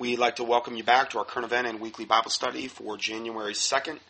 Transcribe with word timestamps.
We'd 0.00 0.18
like 0.18 0.34
to 0.36 0.44
welcome 0.44 0.74
you 0.76 0.82
back 0.82 1.10
to 1.10 1.18
our 1.18 1.24
current 1.24 1.46
event 1.46 1.68
and 1.68 1.78
weekly 1.78 2.04
Bible 2.04 2.28
study 2.30 2.66
for 2.66 2.96
January 2.96 3.52
2nd, 3.52 4.00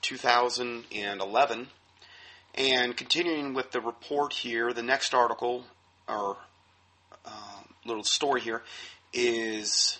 2011. 0.00 1.66
And 2.54 2.96
continuing 2.96 3.52
with 3.52 3.70
the 3.70 3.82
report 3.82 4.32
here, 4.32 4.72
the 4.72 4.82
next 4.82 5.12
article, 5.12 5.66
or 6.08 6.38
uh, 7.26 7.60
little 7.84 8.02
story 8.02 8.40
here, 8.40 8.62
is 9.12 9.98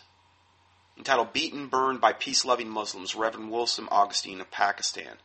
entitled 0.96 1.34
Beaten, 1.34 1.66
Burned 1.66 2.00
by 2.00 2.14
Peace 2.14 2.46
Loving 2.46 2.70
Muslims, 2.70 3.14
Reverend 3.14 3.50
Wilson 3.50 3.88
Augustine 3.90 4.40
of 4.40 4.50
Pakistan. 4.50 5.18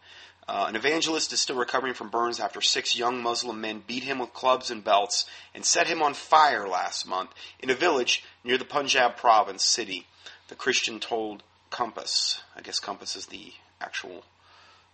Uh, 0.48 0.66
an 0.68 0.75
evangelist 0.75 1.34
is 1.34 1.41
still 1.41 1.55
recovering 1.55 1.96
from 1.96 2.09
burns 2.09 2.39
after 2.39 2.62
six 2.62 2.95
young 2.95 3.21
Muslim 3.21 3.62
men 3.62 3.84
beat 3.86 4.04
him 4.04 4.20
with 4.20 4.34
clubs 4.34 4.70
and 4.70 4.84
belts 4.84 5.25
and 5.55 5.66
set 5.66 5.88
him 5.88 6.04
on 6.04 6.14
fire 6.14 6.68
last 6.68 7.07
month 7.07 7.32
in 7.59 7.71
a 7.71 7.75
village 7.75 8.23
near 8.44 8.58
the 8.58 8.66
Punjab 8.66 9.18
province 9.18 9.63
city. 9.63 10.05
The 10.48 10.55
Christian 10.55 11.00
told 11.00 11.41
Compass. 11.72 12.41
I 12.55 12.62
guess 12.62 12.80
Compass 12.80 13.16
is 13.16 13.26
the 13.26 13.53
actual 13.81 14.23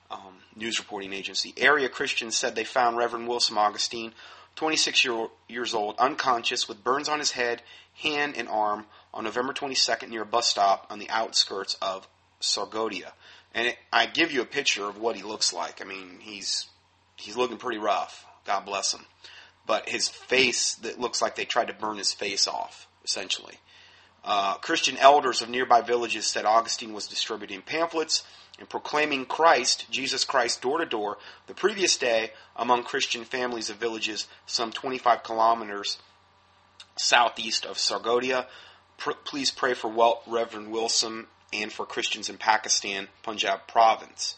um, 0.09 0.37
news 0.55 0.79
reporting 0.79 1.11
agency. 1.11 1.53
Area 1.57 1.89
Christians 1.89 2.37
said 2.37 2.55
they 2.55 2.63
found 2.63 2.97
Reverend 2.97 3.27
Wilson 3.27 3.57
Augustine, 3.57 4.13
26 4.55 5.03
year, 5.03 5.27
years 5.49 5.73
old, 5.73 5.95
unconscious 5.99 6.69
with 6.69 6.83
burns 6.83 7.09
on 7.09 7.19
his 7.19 7.31
head, 7.31 7.61
hand, 7.95 8.35
and 8.37 8.47
arm 8.47 8.85
on 9.13 9.25
November 9.25 9.53
22nd 9.53 10.09
near 10.09 10.21
a 10.21 10.25
bus 10.25 10.47
stop 10.47 10.87
on 10.89 10.99
the 10.99 11.09
outskirts 11.09 11.75
of 11.81 12.07
Sargodha. 12.41 13.11
And 13.53 13.67
it, 13.67 13.77
I 13.91 14.05
give 14.05 14.31
you 14.31 14.41
a 14.41 14.45
picture 14.45 14.87
of 14.87 14.97
what 14.97 15.15
he 15.15 15.23
looks 15.23 15.53
like. 15.53 15.81
I 15.81 15.85
mean, 15.85 16.19
he's 16.19 16.67
he's 17.15 17.37
looking 17.37 17.57
pretty 17.57 17.79
rough. 17.79 18.25
God 18.45 18.65
bless 18.65 18.93
him. 18.93 19.05
But 19.67 19.89
his 19.89 20.07
face, 20.07 20.75
that 20.75 20.99
looks 20.99 21.21
like 21.21 21.35
they 21.35 21.45
tried 21.45 21.67
to 21.67 21.73
burn 21.73 21.97
his 21.97 22.13
face 22.13 22.47
off, 22.47 22.87
essentially. 23.05 23.59
Uh, 24.23 24.55
Christian 24.55 24.97
elders 24.97 25.41
of 25.41 25.49
nearby 25.49 25.81
villages 25.81 26.27
said 26.27 26.45
Augustine 26.45 26.93
was 26.93 27.07
distributing 27.07 27.61
pamphlets 27.61 28.23
and 28.59 28.69
proclaiming 28.69 29.25
Christ, 29.25 29.89
Jesus 29.89 30.23
Christ, 30.23 30.61
door 30.61 30.77
to 30.77 30.85
door 30.85 31.17
the 31.47 31.53
previous 31.53 31.97
day 31.97 32.31
among 32.55 32.83
Christian 32.83 33.23
families 33.23 33.69
of 33.69 33.77
villages 33.77 34.27
some 34.45 34.71
25 34.71 35.23
kilometers 35.23 35.97
southeast 36.95 37.65
of 37.65 37.77
Sargodha. 37.77 38.45
Pr- 38.97 39.11
please 39.23 39.49
pray 39.49 39.73
for 39.73 39.87
well, 39.87 40.21
Reverend 40.27 40.71
Wilson 40.71 41.25
and 41.53 41.71
for 41.71 41.85
Christians 41.85 42.29
in 42.29 42.37
Pakistan, 42.37 43.07
Punjab 43.23 43.67
province. 43.67 44.35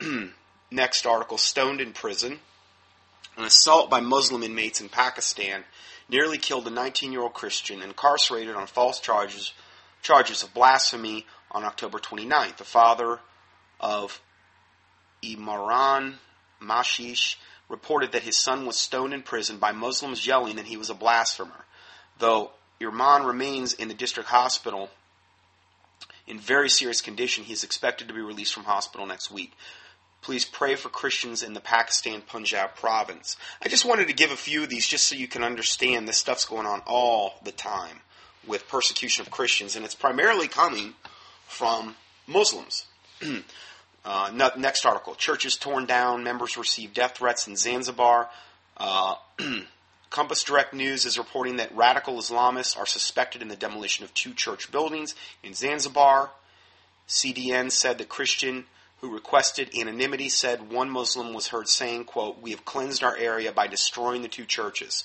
Next 0.70 1.06
article 1.06 1.38
Stoned 1.38 1.80
in 1.80 1.92
prison. 1.92 2.38
An 3.36 3.44
assault 3.44 3.88
by 3.88 4.00
Muslim 4.00 4.42
inmates 4.42 4.80
in 4.80 4.88
Pakistan 4.88 5.64
nearly 6.08 6.38
killed 6.38 6.66
a 6.66 6.70
19 6.70 7.12
year 7.12 7.22
old 7.22 7.34
Christian 7.34 7.82
incarcerated 7.82 8.54
on 8.54 8.66
false 8.66 9.00
charges, 9.00 9.52
charges 10.02 10.42
of 10.42 10.52
blasphemy 10.52 11.26
on 11.50 11.64
October 11.64 11.98
29th. 11.98 12.58
The 12.58 12.64
father 12.64 13.18
of 13.80 14.20
Imran 15.22 16.14
Mashish 16.60 17.36
reported 17.68 18.12
that 18.12 18.22
his 18.22 18.36
son 18.36 18.66
was 18.66 18.76
stoned 18.76 19.14
in 19.14 19.22
prison 19.22 19.58
by 19.58 19.72
Muslims 19.72 20.26
yelling 20.26 20.56
that 20.56 20.66
he 20.66 20.76
was 20.76 20.90
a 20.90 20.94
blasphemer. 20.94 21.64
Though 22.18 22.50
Irman 22.80 23.24
remains 23.24 23.72
in 23.72 23.88
the 23.88 23.94
district 23.94 24.28
hospital 24.28 24.90
in 26.26 26.38
very 26.38 26.68
serious 26.68 27.00
condition. 27.00 27.44
He 27.44 27.52
is 27.52 27.64
expected 27.64 28.08
to 28.08 28.14
be 28.14 28.20
released 28.20 28.54
from 28.54 28.64
hospital 28.64 29.06
next 29.06 29.30
week. 29.30 29.52
Please 30.20 30.44
pray 30.44 30.76
for 30.76 30.88
Christians 30.88 31.42
in 31.42 31.52
the 31.52 31.60
Pakistan 31.60 32.22
Punjab 32.22 32.76
province. 32.76 33.36
I 33.60 33.68
just 33.68 33.84
wanted 33.84 34.06
to 34.06 34.14
give 34.14 34.30
a 34.30 34.36
few 34.36 34.62
of 34.62 34.68
these 34.68 34.86
just 34.86 35.08
so 35.08 35.16
you 35.16 35.26
can 35.26 35.42
understand 35.42 36.06
this 36.06 36.18
stuff's 36.18 36.44
going 36.44 36.66
on 36.66 36.80
all 36.86 37.34
the 37.42 37.50
time 37.50 38.00
with 38.46 38.68
persecution 38.68 39.22
of 39.26 39.32
Christians, 39.32 39.74
and 39.74 39.84
it's 39.84 39.94
primarily 39.94 40.46
coming 40.46 40.94
from 41.46 41.96
Muslims. 42.26 42.86
uh, 44.04 44.52
next 44.56 44.86
article 44.86 45.14
Churches 45.16 45.56
torn 45.56 45.86
down, 45.86 46.22
members 46.22 46.56
receive 46.56 46.94
death 46.94 47.16
threats 47.16 47.48
in 47.48 47.56
Zanzibar. 47.56 48.30
Uh, 48.76 49.16
Compass 50.12 50.44
Direct 50.44 50.74
News 50.74 51.06
is 51.06 51.16
reporting 51.16 51.56
that 51.56 51.74
radical 51.74 52.18
Islamists 52.18 52.78
are 52.78 52.84
suspected 52.84 53.40
in 53.40 53.48
the 53.48 53.56
demolition 53.56 54.04
of 54.04 54.12
two 54.12 54.34
church 54.34 54.70
buildings 54.70 55.14
in 55.42 55.54
Zanzibar. 55.54 56.30
CDN 57.08 57.72
said 57.72 57.96
the 57.96 58.04
Christian 58.04 58.66
who 59.00 59.12
requested 59.12 59.70
anonymity 59.76 60.28
said 60.28 60.70
one 60.70 60.90
Muslim 60.90 61.32
was 61.32 61.48
heard 61.48 61.66
saying, 61.66 62.04
quote, 62.04 62.40
We 62.42 62.50
have 62.50 62.66
cleansed 62.66 63.02
our 63.02 63.16
area 63.16 63.52
by 63.52 63.66
destroying 63.68 64.20
the 64.20 64.28
two 64.28 64.44
churches. 64.44 65.04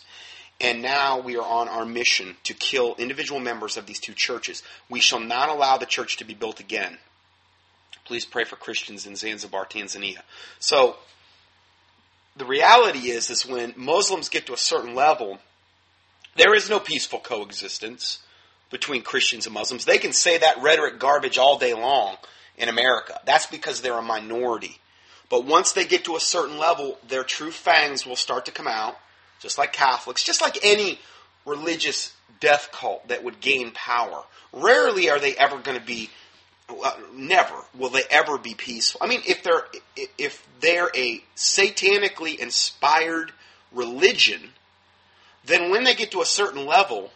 And 0.59 0.81
now 0.81 1.19
we 1.19 1.37
are 1.37 1.45
on 1.45 1.69
our 1.69 1.85
mission 1.85 2.35
to 2.43 2.53
kill 2.53 2.93
individual 2.97 3.39
members 3.39 3.77
of 3.77 3.85
these 3.85 3.99
two 3.99 4.13
churches. 4.13 4.61
We 4.89 4.99
shall 4.99 5.21
not 5.21 5.47
allow 5.47 5.77
the 5.77 5.85
church 5.85 6.17
to 6.17 6.25
be 6.25 6.33
built 6.33 6.59
again. 6.59 6.97
Please 8.03 8.25
pray 8.25 8.43
for 8.43 8.57
Christians 8.57 9.05
in 9.05 9.15
Zanzibar, 9.15 9.65
Tanzania. 9.65 10.23
So 10.59 10.97
the 12.37 12.45
reality 12.45 13.09
is, 13.09 13.29
is 13.29 13.45
when 13.45 13.73
Muslims 13.75 14.29
get 14.29 14.45
to 14.47 14.53
a 14.53 14.57
certain 14.57 14.95
level, 14.95 15.39
there 16.35 16.53
is 16.53 16.69
no 16.69 16.79
peaceful 16.79 17.19
coexistence 17.19 18.19
between 18.69 19.01
Christians 19.01 19.45
and 19.45 19.53
Muslims. 19.53 19.85
They 19.85 19.97
can 19.97 20.13
say 20.13 20.37
that 20.37 20.61
rhetoric 20.61 20.99
garbage 20.99 21.37
all 21.37 21.57
day 21.57 21.73
long 21.73 22.17
in 22.57 22.69
America. 22.69 23.19
That's 23.25 23.47
because 23.47 23.81
they're 23.81 23.97
a 23.97 24.01
minority. 24.01 24.77
But 25.29 25.45
once 25.45 25.71
they 25.71 25.85
get 25.85 26.05
to 26.05 26.15
a 26.15 26.21
certain 26.21 26.57
level, 26.57 26.97
their 27.07 27.23
true 27.23 27.51
fangs 27.51 28.05
will 28.05 28.15
start 28.15 28.45
to 28.45 28.51
come 28.51 28.67
out, 28.67 28.97
just 29.39 29.57
like 29.57 29.73
Catholics, 29.73 30.23
just 30.23 30.41
like 30.41 30.59
any 30.63 30.99
religious 31.45 32.13
death 32.39 32.69
cult 32.71 33.07
that 33.07 33.23
would 33.23 33.39
gain 33.41 33.71
power. 33.71 34.23
Rarely 34.53 35.09
are 35.09 35.19
they 35.19 35.35
ever 35.35 35.57
going 35.59 35.77
to 35.77 35.85
be 35.85 36.09
Uh, 36.69 36.91
never 37.13 37.55
will 37.77 37.89
they 37.89 38.03
ever 38.09 38.37
be 38.37 38.53
peaceful. 38.53 38.99
I 39.01 39.07
mean, 39.07 39.21
if 39.25 39.41
they're 39.41 39.65
if 40.17 40.45
they're 40.59 40.91
a 40.95 41.23
satanically 41.35 42.37
inspired 42.37 43.31
religion, 43.71 44.49
then 45.45 45.71
when 45.71 45.85
they 45.85 45.95
get 45.95 46.11
to 46.11 46.21
a 46.21 46.25
certain 46.25 46.65
level, 46.65 47.11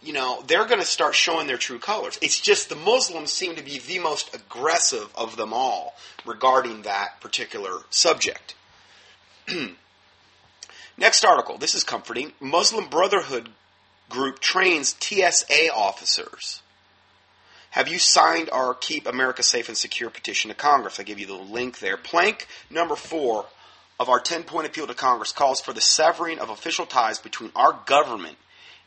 you 0.00 0.12
know, 0.12 0.42
they're 0.46 0.66
going 0.66 0.80
to 0.80 0.86
start 0.86 1.14
showing 1.14 1.46
their 1.46 1.56
true 1.56 1.78
colors. 1.78 2.18
It's 2.22 2.40
just 2.40 2.68
the 2.68 2.76
Muslims 2.76 3.32
seem 3.32 3.56
to 3.56 3.62
be 3.62 3.78
the 3.78 3.98
most 3.98 4.34
aggressive 4.34 5.08
of 5.14 5.36
them 5.36 5.52
all 5.52 5.94
regarding 6.24 6.82
that 6.82 7.20
particular 7.20 7.80
subject. 7.90 8.54
Next 10.96 11.24
article. 11.24 11.58
This 11.58 11.74
is 11.74 11.84
comforting. 11.84 12.32
Muslim 12.40 12.88
Brotherhood 12.88 13.50
group 14.08 14.40
trains 14.40 14.94
TSA 15.00 15.72
officers. 15.74 16.62
Have 17.72 17.88
you 17.88 17.98
signed 17.98 18.50
our 18.50 18.74
Keep 18.74 19.06
America 19.06 19.42
Safe 19.42 19.66
and 19.68 19.78
Secure 19.78 20.10
petition 20.10 20.50
to 20.50 20.54
Congress? 20.54 21.00
I 21.00 21.04
give 21.04 21.18
you 21.18 21.26
the 21.26 21.32
link 21.32 21.78
there. 21.78 21.96
Plank 21.96 22.46
number 22.68 22.94
four 22.94 23.46
of 23.98 24.10
our 24.10 24.20
10 24.20 24.42
point 24.42 24.66
appeal 24.66 24.86
to 24.86 24.92
Congress 24.92 25.32
calls 25.32 25.62
for 25.62 25.72
the 25.72 25.80
severing 25.80 26.38
of 26.38 26.50
official 26.50 26.84
ties 26.84 27.18
between 27.18 27.50
our 27.56 27.80
government 27.86 28.36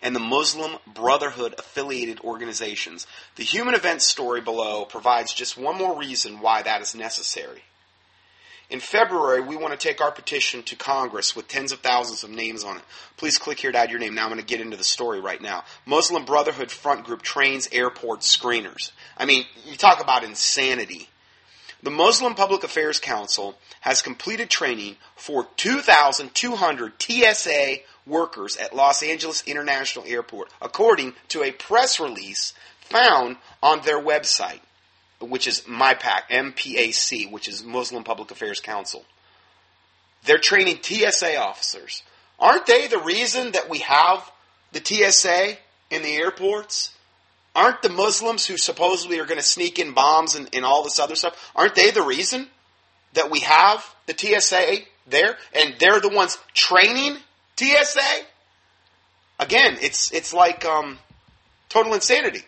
and 0.03 0.15
the 0.15 0.19
Muslim 0.19 0.77
Brotherhood 0.85 1.55
affiliated 1.57 2.19
organizations. 2.19 3.07
The 3.37 3.43
human 3.43 3.73
events 3.73 4.05
story 4.05 4.39
below 4.39 4.85
provides 4.85 5.33
just 5.33 5.57
one 5.57 5.79
more 5.79 5.97
reason 5.97 6.39
why 6.39 6.61
that 6.61 6.83
is 6.83 6.93
necessary. 6.93 7.63
In 8.75 8.81
February, 8.81 9.39
we 9.39 9.55
want 9.55 9.71
to 9.71 9.87
take 9.87 10.01
our 10.01 10.11
petition 10.11 10.61
to 10.63 10.75
Congress 10.75 11.33
with 11.33 11.47
tens 11.47 11.71
of 11.71 11.79
thousands 11.79 12.25
of 12.25 12.29
names 12.29 12.65
on 12.65 12.75
it. 12.75 12.83
Please 13.15 13.37
click 13.37 13.57
here 13.57 13.71
to 13.71 13.77
add 13.77 13.89
your 13.89 13.99
name. 13.99 14.15
Now 14.15 14.23
I'm 14.23 14.31
going 14.31 14.41
to 14.41 14.45
get 14.45 14.59
into 14.59 14.75
the 14.75 14.83
story 14.83 15.21
right 15.21 15.41
now. 15.41 15.63
Muslim 15.85 16.25
Brotherhood 16.25 16.69
Front 16.69 17.05
Group 17.05 17.21
trains 17.21 17.69
airport 17.71 18.19
screeners. 18.19 18.91
I 19.17 19.23
mean, 19.23 19.45
you 19.65 19.77
talk 19.77 20.03
about 20.03 20.25
insanity. 20.25 21.07
The 21.83 21.89
Muslim 21.89 22.35
Public 22.35 22.65
Affairs 22.65 22.99
Council 22.99 23.57
has 23.79 24.01
completed 24.01 24.49
training 24.49 24.97
for 25.15 25.47
2,200 25.55 27.01
TSA 27.01 27.75
workers 28.05 28.57
at 28.57 28.75
Los 28.75 29.01
Angeles 29.03 29.41
International 29.47 30.03
Airport, 30.05 30.49
according 30.61 31.13
to 31.29 31.43
a 31.43 31.53
press 31.53 31.97
release 31.97 32.53
found 32.81 33.37
on 33.63 33.85
their 33.85 34.01
website 34.01 34.59
which 35.19 35.47
is 35.47 35.61
MIPAC, 35.61 36.29
MPAC, 36.29 37.31
which 37.31 37.47
is 37.47 37.63
Muslim 37.63 38.03
Public 38.03 38.31
Affairs 38.31 38.59
Council. 38.59 39.05
They're 40.25 40.37
training 40.37 40.79
TSA 40.81 41.37
officers. 41.37 42.03
Aren't 42.39 42.65
they 42.65 42.87
the 42.87 42.99
reason 42.99 43.51
that 43.53 43.69
we 43.69 43.79
have 43.79 44.29
the 44.71 44.83
TSA 44.83 45.57
in 45.89 46.01
the 46.01 46.15
airports? 46.15 46.93
Aren't 47.55 47.81
the 47.81 47.89
Muslims 47.89 48.45
who 48.45 48.57
supposedly 48.57 49.19
are 49.19 49.25
going 49.25 49.39
to 49.39 49.45
sneak 49.45 49.79
in 49.79 49.93
bombs 49.93 50.35
and, 50.35 50.49
and 50.53 50.65
all 50.65 50.83
this 50.83 50.99
other 50.99 51.15
stuff, 51.15 51.51
aren't 51.55 51.75
they 51.75 51.91
the 51.91 52.01
reason 52.01 52.47
that 53.13 53.31
we 53.31 53.39
have 53.39 53.85
the 54.07 54.17
TSA 54.17 54.79
there? 55.07 55.37
And 55.53 55.75
they're 55.79 56.01
the 56.01 56.09
ones 56.09 56.37
training 56.53 57.17
TSA? 57.57 58.25
Again, 59.39 59.77
it's, 59.81 60.11
it's 60.11 60.33
like 60.33 60.65
um, 60.65 60.97
total 61.69 61.93
insanity. 61.93 62.41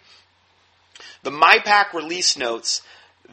The 1.28 1.34
MIPAC 1.34 1.92
release 1.92 2.38
notes 2.38 2.82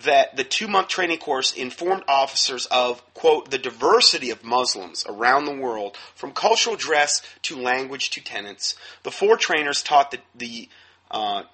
that 0.02 0.36
the 0.36 0.42
two 0.42 0.66
month 0.66 0.88
training 0.88 1.18
course 1.18 1.52
informed 1.52 2.02
officers 2.08 2.66
of, 2.66 3.00
quote, 3.14 3.52
the 3.52 3.56
diversity 3.56 4.30
of 4.30 4.42
Muslims 4.42 5.06
around 5.08 5.44
the 5.44 5.54
world, 5.54 5.96
from 6.16 6.32
cultural 6.32 6.74
dress 6.74 7.22
to 7.42 7.56
language 7.56 8.10
to 8.10 8.20
tenets. 8.20 8.74
The 9.04 9.12
four 9.12 9.36
trainers 9.36 9.80
taught 9.80 10.10
the, 10.10 10.18
the 10.34 10.68
uh, 11.08 11.44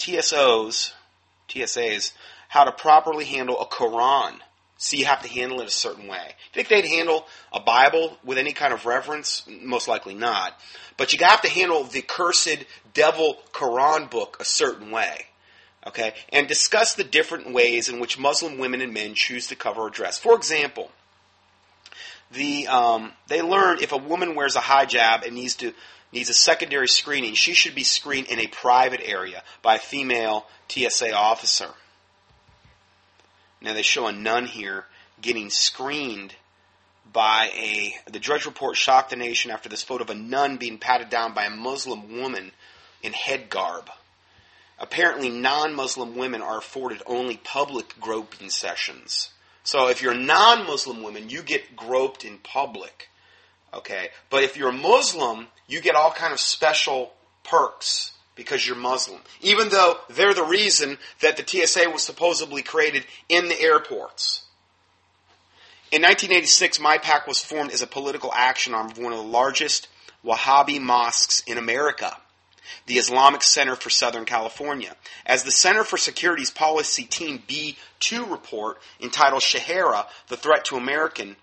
TSOs, 0.00 0.94
TSAs, 1.48 2.10
how 2.48 2.64
to 2.64 2.72
properly 2.72 3.24
handle 3.24 3.60
a 3.60 3.66
Quran. 3.66 4.40
So 4.78 4.96
you 4.96 5.04
have 5.04 5.22
to 5.22 5.28
handle 5.28 5.60
it 5.60 5.68
a 5.68 5.70
certain 5.70 6.08
way. 6.08 6.32
Think 6.52 6.66
they'd 6.66 6.86
handle 6.86 7.28
a 7.52 7.60
Bible 7.60 8.18
with 8.24 8.36
any 8.36 8.52
kind 8.52 8.72
of 8.72 8.84
reverence? 8.84 9.44
Most 9.46 9.86
likely 9.86 10.14
not. 10.14 10.58
But 10.96 11.12
you 11.12 11.24
have 11.24 11.42
to 11.42 11.48
handle 11.48 11.84
the 11.84 12.02
cursed 12.02 12.64
devil 12.94 13.38
Quran 13.52 14.10
book 14.10 14.38
a 14.40 14.44
certain 14.44 14.90
way. 14.90 15.26
Okay? 15.86 16.14
And 16.32 16.46
discuss 16.46 16.94
the 16.94 17.04
different 17.04 17.52
ways 17.52 17.88
in 17.88 17.98
which 17.98 18.18
Muslim 18.18 18.58
women 18.58 18.80
and 18.80 18.94
men 18.94 19.14
choose 19.14 19.48
to 19.48 19.56
cover 19.56 19.82
or 19.82 19.90
dress. 19.90 20.18
For 20.18 20.34
example, 20.34 20.90
the 22.32 22.66
um, 22.68 23.12
they 23.28 23.42
learn 23.42 23.78
if 23.80 23.92
a 23.92 23.96
woman 23.96 24.34
wears 24.34 24.56
a 24.56 24.60
hijab 24.60 25.26
and 25.26 25.34
needs 25.34 25.56
to 25.56 25.72
needs 26.12 26.30
a 26.30 26.34
secondary 26.34 26.88
screening, 26.88 27.34
she 27.34 27.54
should 27.54 27.74
be 27.74 27.84
screened 27.84 28.28
in 28.28 28.38
a 28.38 28.46
private 28.46 29.00
area 29.04 29.42
by 29.62 29.76
a 29.76 29.80
female 29.80 30.46
TSA 30.68 31.12
officer. 31.12 31.70
Now 33.60 33.74
they 33.74 33.82
show 33.82 34.06
a 34.06 34.12
nun 34.12 34.46
here 34.46 34.86
getting 35.20 35.50
screened 35.50 36.34
by 37.12 37.50
a. 37.54 37.94
The 38.10 38.18
Drudge 38.18 38.46
Report 38.46 38.76
shocked 38.76 39.10
the 39.10 39.16
nation 39.16 39.50
after 39.50 39.68
this 39.68 39.82
photo 39.82 40.04
of 40.04 40.10
a 40.10 40.14
nun 40.14 40.56
being 40.56 40.78
patted 40.78 41.10
down 41.10 41.34
by 41.34 41.44
a 41.44 41.50
Muslim 41.50 42.18
woman 42.20 42.52
in 43.02 43.12
head 43.12 43.48
garb. 43.48 43.90
Apparently, 44.82 45.30
non 45.30 45.74
Muslim 45.74 46.16
women 46.16 46.42
are 46.42 46.58
afforded 46.58 47.02
only 47.06 47.36
public 47.36 47.94
groping 48.00 48.50
sessions. 48.50 49.30
So 49.62 49.88
if 49.88 50.02
you're 50.02 50.12
a 50.12 50.18
non 50.18 50.66
Muslim 50.66 51.04
women, 51.04 51.30
you 51.30 51.42
get 51.42 51.76
groped 51.76 52.24
in 52.24 52.38
public. 52.38 53.08
Okay? 53.72 54.08
But 54.28 54.42
if 54.42 54.56
you're 54.56 54.70
a 54.70 54.72
Muslim, 54.72 55.46
you 55.68 55.80
get 55.80 55.94
all 55.94 56.10
kind 56.10 56.32
of 56.32 56.40
special 56.40 57.12
perks 57.44 58.12
because 58.34 58.66
you're 58.66 58.76
Muslim. 58.76 59.20
Even 59.40 59.68
though 59.68 59.98
they're 60.10 60.34
the 60.34 60.42
reason 60.42 60.98
that 61.20 61.36
the 61.36 61.46
TSA 61.46 61.88
was 61.88 62.02
supposedly 62.02 62.62
created 62.62 63.04
in 63.28 63.48
the 63.48 63.60
airports. 63.60 64.42
In 65.92 66.02
1986, 66.02 66.78
MyPAC 66.78 67.28
was 67.28 67.40
formed 67.40 67.70
as 67.70 67.82
a 67.82 67.86
political 67.86 68.32
action 68.34 68.74
arm 68.74 68.90
of 68.90 68.98
one 68.98 69.12
of 69.12 69.18
the 69.18 69.24
largest 69.24 69.88
Wahhabi 70.24 70.80
mosques 70.80 71.42
in 71.46 71.58
America, 71.58 72.16
the 72.86 72.94
Islamic 72.94 73.42
Center 73.42 73.76
for 73.76 73.90
Southern 73.90 74.24
California. 74.24 74.96
As 75.26 75.44
the 75.44 75.50
Center 75.50 75.84
for 75.84 75.96
Security's 75.96 76.50
Policy 76.50 77.04
Team 77.04 77.42
B2 77.46 78.30
report 78.30 78.78
entitled 79.00 79.42
Sharia, 79.42 80.06
the 80.28 80.36
Threat 80.36 80.64
to 80.66 80.76
American 80.76 81.36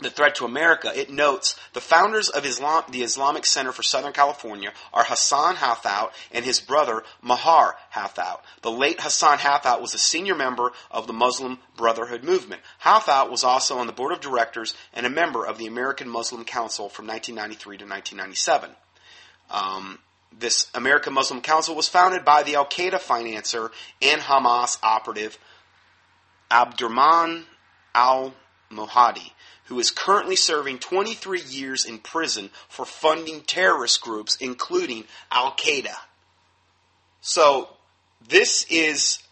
the 0.00 0.10
threat 0.10 0.34
to 0.36 0.44
America, 0.44 0.92
it 0.94 1.08
notes 1.08 1.58
the 1.72 1.80
founders 1.80 2.28
of 2.28 2.44
Islam, 2.44 2.82
the 2.90 3.02
Islamic 3.02 3.46
Center 3.46 3.70
for 3.70 3.82
Southern 3.82 4.12
California 4.12 4.72
are 4.92 5.04
Hassan 5.04 5.56
Hathout 5.56 6.10
and 6.32 6.44
his 6.44 6.60
brother 6.60 7.04
Maher 7.22 7.76
Hathout. 7.92 8.40
The 8.62 8.72
late 8.72 9.00
Hassan 9.00 9.38
Hathout 9.38 9.80
was 9.80 9.94
a 9.94 9.98
senior 9.98 10.34
member 10.34 10.72
of 10.90 11.06
the 11.06 11.12
Muslim 11.12 11.58
Brotherhood 11.76 12.24
movement. 12.24 12.60
Hathout 12.82 13.30
was 13.30 13.44
also 13.44 13.78
on 13.78 13.86
the 13.86 13.92
board 13.92 14.12
of 14.12 14.20
directors 14.20 14.74
and 14.92 15.06
a 15.06 15.10
member 15.10 15.46
of 15.46 15.58
the 15.58 15.66
American 15.66 16.08
Muslim 16.08 16.44
Council 16.44 16.88
from 16.88 17.06
1993 17.06 17.78
to 17.78 17.84
1997. 17.84 18.70
Um, 19.50 19.98
this 20.38 20.70
American 20.74 21.12
Muslim 21.12 21.40
Council 21.40 21.74
was 21.74 21.88
founded 21.88 22.24
by 22.24 22.42
the 22.42 22.56
Al 22.56 22.66
Qaeda 22.66 23.00
financer 23.00 23.70
and 24.02 24.20
Hamas 24.20 24.78
operative 24.82 25.38
Abdurrahman 26.50 27.44
al 27.94 28.34
Mohadi 28.70 29.30
who 29.66 29.78
is 29.78 29.90
currently 29.90 30.36
serving 30.36 30.78
23 30.78 31.40
years 31.40 31.84
in 31.84 31.98
prison 31.98 32.50
for 32.68 32.84
funding 32.84 33.40
terrorist 33.40 34.00
groups, 34.00 34.36
including 34.36 35.04
Al 35.30 35.52
Qaeda. 35.52 35.94
So, 37.20 37.70
this 38.26 38.66
is 38.68 39.22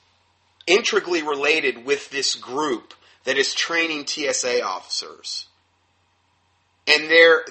intricately 0.66 1.22
related 1.22 1.84
with 1.84 2.10
this 2.10 2.34
group 2.34 2.94
that 3.24 3.36
is 3.36 3.54
training 3.54 4.06
TSA 4.06 4.62
officers. 4.64 5.46
And 6.86 7.04
there, 7.04 7.44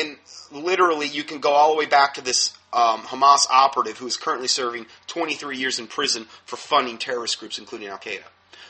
and 0.00 0.16
literally, 0.50 1.06
you 1.06 1.24
can 1.24 1.40
go 1.40 1.52
all 1.52 1.72
the 1.72 1.78
way 1.78 1.86
back 1.86 2.14
to 2.14 2.22
this 2.22 2.56
um, 2.74 3.02
Hamas 3.02 3.46
operative 3.50 3.98
who 3.98 4.06
is 4.06 4.16
currently 4.16 4.48
serving 4.48 4.86
23 5.06 5.56
years 5.56 5.78
in 5.78 5.86
prison 5.86 6.26
for 6.44 6.56
funding 6.56 6.98
terrorist 6.98 7.38
groups, 7.38 7.58
including 7.58 7.88
Al 7.88 7.98
Qaeda. 7.98 8.24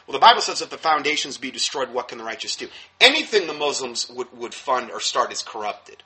Well, 0.06 0.12
the 0.12 0.18
Bible 0.18 0.42
says 0.42 0.60
if 0.60 0.70
the 0.70 0.76
foundations 0.76 1.38
be 1.38 1.50
destroyed, 1.50 1.90
what 1.90 2.08
can 2.08 2.18
the 2.18 2.24
righteous 2.24 2.56
do? 2.56 2.68
Anything 3.00 3.46
the 3.46 3.54
Muslims 3.54 4.08
would, 4.10 4.36
would 4.36 4.52
fund 4.52 4.90
or 4.90 5.00
start 5.00 5.32
is 5.32 5.42
corrupted. 5.42 6.02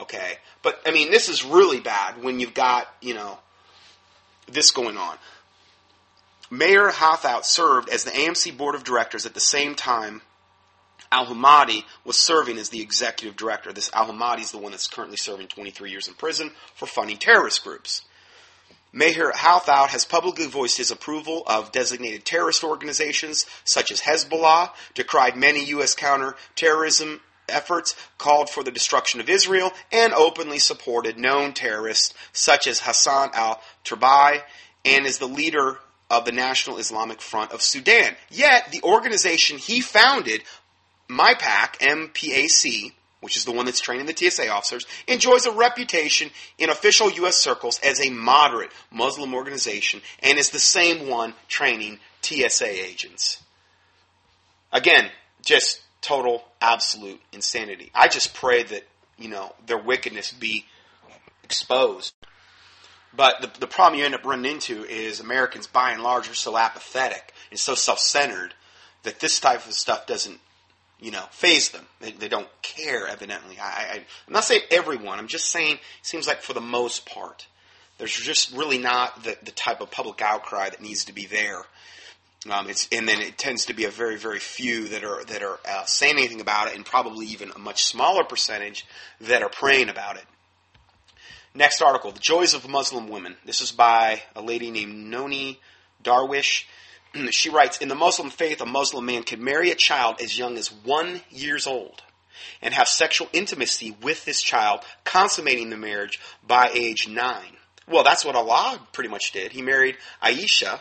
Okay? 0.00 0.34
But, 0.62 0.80
I 0.84 0.90
mean, 0.90 1.10
this 1.10 1.28
is 1.28 1.44
really 1.44 1.80
bad 1.80 2.22
when 2.22 2.40
you've 2.40 2.54
got, 2.54 2.88
you 3.00 3.14
know, 3.14 3.38
this 4.46 4.70
going 4.70 4.98
on. 4.98 5.16
Mayor 6.50 6.90
Hathout 6.90 7.44
served 7.44 7.88
as 7.88 8.04
the 8.04 8.10
AMC 8.10 8.56
board 8.56 8.74
of 8.74 8.84
directors 8.84 9.26
at 9.26 9.34
the 9.34 9.40
same 9.40 9.74
time 9.74 10.22
Al 11.10 11.26
Hamadi 11.26 11.84
was 12.04 12.18
serving 12.18 12.58
as 12.58 12.68
the 12.68 12.80
executive 12.80 13.36
director. 13.36 13.72
This 13.72 13.90
Al 13.94 14.08
Hamadi 14.12 14.40
is 14.40 14.52
the 14.52 14.58
one 14.58 14.72
that's 14.72 14.86
currently 14.86 15.16
serving 15.16 15.48
23 15.48 15.90
years 15.90 16.08
in 16.08 16.14
prison 16.14 16.50
for 16.74 16.86
funding 16.86 17.16
terrorist 17.16 17.64
groups. 17.64 18.02
Mayor 18.92 19.32
Hathout 19.34 19.88
has 19.88 20.04
publicly 20.04 20.46
voiced 20.46 20.78
his 20.78 20.90
approval 20.90 21.42
of 21.46 21.72
designated 21.72 22.24
terrorist 22.24 22.64
organizations 22.64 23.46
such 23.64 23.92
as 23.92 24.00
Hezbollah, 24.00 24.70
decried 24.94 25.36
many 25.36 25.64
U.S. 25.66 25.94
counterterrorism 25.94 27.20
efforts, 27.48 27.96
called 28.16 28.50
for 28.50 28.62
the 28.62 28.70
destruction 28.70 29.20
of 29.20 29.28
Israel, 29.28 29.72
and 29.92 30.12
openly 30.12 30.58
supported 30.58 31.18
known 31.18 31.52
terrorists 31.52 32.14
such 32.32 32.66
as 32.66 32.80
Hassan 32.80 33.30
al 33.34 33.60
Turabi, 33.84 34.42
and 34.84 35.06
is 35.06 35.18
the 35.18 35.26
leader 35.26 35.78
of 36.10 36.24
the 36.24 36.32
National 36.32 36.78
Islamic 36.78 37.20
Front 37.20 37.52
of 37.52 37.62
Sudan. 37.62 38.14
Yet, 38.30 38.70
the 38.72 38.82
organization 38.82 39.58
he 39.58 39.80
founded, 39.80 40.42
MyPAC, 41.08 41.76
M-P-A-C, 41.80 42.92
which 43.20 43.36
is 43.36 43.44
the 43.44 43.52
one 43.52 43.66
that's 43.66 43.80
training 43.80 44.06
the 44.06 44.16
TSA 44.16 44.48
officers, 44.48 44.86
enjoys 45.06 45.46
a 45.46 45.52
reputation 45.52 46.30
in 46.58 46.70
official 46.70 47.10
U.S. 47.10 47.36
circles 47.36 47.80
as 47.80 48.00
a 48.04 48.10
moderate 48.10 48.70
Muslim 48.90 49.34
organization 49.34 50.00
and 50.22 50.38
is 50.38 50.50
the 50.50 50.58
same 50.58 51.08
one 51.08 51.34
training 51.48 51.98
TSA 52.22 52.68
agents. 52.68 53.42
Again, 54.72 55.10
just 55.44 55.80
total, 56.00 56.44
absolute 56.60 57.20
insanity. 57.32 57.90
I 57.94 58.08
just 58.08 58.34
pray 58.34 58.62
that, 58.64 58.86
you 59.16 59.28
know, 59.28 59.54
their 59.66 59.78
wickedness 59.78 60.32
be 60.32 60.66
exposed. 61.42 62.14
But 63.14 63.40
the, 63.40 63.60
the 63.60 63.66
problem 63.66 63.98
you 63.98 64.04
end 64.04 64.14
up 64.14 64.24
running 64.24 64.52
into 64.52 64.84
is 64.84 65.18
Americans, 65.18 65.66
by 65.66 65.92
and 65.92 66.02
large, 66.02 66.30
are 66.30 66.34
so 66.34 66.56
apathetic 66.56 67.32
and 67.50 67.58
so 67.58 67.74
self 67.74 67.98
centered 67.98 68.54
that 69.02 69.20
this 69.20 69.40
type 69.40 69.66
of 69.66 69.72
stuff 69.72 70.06
doesn't 70.06 70.40
you 71.00 71.10
know, 71.10 71.24
faze 71.30 71.70
them. 71.70 71.86
They, 72.00 72.12
they 72.12 72.28
don't 72.28 72.48
care, 72.62 73.06
evidently. 73.06 73.56
I, 73.60 74.02
I'm 74.26 74.32
not 74.32 74.44
saying 74.44 74.62
everyone. 74.70 75.18
I'm 75.18 75.28
just 75.28 75.50
saying 75.50 75.74
it 75.74 75.80
seems 76.02 76.26
like 76.26 76.42
for 76.42 76.52
the 76.52 76.60
most 76.60 77.06
part, 77.06 77.46
there's 77.98 78.14
just 78.14 78.52
really 78.52 78.78
not 78.78 79.22
the, 79.24 79.36
the 79.42 79.50
type 79.50 79.80
of 79.80 79.90
public 79.90 80.22
outcry 80.22 80.70
that 80.70 80.80
needs 80.80 81.04
to 81.06 81.12
be 81.12 81.26
there. 81.26 81.64
Um, 82.50 82.70
it's, 82.70 82.88
and 82.92 83.08
then 83.08 83.20
it 83.20 83.36
tends 83.36 83.66
to 83.66 83.74
be 83.74 83.84
a 83.84 83.90
very, 83.90 84.16
very 84.16 84.38
few 84.38 84.88
that 84.88 85.02
are 85.02 85.24
that 85.24 85.42
are 85.42 85.58
uh, 85.68 85.84
saying 85.84 86.18
anything 86.18 86.40
about 86.40 86.68
it, 86.68 86.76
and 86.76 86.84
probably 86.84 87.26
even 87.26 87.50
a 87.50 87.58
much 87.58 87.84
smaller 87.84 88.22
percentage 88.22 88.86
that 89.20 89.42
are 89.42 89.48
praying 89.48 89.88
about 89.88 90.16
it. 90.16 90.24
Next 91.52 91.82
article: 91.82 92.12
The 92.12 92.20
Joys 92.20 92.54
of 92.54 92.68
Muslim 92.68 93.08
Women. 93.08 93.36
This 93.44 93.60
is 93.60 93.72
by 93.72 94.22
a 94.36 94.40
lady 94.40 94.70
named 94.70 94.94
Nonie 94.94 95.58
Darwish. 96.04 96.64
She 97.30 97.50
writes 97.50 97.78
In 97.78 97.88
the 97.88 97.94
Muslim 97.94 98.30
faith, 98.30 98.60
a 98.60 98.66
Muslim 98.66 99.06
man 99.06 99.22
can 99.22 99.42
marry 99.42 99.70
a 99.70 99.74
child 99.74 100.20
as 100.20 100.38
young 100.38 100.56
as 100.56 100.68
one 100.72 101.22
years 101.30 101.66
old 101.66 102.02
and 102.62 102.74
have 102.74 102.88
sexual 102.88 103.28
intimacy 103.32 103.96
with 104.02 104.24
this 104.24 104.42
child, 104.42 104.80
consummating 105.04 105.70
the 105.70 105.76
marriage 105.76 106.20
by 106.46 106.70
age 106.72 107.08
nine. 107.08 107.56
Well, 107.86 108.04
that's 108.04 108.24
what 108.24 108.36
Allah 108.36 108.80
pretty 108.92 109.10
much 109.10 109.32
did. 109.32 109.52
He 109.52 109.62
married 109.62 109.96
Aisha 110.22 110.80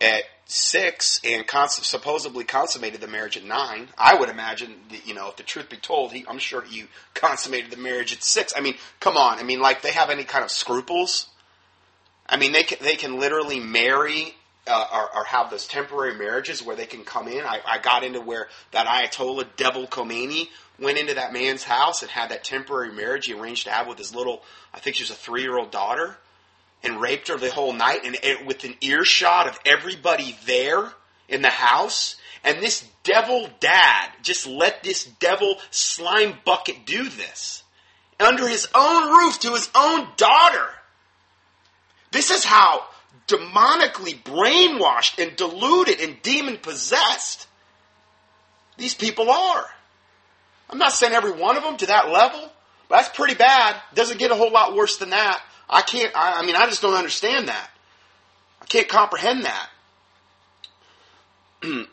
at 0.00 0.22
six 0.46 1.20
and 1.24 1.46
cons- 1.46 1.84
supposedly 1.86 2.44
consummated 2.44 3.00
the 3.00 3.08
marriage 3.08 3.36
at 3.36 3.44
nine. 3.44 3.88
I 3.98 4.14
would 4.14 4.28
imagine, 4.28 4.76
that, 4.90 5.06
you 5.06 5.14
know, 5.14 5.28
if 5.28 5.36
the 5.36 5.42
truth 5.42 5.68
be 5.68 5.76
told, 5.76 6.12
he, 6.12 6.24
I'm 6.28 6.38
sure 6.38 6.62
he 6.62 6.84
consummated 7.14 7.70
the 7.70 7.76
marriage 7.76 8.12
at 8.12 8.22
six. 8.22 8.52
I 8.56 8.60
mean, 8.60 8.76
come 9.00 9.16
on. 9.16 9.38
I 9.38 9.42
mean, 9.42 9.60
like 9.60 9.82
they 9.82 9.92
have 9.92 10.10
any 10.10 10.24
kind 10.24 10.44
of 10.44 10.50
scruples? 10.50 11.28
I 12.28 12.36
mean, 12.36 12.52
they 12.52 12.62
can, 12.62 12.78
they 12.80 12.96
can 12.96 13.18
literally 13.18 13.58
marry 13.58 14.34
uh, 14.66 14.86
or, 14.92 15.18
or, 15.18 15.24
have 15.24 15.50
those 15.50 15.66
temporary 15.66 16.14
marriages 16.16 16.62
where 16.62 16.76
they 16.76 16.86
can 16.86 17.04
come 17.04 17.28
in. 17.28 17.44
I, 17.44 17.60
I 17.66 17.78
got 17.78 18.02
into 18.02 18.20
where 18.20 18.48
that 18.72 18.86
Ayatollah 18.86 19.56
Devil 19.56 19.86
Khomeini 19.86 20.48
went 20.80 20.98
into 20.98 21.14
that 21.14 21.32
man's 21.32 21.62
house 21.62 22.02
and 22.02 22.10
had 22.10 22.30
that 22.30 22.44
temporary 22.44 22.92
marriage 22.92 23.26
he 23.26 23.34
arranged 23.34 23.64
to 23.66 23.70
have 23.70 23.86
with 23.86 23.98
his 23.98 24.14
little, 24.14 24.42
I 24.74 24.80
think 24.80 24.96
she 24.96 25.02
was 25.02 25.10
a 25.10 25.14
three 25.14 25.42
year 25.42 25.56
old 25.56 25.70
daughter, 25.70 26.16
and 26.82 27.00
raped 27.00 27.28
her 27.28 27.36
the 27.36 27.50
whole 27.50 27.72
night, 27.72 28.00
and 28.04 28.16
it, 28.22 28.46
with 28.46 28.64
an 28.64 28.74
earshot 28.80 29.48
of 29.48 29.58
everybody 29.64 30.36
there 30.46 30.92
in 31.28 31.42
the 31.42 31.50
house. 31.50 32.16
And 32.44 32.62
this 32.62 32.86
devil 33.02 33.48
dad 33.60 34.10
just 34.22 34.46
let 34.46 34.82
this 34.82 35.04
devil 35.04 35.56
slime 35.70 36.34
bucket 36.44 36.86
do 36.86 37.08
this 37.08 37.64
under 38.20 38.46
his 38.48 38.68
own 38.74 39.10
roof 39.10 39.40
to 39.40 39.52
his 39.52 39.68
own 39.74 40.08
daughter. 40.16 40.68
This 42.12 42.30
is 42.30 42.44
how 42.44 42.84
demonically 43.26 44.22
brainwashed 44.22 45.22
and 45.22 45.36
deluded 45.36 46.00
and 46.00 46.20
demon 46.22 46.58
possessed 46.58 47.46
these 48.76 48.94
people 48.94 49.30
are. 49.30 49.64
I'm 50.68 50.78
not 50.78 50.92
saying 50.92 51.12
every 51.12 51.32
one 51.32 51.56
of 51.56 51.62
them 51.62 51.76
to 51.78 51.86
that 51.86 52.10
level, 52.10 52.52
but 52.88 52.96
that's 52.96 53.16
pretty 53.16 53.34
bad. 53.34 53.76
Doesn't 53.94 54.18
get 54.18 54.30
a 54.30 54.34
whole 54.34 54.50
lot 54.50 54.74
worse 54.74 54.98
than 54.98 55.10
that. 55.10 55.42
I 55.68 55.82
can't, 55.82 56.12
I, 56.14 56.40
I 56.40 56.46
mean, 56.46 56.56
I 56.56 56.66
just 56.66 56.82
don't 56.82 56.94
understand 56.94 57.48
that. 57.48 57.70
I 58.60 58.66
can't 58.66 58.88
comprehend 58.88 59.44
that. 59.44 59.68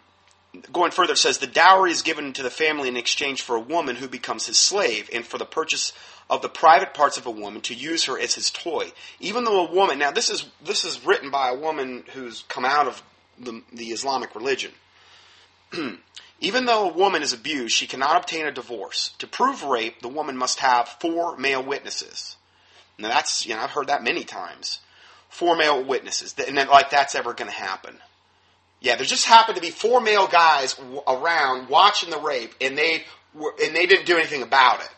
Going 0.71 0.91
further, 0.91 1.13
it 1.13 1.17
says 1.17 1.39
the 1.39 1.47
dowry 1.47 1.91
is 1.91 2.03
given 2.03 2.33
to 2.33 2.43
the 2.43 2.51
family 2.51 2.87
in 2.87 2.97
exchange 2.97 3.41
for 3.41 3.55
a 3.55 3.59
woman 3.59 3.95
who 3.95 4.07
becomes 4.07 4.45
his 4.45 4.57
slave 4.57 5.09
and 5.11 5.25
for 5.25 5.39
the 5.39 5.45
purchase 5.45 5.93
of 6.29 6.41
the 6.41 6.49
private 6.49 6.93
parts 6.93 7.17
of 7.17 7.25
a 7.25 7.31
woman 7.31 7.61
to 7.61 7.73
use 7.73 8.05
her 8.05 8.19
as 8.19 8.35
his 8.35 8.49
toy. 8.49 8.91
Even 9.19 9.43
though 9.43 9.67
a 9.67 9.71
woman, 9.71 9.99
now 9.99 10.11
this 10.11 10.29
is 10.29 10.45
this 10.63 10.85
is 10.85 11.05
written 11.05 11.29
by 11.29 11.49
a 11.49 11.55
woman 11.55 12.03
who's 12.13 12.43
come 12.47 12.65
out 12.65 12.87
of 12.87 13.03
the, 13.39 13.61
the 13.71 13.87
Islamic 13.87 14.35
religion. 14.35 14.71
Even 16.39 16.65
though 16.65 16.89
a 16.89 16.93
woman 16.93 17.21
is 17.21 17.33
abused, 17.33 17.75
she 17.75 17.87
cannot 17.87 18.17
obtain 18.17 18.45
a 18.45 18.51
divorce. 18.51 19.13
To 19.19 19.27
prove 19.27 19.63
rape, 19.63 20.01
the 20.01 20.09
woman 20.09 20.37
must 20.37 20.59
have 20.59 20.97
four 20.99 21.37
male 21.37 21.63
witnesses. 21.63 22.35
Now 22.97 23.09
that's 23.09 23.45
you 23.45 23.55
know 23.55 23.61
I've 23.61 23.71
heard 23.71 23.87
that 23.87 24.03
many 24.03 24.23
times. 24.23 24.79
Four 25.29 25.55
male 25.55 25.83
witnesses, 25.83 26.35
and 26.47 26.57
then 26.57 26.67
like 26.67 26.89
that's 26.91 27.15
ever 27.15 27.33
going 27.33 27.49
to 27.49 27.57
happen. 27.57 27.97
Yeah, 28.81 28.97
there 28.97 29.05
just 29.05 29.25
happened 29.25 29.55
to 29.55 29.61
be 29.61 29.71
four 29.71 30.01
male 30.01 30.27
guys 30.27 30.73
w- 30.73 31.01
around 31.07 31.69
watching 31.69 32.09
the 32.09 32.19
rape, 32.19 32.53
and 32.59 32.77
they 32.77 33.05
were, 33.33 33.53
and 33.63 33.75
they 33.75 33.85
didn't 33.85 34.05
do 34.05 34.17
anything 34.17 34.43
about 34.43 34.81
it. 34.81 34.89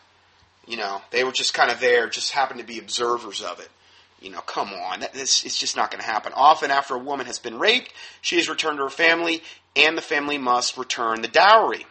You 0.66 0.76
know, 0.76 1.00
they 1.10 1.22
were 1.24 1.32
just 1.32 1.54
kind 1.54 1.70
of 1.70 1.80
there, 1.80 2.08
just 2.08 2.32
happened 2.32 2.60
to 2.60 2.66
be 2.66 2.78
observers 2.78 3.40
of 3.42 3.60
it. 3.60 3.68
You 4.20 4.30
know, 4.30 4.40
come 4.40 4.72
on, 4.72 5.00
that, 5.00 5.12
this, 5.12 5.44
it's 5.44 5.58
just 5.58 5.76
not 5.76 5.90
going 5.90 6.00
to 6.00 6.06
happen. 6.06 6.32
Often, 6.34 6.70
after 6.70 6.94
a 6.94 6.98
woman 6.98 7.26
has 7.26 7.38
been 7.38 7.58
raped, 7.58 7.92
she 8.20 8.38
is 8.38 8.48
returned 8.48 8.78
to 8.78 8.84
her 8.84 8.90
family, 8.90 9.42
and 9.76 9.96
the 9.96 10.02
family 10.02 10.38
must 10.38 10.76
return 10.76 11.22
the 11.22 11.28
dowry. 11.28 11.86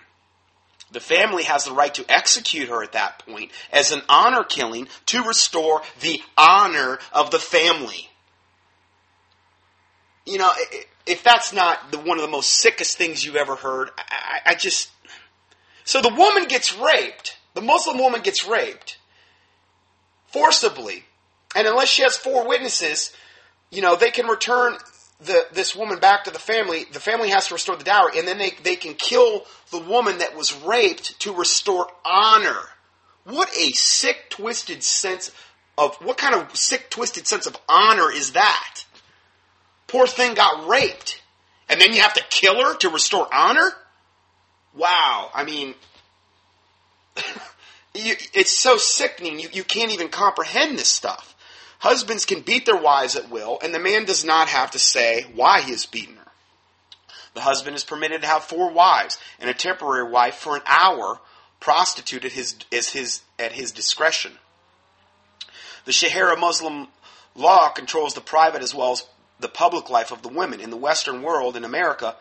The 0.92 1.00
family 1.00 1.44
has 1.44 1.66
the 1.66 1.74
right 1.74 1.94
to 1.96 2.06
execute 2.10 2.70
her 2.70 2.84
at 2.84 2.94
that 2.94 3.26
point 3.26 3.52
as 3.72 3.92
an 3.92 4.02
honor 4.10 4.44
killing 4.44 4.88
to 5.08 5.24
restore 5.24 5.82
the 6.02 6.22
honor 6.38 7.00
of 7.14 7.32
the 7.32 7.40
family. 7.40 8.10
You 10.26 10.40
know, 10.40 10.50
if 11.06 11.24
that's 11.24 11.54
not 11.54 11.92
the, 11.92 12.00
one 12.00 12.18
of 12.18 12.24
the 12.24 12.32
most 12.32 12.50
sickest 12.50 12.98
things 12.98 13.24
you've 13.24 13.36
ever 13.36 13.56
heard, 13.56 13.92
I, 13.98 14.52
I 14.52 14.56
just. 14.56 14.90
So 15.84 16.02
the 16.02 16.14
woman 16.14 16.46
gets 16.46 16.76
raped 16.78 17.35
the 17.56 17.62
Muslim 17.62 17.98
woman 17.98 18.22
gets 18.22 18.48
raped 18.48 19.00
forcibly, 20.28 21.04
and 21.56 21.68
unless 21.68 21.88
she 21.88 22.04
has 22.04 22.16
four 22.16 22.48
witnesses, 22.48 23.14
you 23.72 23.82
know, 23.82 23.96
they 23.96 24.12
can 24.12 24.28
return 24.28 24.76
the, 25.22 25.48
this 25.54 25.76
woman 25.76 26.00
back 26.00 26.26
to 26.26 26.32
the 26.32 26.40
family. 26.40 26.86
The 26.92 27.00
family 27.00 27.30
has 27.30 27.48
to 27.48 27.56
restore 27.56 27.78
the 27.78 27.86
dowry, 27.86 28.20
and 28.20 28.28
then 28.28 28.38
they, 28.38 28.52
they 28.64 28.76
can 28.76 28.94
kill 28.94 29.46
the 29.72 29.80
woman 29.80 30.20
that 30.20 30.36
was 30.36 30.54
raped 30.64 31.20
to 31.22 31.34
restore 31.34 31.88
honor. 32.04 32.60
What 33.24 33.50
a 33.58 33.72
sick, 33.72 34.30
twisted 34.30 34.84
sense 34.84 35.32
of 35.78 35.96
what 35.96 36.18
kind 36.18 36.36
of 36.36 36.56
sick, 36.56 36.90
twisted 36.90 37.26
sense 37.26 37.48
of 37.48 37.58
honor 37.68 38.12
is 38.12 38.34
that? 38.34 38.84
Poor 39.88 40.08
thing 40.08 40.34
got 40.34 40.68
raped, 40.68 41.22
and 41.70 41.80
then 41.80 41.94
you 41.94 42.02
have 42.02 42.14
to 42.14 42.24
kill 42.30 42.62
her 42.62 42.76
to 42.78 42.90
restore 42.90 43.34
honor? 43.34 43.72
Wow. 44.76 45.32
I 45.34 45.46
mean, 45.46 45.74
you, 47.94 48.16
it's 48.34 48.52
so 48.52 48.78
sickening. 48.78 49.40
You, 49.40 49.50
you 49.52 49.64
can't 49.64 49.92
even 49.92 50.10
comprehend 50.10 50.78
this 50.78 50.88
stuff. 50.88 51.36
Husbands 51.80 52.26
can 52.26 52.42
beat 52.42 52.66
their 52.66 52.78
wives 52.78 53.16
at 53.16 53.30
will, 53.30 53.60
and 53.62 53.74
the 53.74 53.80
man 53.80 54.06
does 54.06 54.24
not 54.26 54.48
have 54.48 54.72
to 54.72 54.80
say 54.80 55.26
why 55.36 55.62
he 55.62 55.72
has 55.72 55.86
beaten 55.86 56.16
her. 56.16 56.32
The 57.34 57.42
husband 57.42 57.76
is 57.76 57.84
permitted 57.84 58.22
to 58.22 58.28
have 58.28 58.44
four 58.44 58.72
wives 58.72 59.20
and 59.40 59.50
a 59.50 59.54
temporary 59.54 60.10
wife 60.10 60.36
for 60.36 60.56
an 60.56 60.62
hour, 60.66 61.20
prostituted 61.60 62.32
his, 62.32 62.56
as 62.72 62.90
his, 62.90 63.22
at 63.38 63.52
his 63.52 63.72
discretion. 63.72 64.32
The 65.84 65.92
Sharia 65.92 66.38
Muslim 66.38 66.88
law 67.36 67.70
controls 67.70 68.14
the 68.14 68.22
private 68.22 68.62
as 68.62 68.74
well 68.74 68.94
as 68.94 69.06
the 69.40 69.50
public 69.50 69.90
life 69.90 70.12
of 70.12 70.22
the 70.22 70.30
women. 70.30 70.62
In 70.62 70.70
the 70.70 70.78
Western 70.78 71.22
world, 71.22 71.58
in 71.58 71.66
America, 71.66 72.16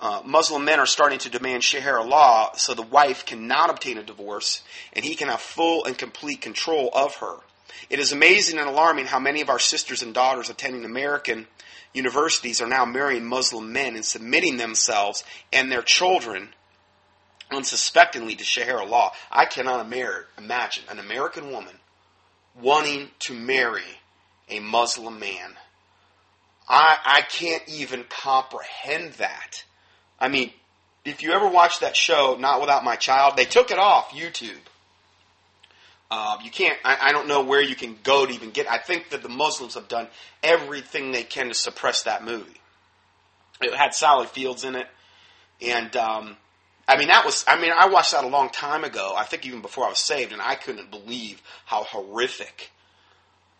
uh, 0.00 0.22
Muslim 0.24 0.64
men 0.64 0.78
are 0.78 0.86
starting 0.86 1.18
to 1.20 1.30
demand 1.30 1.64
Sharia 1.64 2.02
law 2.02 2.52
so 2.54 2.74
the 2.74 2.82
wife 2.82 3.24
cannot 3.24 3.70
obtain 3.70 3.96
a 3.98 4.02
divorce 4.02 4.62
and 4.92 5.04
he 5.04 5.14
can 5.14 5.28
have 5.28 5.40
full 5.40 5.84
and 5.84 5.96
complete 5.96 6.40
control 6.40 6.90
of 6.92 7.16
her. 7.16 7.36
It 7.88 7.98
is 7.98 8.12
amazing 8.12 8.58
and 8.58 8.68
alarming 8.68 9.06
how 9.06 9.18
many 9.18 9.40
of 9.40 9.48
our 9.48 9.58
sisters 9.58 10.02
and 10.02 10.12
daughters 10.12 10.50
attending 10.50 10.84
American 10.84 11.46
universities 11.94 12.60
are 12.60 12.68
now 12.68 12.84
marrying 12.84 13.24
Muslim 13.24 13.72
men 13.72 13.94
and 13.94 14.04
submitting 14.04 14.58
themselves 14.58 15.24
and 15.52 15.72
their 15.72 15.82
children 15.82 16.50
unsuspectingly 17.50 18.34
to 18.34 18.44
Sharia 18.44 18.84
law. 18.84 19.12
I 19.30 19.46
cannot 19.46 19.86
imagine 19.86 20.84
an 20.90 20.98
American 20.98 21.50
woman 21.50 21.74
wanting 22.60 23.10
to 23.20 23.34
marry 23.34 24.00
a 24.48 24.60
Muslim 24.60 25.18
man. 25.18 25.54
I, 26.68 26.98
I 27.04 27.20
can't 27.22 27.62
even 27.68 28.04
comprehend 28.04 29.14
that. 29.14 29.64
I 30.18 30.28
mean, 30.28 30.50
if 31.04 31.22
you 31.22 31.32
ever 31.32 31.48
watched 31.48 31.80
that 31.80 31.96
show, 31.96 32.36
Not 32.38 32.60
Without 32.60 32.84
My 32.84 32.96
Child, 32.96 33.36
they 33.36 33.44
took 33.44 33.70
it 33.70 33.78
off 33.78 34.10
YouTube. 34.10 34.58
Uh, 36.10 36.38
you 36.42 36.50
can't. 36.50 36.78
I, 36.84 37.08
I, 37.08 37.12
don't 37.12 37.26
know 37.26 37.42
where 37.42 37.60
you 37.60 37.74
can 37.74 37.96
go 38.04 38.26
to 38.26 38.32
even 38.32 38.50
get. 38.50 38.70
I 38.70 38.78
think 38.78 39.10
that 39.10 39.22
the 39.22 39.28
Muslims 39.28 39.74
have 39.74 39.88
done 39.88 40.06
everything 40.42 41.10
they 41.10 41.24
can 41.24 41.48
to 41.48 41.54
suppress 41.54 42.04
that 42.04 42.24
movie. 42.24 42.60
It 43.60 43.74
had 43.74 43.92
Sally 43.92 44.26
Fields 44.26 44.62
in 44.62 44.76
it, 44.76 44.86
and 45.60 45.96
um, 45.96 46.36
I 46.86 46.96
mean 46.96 47.08
that 47.08 47.24
was. 47.24 47.44
I 47.48 47.60
mean 47.60 47.72
I 47.76 47.88
watched 47.88 48.12
that 48.12 48.22
a 48.22 48.28
long 48.28 48.50
time 48.50 48.84
ago. 48.84 49.14
I 49.16 49.24
think 49.24 49.44
even 49.46 49.62
before 49.62 49.84
I 49.84 49.88
was 49.88 49.98
saved, 49.98 50.32
and 50.32 50.40
I 50.40 50.54
couldn't 50.54 50.92
believe 50.92 51.42
how 51.64 51.82
horrific. 51.82 52.70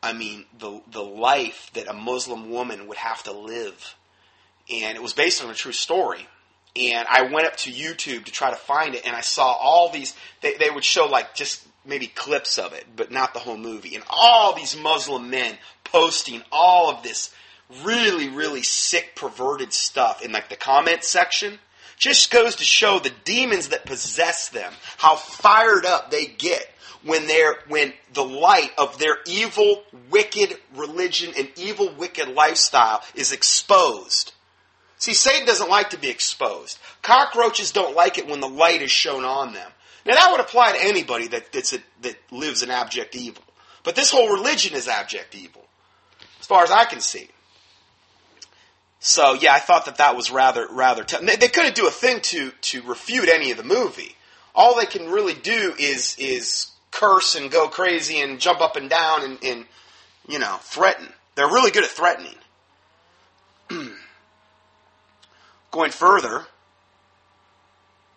I 0.00 0.12
mean 0.12 0.44
the 0.56 0.80
the 0.92 1.02
life 1.02 1.72
that 1.74 1.88
a 1.88 1.94
Muslim 1.94 2.50
woman 2.50 2.86
would 2.86 2.98
have 2.98 3.24
to 3.24 3.32
live, 3.32 3.96
and 4.72 4.96
it 4.96 5.02
was 5.02 5.14
based 5.14 5.42
on 5.42 5.50
a 5.50 5.54
true 5.54 5.72
story 5.72 6.28
and 6.76 7.06
I 7.08 7.22
went 7.22 7.46
up 7.46 7.56
to 7.58 7.70
YouTube 7.70 8.24
to 8.24 8.32
try 8.32 8.50
to 8.50 8.56
find 8.56 8.94
it, 8.94 9.06
and 9.06 9.16
I 9.16 9.20
saw 9.20 9.52
all 9.52 9.90
these. 9.90 10.14
They, 10.40 10.54
they 10.54 10.70
would 10.70 10.84
show 10.84 11.06
like 11.06 11.34
just 11.34 11.66
maybe 11.84 12.06
clips 12.06 12.58
of 12.58 12.72
it, 12.72 12.84
but 12.94 13.10
not 13.10 13.32
the 13.32 13.40
whole 13.40 13.56
movie, 13.56 13.94
and 13.94 14.04
all 14.08 14.54
these 14.54 14.76
Muslim 14.76 15.30
men 15.30 15.56
posting 15.84 16.42
all 16.52 16.90
of 16.90 17.02
this 17.02 17.34
really, 17.82 18.28
really 18.28 18.62
sick, 18.62 19.14
perverted 19.14 19.72
stuff 19.72 20.22
in 20.22 20.32
like 20.32 20.48
the 20.48 20.56
comment 20.56 21.04
section. 21.04 21.58
Just 21.96 22.30
goes 22.30 22.56
to 22.56 22.64
show 22.64 22.98
the 22.98 23.12
demons 23.24 23.68
that 23.68 23.86
possess 23.86 24.50
them, 24.50 24.70
how 24.98 25.16
fired 25.16 25.86
up 25.86 26.10
they 26.10 26.26
get 26.26 26.70
when 27.02 27.26
they're 27.26 27.56
when 27.68 27.94
the 28.12 28.24
light 28.24 28.72
of 28.76 28.98
their 28.98 29.16
evil, 29.26 29.82
wicked 30.10 30.58
religion 30.74 31.32
and 31.38 31.48
evil, 31.56 31.90
wicked 31.96 32.28
lifestyle 32.28 33.02
is 33.14 33.32
exposed 33.32 34.32
See, 34.98 35.14
Satan 35.14 35.46
doesn't 35.46 35.68
like 35.68 35.90
to 35.90 35.98
be 35.98 36.08
exposed. 36.08 36.78
Cockroaches 37.02 37.72
don't 37.72 37.94
like 37.94 38.18
it 38.18 38.26
when 38.26 38.40
the 38.40 38.48
light 38.48 38.82
is 38.82 38.90
shown 38.90 39.24
on 39.24 39.52
them. 39.52 39.70
Now 40.06 40.14
that 40.14 40.30
would 40.30 40.40
apply 40.40 40.72
to 40.72 40.84
anybody 40.84 41.26
that 41.28 41.54
a, 41.54 41.78
that 42.02 42.16
lives 42.30 42.62
in 42.62 42.70
abject 42.70 43.14
evil. 43.14 43.42
But 43.82 43.96
this 43.96 44.10
whole 44.10 44.32
religion 44.32 44.74
is 44.74 44.88
abject 44.88 45.34
evil, 45.34 45.64
as 46.40 46.46
far 46.46 46.62
as 46.62 46.70
I 46.70 46.84
can 46.84 47.00
see. 47.00 47.28
So 49.00 49.34
yeah, 49.34 49.52
I 49.52 49.58
thought 49.58 49.84
that 49.86 49.98
that 49.98 50.16
was 50.16 50.30
rather 50.30 50.66
rather. 50.70 51.04
T- 51.04 51.24
they, 51.24 51.36
they 51.36 51.48
couldn't 51.48 51.74
do 51.74 51.86
a 51.86 51.90
thing 51.90 52.20
to 52.22 52.50
to 52.50 52.82
refute 52.82 53.28
any 53.28 53.50
of 53.50 53.56
the 53.56 53.64
movie. 53.64 54.16
All 54.54 54.76
they 54.76 54.86
can 54.86 55.10
really 55.10 55.34
do 55.34 55.74
is 55.78 56.16
is 56.18 56.70
curse 56.90 57.34
and 57.34 57.50
go 57.50 57.68
crazy 57.68 58.20
and 58.20 58.40
jump 58.40 58.60
up 58.60 58.76
and 58.76 58.88
down 58.88 59.22
and, 59.22 59.38
and 59.44 59.66
you 60.26 60.38
know 60.38 60.56
threaten. 60.62 61.08
They're 61.34 61.46
really 61.46 61.70
good 61.70 61.84
at 61.84 61.90
threatening. 61.90 62.34
Going 65.76 65.90
further, 65.90 66.46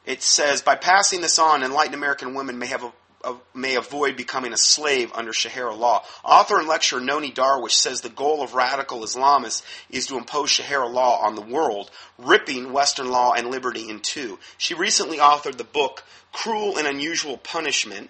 it 0.05 0.23
says, 0.23 0.61
by 0.61 0.75
passing 0.75 1.19
this 1.19 1.37
on, 1.37 1.61
enlightened 1.61 1.93
American 1.93 2.33
women 2.33 2.57
may 2.57 2.67
have 2.67 2.85
a, 3.25 3.35
may 3.53 3.75
avoid 3.75 4.15
becoming 4.15 4.53
a 4.53 4.57
slave 4.57 5.11
under 5.13 5.33
Sharia 5.33 5.73
law. 5.73 6.05
Author 6.23 6.59
and 6.59 6.69
lecturer 6.69 7.01
Nonie 7.01 7.33
Darwish 7.33 7.73
says 7.73 7.99
the 7.99 8.07
goal 8.07 8.41
of 8.41 8.53
radical 8.53 9.01
Islamists 9.01 9.61
is 9.89 10.07
to 10.07 10.15
impose 10.15 10.51
Sharia 10.51 10.87
law 10.87 11.19
on 11.19 11.35
the 11.35 11.41
world, 11.41 11.91
ripping 12.17 12.71
Western 12.71 13.11
law 13.11 13.33
and 13.33 13.51
liberty 13.51 13.89
in 13.89 13.99
two. 13.99 14.39
She 14.57 14.73
recently 14.73 15.17
authored 15.17 15.57
the 15.57 15.65
book 15.65 16.05
Cruel 16.31 16.77
and 16.77 16.87
Unusual 16.87 17.35
Punishment, 17.35 18.09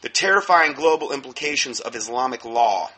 The 0.00 0.08
Terrifying 0.08 0.72
Global 0.72 1.12
Implications 1.12 1.78
of 1.78 1.94
Islamic 1.94 2.44
Law. 2.44 2.90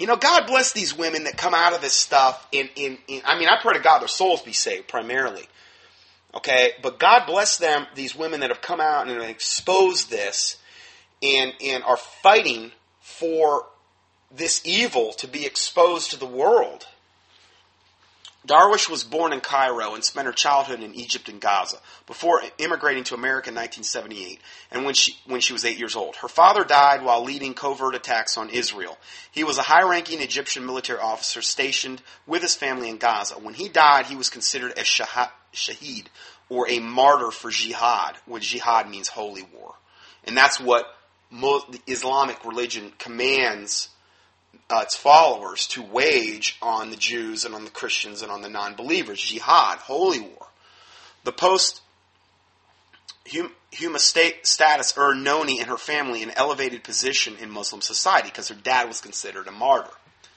You 0.00 0.06
know, 0.06 0.16
God 0.16 0.46
bless 0.46 0.72
these 0.72 0.96
women 0.96 1.24
that 1.24 1.36
come 1.36 1.52
out 1.52 1.74
of 1.74 1.82
this 1.82 1.92
stuff 1.92 2.48
in, 2.52 2.70
in, 2.74 2.96
in, 3.06 3.20
I 3.26 3.38
mean, 3.38 3.48
I 3.48 3.60
pray 3.60 3.74
to 3.74 3.80
God 3.80 3.98
their 4.00 4.08
souls 4.08 4.40
be 4.40 4.54
saved 4.54 4.88
primarily. 4.88 5.46
Okay? 6.34 6.72
But 6.82 6.98
God 6.98 7.26
bless 7.26 7.58
them, 7.58 7.86
these 7.94 8.16
women 8.16 8.40
that 8.40 8.48
have 8.48 8.62
come 8.62 8.80
out 8.80 9.08
and 9.08 9.20
exposed 9.22 10.08
this 10.08 10.56
and, 11.22 11.52
and 11.62 11.84
are 11.84 11.98
fighting 11.98 12.72
for 13.02 13.66
this 14.34 14.62
evil 14.64 15.12
to 15.18 15.28
be 15.28 15.44
exposed 15.44 16.12
to 16.12 16.16
the 16.18 16.24
world. 16.24 16.86
Darwish 18.46 18.88
was 18.88 19.04
born 19.04 19.34
in 19.34 19.40
Cairo 19.40 19.94
and 19.94 20.02
spent 20.02 20.26
her 20.26 20.32
childhood 20.32 20.82
in 20.82 20.94
Egypt 20.94 21.28
and 21.28 21.40
Gaza 21.40 21.76
before 22.06 22.42
immigrating 22.56 23.04
to 23.04 23.14
America 23.14 23.50
in 23.50 23.54
1978 23.54 24.40
and 24.70 24.84
when 24.84 24.94
she, 24.94 25.14
when 25.26 25.42
she 25.42 25.52
was 25.52 25.64
eight 25.66 25.78
years 25.78 25.94
old. 25.94 26.16
Her 26.16 26.28
father 26.28 26.64
died 26.64 27.02
while 27.02 27.22
leading 27.22 27.52
covert 27.52 27.94
attacks 27.94 28.38
on 28.38 28.48
Israel. 28.48 28.96
He 29.30 29.44
was 29.44 29.58
a 29.58 29.62
high 29.62 29.82
ranking 29.82 30.22
Egyptian 30.22 30.64
military 30.64 31.00
officer 31.00 31.42
stationed 31.42 32.00
with 32.26 32.40
his 32.40 32.54
family 32.54 32.88
in 32.88 32.96
Gaza. 32.96 33.34
When 33.34 33.54
he 33.54 33.68
died, 33.68 34.06
he 34.06 34.16
was 34.16 34.30
considered 34.30 34.72
a 34.72 34.82
shaheed, 34.82 36.06
or 36.48 36.68
a 36.68 36.80
martyr 36.80 37.30
for 37.30 37.50
jihad, 37.50 38.16
when 38.24 38.40
jihad 38.40 38.88
means 38.88 39.08
holy 39.08 39.42
war. 39.42 39.74
And 40.24 40.36
that's 40.36 40.58
what 40.58 40.86
the 41.30 41.80
Islamic 41.86 42.44
religion 42.44 42.92
commands 42.98 43.90
uh, 44.70 44.80
its 44.82 44.96
followers 44.96 45.66
to 45.68 45.82
wage 45.82 46.56
on 46.62 46.90
the 46.90 46.96
Jews 46.96 47.44
and 47.44 47.54
on 47.54 47.64
the 47.64 47.70
Christians 47.70 48.22
and 48.22 48.30
on 48.30 48.42
the 48.42 48.48
non 48.48 48.74
believers. 48.74 49.20
Jihad, 49.20 49.78
holy 49.78 50.20
war. 50.20 50.46
The 51.24 51.32
post 51.32 51.82
Huma 53.28 53.98
status 53.98 54.94
earned 54.96 55.24
Nonie 55.24 55.60
and 55.60 55.68
her 55.68 55.76
family 55.76 56.22
an 56.22 56.32
elevated 56.34 56.82
position 56.82 57.36
in 57.40 57.50
Muslim 57.50 57.80
society 57.80 58.28
because 58.28 58.48
her 58.48 58.54
dad 58.54 58.88
was 58.88 59.00
considered 59.00 59.46
a 59.46 59.52
martyr 59.52 59.90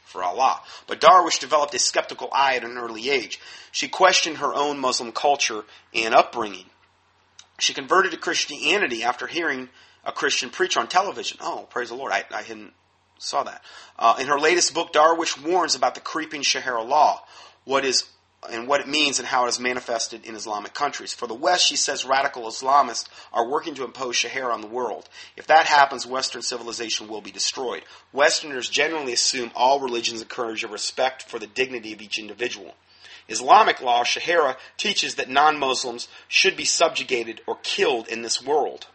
for 0.05 0.23
Allah. 0.23 0.61
But 0.87 1.01
Darwish 1.01 1.39
developed 1.39 1.73
a 1.73 1.79
skeptical 1.79 2.29
eye 2.31 2.55
at 2.55 2.63
an 2.63 2.77
early 2.77 3.09
age. 3.09 3.39
She 3.71 3.87
questioned 3.87 4.37
her 4.37 4.53
own 4.53 4.77
Muslim 4.77 5.11
culture 5.11 5.63
and 5.93 6.13
upbringing. 6.13 6.65
She 7.59 7.73
converted 7.73 8.11
to 8.11 8.17
Christianity 8.17 9.03
after 9.03 9.25
hearing 9.25 9.69
a 10.05 10.11
Christian 10.11 10.49
preacher 10.49 10.79
on 10.79 10.87
television. 10.87 11.37
Oh, 11.41 11.67
praise 11.69 11.89
the 11.89 11.95
Lord. 11.95 12.11
I, 12.11 12.25
I 12.31 12.41
hadn't 12.41 12.73
saw 13.23 13.43
that. 13.43 13.61
Uh, 13.97 14.15
in 14.19 14.27
her 14.27 14.39
latest 14.39 14.73
book, 14.73 14.93
Darwish 14.93 15.41
warns 15.41 15.75
about 15.75 15.95
the 15.95 16.01
creeping 16.01 16.41
Sharia 16.41 16.81
law, 16.81 17.21
what 17.65 17.85
is 17.85 18.05
and 18.51 18.67
what 18.67 18.81
it 18.81 18.87
means 18.89 19.19
and 19.19 19.27
how 19.27 19.45
it 19.45 19.49
is 19.49 19.59
manifested 19.59 20.25
in 20.25 20.35
Islamic 20.35 20.73
countries. 20.73 21.13
For 21.13 21.27
the 21.27 21.33
West, 21.33 21.65
she 21.65 21.77
says 21.77 22.03
radical 22.03 22.43
Islamists 22.43 23.07
are 23.31 23.47
working 23.47 23.73
to 23.75 23.85
impose 23.85 24.17
Sharia 24.17 24.49
on 24.49 24.59
the 24.59 24.67
world. 24.67 25.07
If 25.37 25.47
that 25.47 25.65
happens, 25.65 26.05
Western 26.05 26.41
civilization 26.41 27.07
will 27.07 27.21
be 27.21 27.31
destroyed. 27.31 27.83
Westerners 28.11 28.67
generally 28.67 29.13
assume 29.13 29.51
all 29.55 29.79
religions 29.79 30.21
encourage 30.21 30.63
a 30.65 30.67
respect 30.67 31.23
for 31.23 31.39
the 31.39 31.47
dignity 31.47 31.93
of 31.93 32.01
each 32.01 32.19
individual. 32.19 32.75
Islamic 33.29 33.81
law, 33.81 34.03
Sharia, 34.03 34.57
teaches 34.77 35.15
that 35.15 35.29
non 35.29 35.57
Muslims 35.57 36.09
should 36.27 36.57
be 36.57 36.65
subjugated 36.65 37.41
or 37.47 37.57
killed 37.63 38.09
in 38.09 38.21
this 38.21 38.43
world. 38.43 38.87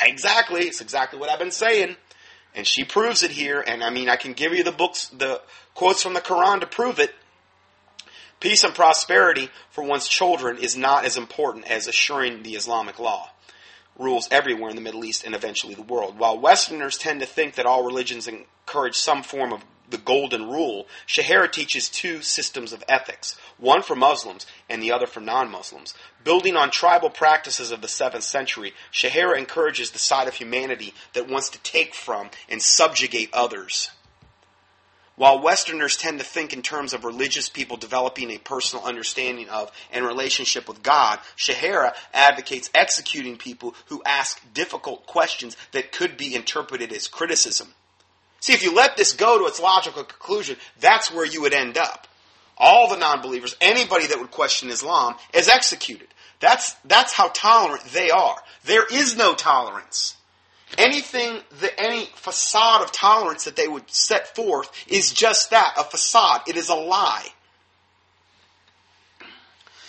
Exactly, 0.00 0.62
it's 0.62 0.80
exactly 0.80 1.18
what 1.18 1.28
I've 1.28 1.38
been 1.38 1.50
saying. 1.50 1.96
And 2.58 2.66
she 2.66 2.82
proves 2.82 3.22
it 3.22 3.30
here, 3.30 3.62
and 3.64 3.84
I 3.84 3.90
mean, 3.90 4.08
I 4.08 4.16
can 4.16 4.32
give 4.32 4.52
you 4.52 4.64
the 4.64 4.72
books, 4.72 5.06
the 5.16 5.40
quotes 5.74 6.02
from 6.02 6.14
the 6.14 6.20
Quran 6.20 6.58
to 6.58 6.66
prove 6.66 6.98
it. 6.98 7.14
Peace 8.40 8.64
and 8.64 8.74
prosperity 8.74 9.48
for 9.70 9.84
one's 9.84 10.08
children 10.08 10.58
is 10.58 10.76
not 10.76 11.04
as 11.04 11.16
important 11.16 11.70
as 11.70 11.86
assuring 11.86 12.42
the 12.42 12.56
Islamic 12.56 12.98
law. 12.98 13.30
Rules 13.96 14.26
everywhere 14.32 14.70
in 14.70 14.74
the 14.74 14.82
Middle 14.82 15.04
East 15.04 15.22
and 15.22 15.36
eventually 15.36 15.74
the 15.74 15.82
world. 15.82 16.18
While 16.18 16.40
Westerners 16.40 16.98
tend 16.98 17.20
to 17.20 17.26
think 17.26 17.54
that 17.54 17.66
all 17.66 17.84
religions 17.84 18.26
encourage 18.26 18.96
some 18.96 19.22
form 19.22 19.52
of 19.52 19.64
the 19.90 19.98
golden 19.98 20.48
rule, 20.48 20.86
Sharia 21.06 21.48
teaches 21.48 21.88
two 21.88 22.22
systems 22.22 22.72
of 22.72 22.84
ethics, 22.88 23.36
one 23.56 23.82
for 23.82 23.96
Muslims 23.96 24.46
and 24.68 24.82
the 24.82 24.92
other 24.92 25.06
for 25.06 25.20
non-Muslims. 25.20 25.94
Building 26.24 26.56
on 26.56 26.70
tribal 26.70 27.10
practices 27.10 27.70
of 27.70 27.80
the 27.80 27.88
7th 27.88 28.22
century, 28.22 28.74
Sharia 28.90 29.38
encourages 29.38 29.90
the 29.90 29.98
side 29.98 30.28
of 30.28 30.34
humanity 30.34 30.94
that 31.14 31.28
wants 31.28 31.48
to 31.50 31.58
take 31.62 31.94
from 31.94 32.30
and 32.48 32.62
subjugate 32.62 33.30
others. 33.32 33.90
While 35.18 35.40
Westerners 35.40 35.96
tend 35.96 36.20
to 36.20 36.24
think 36.24 36.52
in 36.52 36.62
terms 36.62 36.92
of 36.92 37.04
religious 37.04 37.48
people 37.48 37.76
developing 37.76 38.30
a 38.30 38.38
personal 38.38 38.84
understanding 38.84 39.48
of 39.48 39.72
and 39.90 40.06
relationship 40.06 40.68
with 40.68 40.84
God, 40.84 41.18
Sharia 41.34 41.92
advocates 42.14 42.70
executing 42.72 43.36
people 43.36 43.74
who 43.86 44.00
ask 44.06 44.40
difficult 44.54 45.06
questions 45.06 45.56
that 45.72 45.90
could 45.90 46.16
be 46.16 46.36
interpreted 46.36 46.92
as 46.92 47.08
criticism. 47.08 47.74
See, 48.40 48.52
if 48.52 48.62
you 48.62 48.74
let 48.74 48.96
this 48.96 49.12
go 49.12 49.38
to 49.38 49.46
its 49.46 49.60
logical 49.60 50.04
conclusion, 50.04 50.56
that's 50.80 51.12
where 51.12 51.26
you 51.26 51.42
would 51.42 51.54
end 51.54 51.76
up. 51.76 52.06
All 52.56 52.88
the 52.88 52.96
non-believers, 52.96 53.56
anybody 53.60 54.06
that 54.06 54.18
would 54.18 54.30
question 54.30 54.70
Islam, 54.70 55.16
is 55.32 55.48
executed. 55.48 56.08
That's, 56.40 56.74
that's 56.84 57.12
how 57.12 57.28
tolerant 57.28 57.84
they 57.92 58.10
are. 58.10 58.36
There 58.64 58.86
is 58.86 59.16
no 59.16 59.34
tolerance. 59.34 60.16
Anything 60.76 61.40
that 61.60 61.80
any 61.80 62.06
facade 62.14 62.82
of 62.82 62.92
tolerance 62.92 63.44
that 63.44 63.56
they 63.56 63.66
would 63.66 63.90
set 63.90 64.36
forth 64.36 64.70
is 64.86 65.12
just 65.12 65.50
that, 65.50 65.74
a 65.78 65.84
facade. 65.84 66.42
It 66.46 66.56
is 66.56 66.68
a 66.68 66.74
lie. 66.74 67.28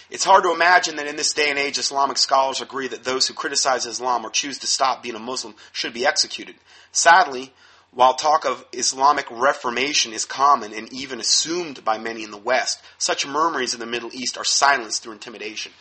It's 0.09 0.23
hard 0.23 0.43
to 0.43 0.53
imagine 0.53 0.95
that 0.95 1.05
in 1.05 1.17
this 1.17 1.33
day 1.33 1.49
and 1.49 1.59
age, 1.59 1.77
Islamic 1.77 2.17
scholars 2.17 2.61
agree 2.61 2.87
that 2.87 3.03
those 3.03 3.27
who 3.27 3.33
criticize 3.35 3.85
Islam 3.85 4.25
or 4.25 4.31
choose 4.31 4.57
to 4.59 4.67
stop 4.67 5.03
being 5.03 5.15
a 5.15 5.19
Muslim 5.19 5.53
should 5.71 5.93
be 5.93 6.05
executed. 6.05 6.55
Sadly, 6.91 7.53
while 7.91 8.13
talk 8.13 8.45
of 8.45 8.65
Islamic 8.71 9.25
reformation 9.31 10.13
is 10.13 10.25
common 10.25 10.73
and 10.73 10.91
even 10.93 11.19
assumed 11.19 11.83
by 11.83 11.97
many 11.97 12.23
in 12.23 12.31
the 12.31 12.37
West, 12.37 12.81
such 12.97 13.25
murmurings 13.25 13.73
in 13.73 13.79
the 13.79 13.85
Middle 13.85 14.11
East 14.13 14.37
are 14.37 14.43
silenced 14.43 15.01
through 15.01 15.13
intimidation. 15.13 15.71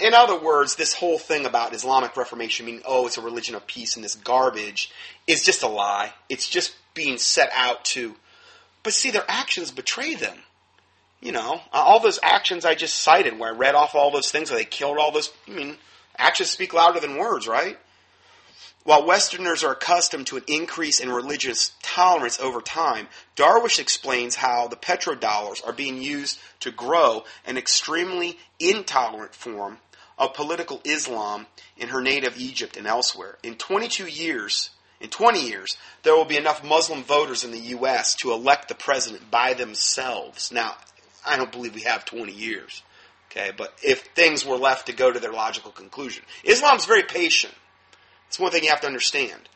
In 0.00 0.14
other 0.14 0.38
words, 0.38 0.76
this 0.76 0.94
whole 0.94 1.18
thing 1.18 1.46
about 1.46 1.74
Islamic 1.74 2.16
reformation, 2.16 2.66
meaning, 2.66 2.82
oh, 2.84 3.06
it's 3.06 3.18
a 3.18 3.22
religion 3.22 3.54
of 3.54 3.66
peace 3.66 3.96
and 3.96 4.04
this 4.04 4.14
garbage, 4.14 4.90
is 5.26 5.44
just 5.44 5.62
a 5.62 5.68
lie. 5.68 6.12
It's 6.28 6.48
just 6.48 6.74
being 6.94 7.18
set 7.18 7.50
out 7.54 7.84
to. 7.86 8.14
But 8.82 8.92
see, 8.92 9.10
their 9.10 9.24
actions 9.28 9.70
betray 9.70 10.14
them. 10.14 10.36
You 11.20 11.30
know, 11.30 11.60
all 11.72 12.00
those 12.00 12.18
actions 12.22 12.64
I 12.64 12.74
just 12.74 13.00
cited, 13.00 13.38
where 13.38 13.54
I 13.54 13.56
read 13.56 13.76
off 13.76 13.94
all 13.94 14.10
those 14.10 14.32
things, 14.32 14.50
where 14.50 14.58
they 14.58 14.64
killed 14.64 14.98
all 14.98 15.12
those. 15.12 15.32
I 15.46 15.52
mean, 15.52 15.76
actions 16.18 16.50
speak 16.50 16.74
louder 16.74 16.98
than 16.98 17.16
words, 17.16 17.46
right? 17.46 17.78
While 18.84 19.06
Westerners 19.06 19.62
are 19.62 19.72
accustomed 19.72 20.26
to 20.28 20.36
an 20.38 20.44
increase 20.48 20.98
in 20.98 21.10
religious 21.10 21.72
tolerance 21.82 22.40
over 22.40 22.60
time, 22.60 23.08
Darwish 23.36 23.78
explains 23.78 24.34
how 24.34 24.66
the 24.66 24.76
petrodollars 24.76 25.64
are 25.64 25.72
being 25.72 26.02
used 26.02 26.40
to 26.60 26.72
grow 26.72 27.24
an 27.46 27.56
extremely 27.56 28.38
intolerant 28.58 29.36
form 29.36 29.78
of 30.18 30.34
political 30.34 30.80
Islam 30.84 31.46
in 31.76 31.88
her 31.88 32.00
native 32.00 32.36
Egypt 32.36 32.76
and 32.76 32.88
elsewhere. 32.88 33.38
In 33.44 33.54
22 33.54 34.06
years, 34.06 34.70
in 35.00 35.10
20 35.10 35.48
years, 35.48 35.76
there 36.02 36.16
will 36.16 36.24
be 36.24 36.36
enough 36.36 36.64
Muslim 36.64 37.04
voters 37.04 37.44
in 37.44 37.52
the 37.52 37.58
U.S. 37.58 38.16
to 38.16 38.32
elect 38.32 38.68
the 38.68 38.74
president 38.74 39.30
by 39.30 39.54
themselves. 39.54 40.50
Now, 40.50 40.76
I 41.24 41.36
don't 41.36 41.52
believe 41.52 41.74
we 41.74 41.82
have 41.82 42.04
20 42.04 42.32
years. 42.32 42.82
Okay, 43.30 43.50
but 43.56 43.74
if 43.82 44.02
things 44.14 44.44
were 44.44 44.56
left 44.56 44.86
to 44.86 44.92
go 44.92 45.10
to 45.10 45.18
their 45.18 45.32
logical 45.32 45.70
conclusion, 45.70 46.24
Islam's 46.44 46.84
very 46.84 47.04
patient. 47.04 47.54
It's 48.32 48.38
one 48.38 48.50
thing 48.50 48.64
you 48.64 48.70
have 48.70 48.80
to 48.80 48.86
understand. 48.86 49.46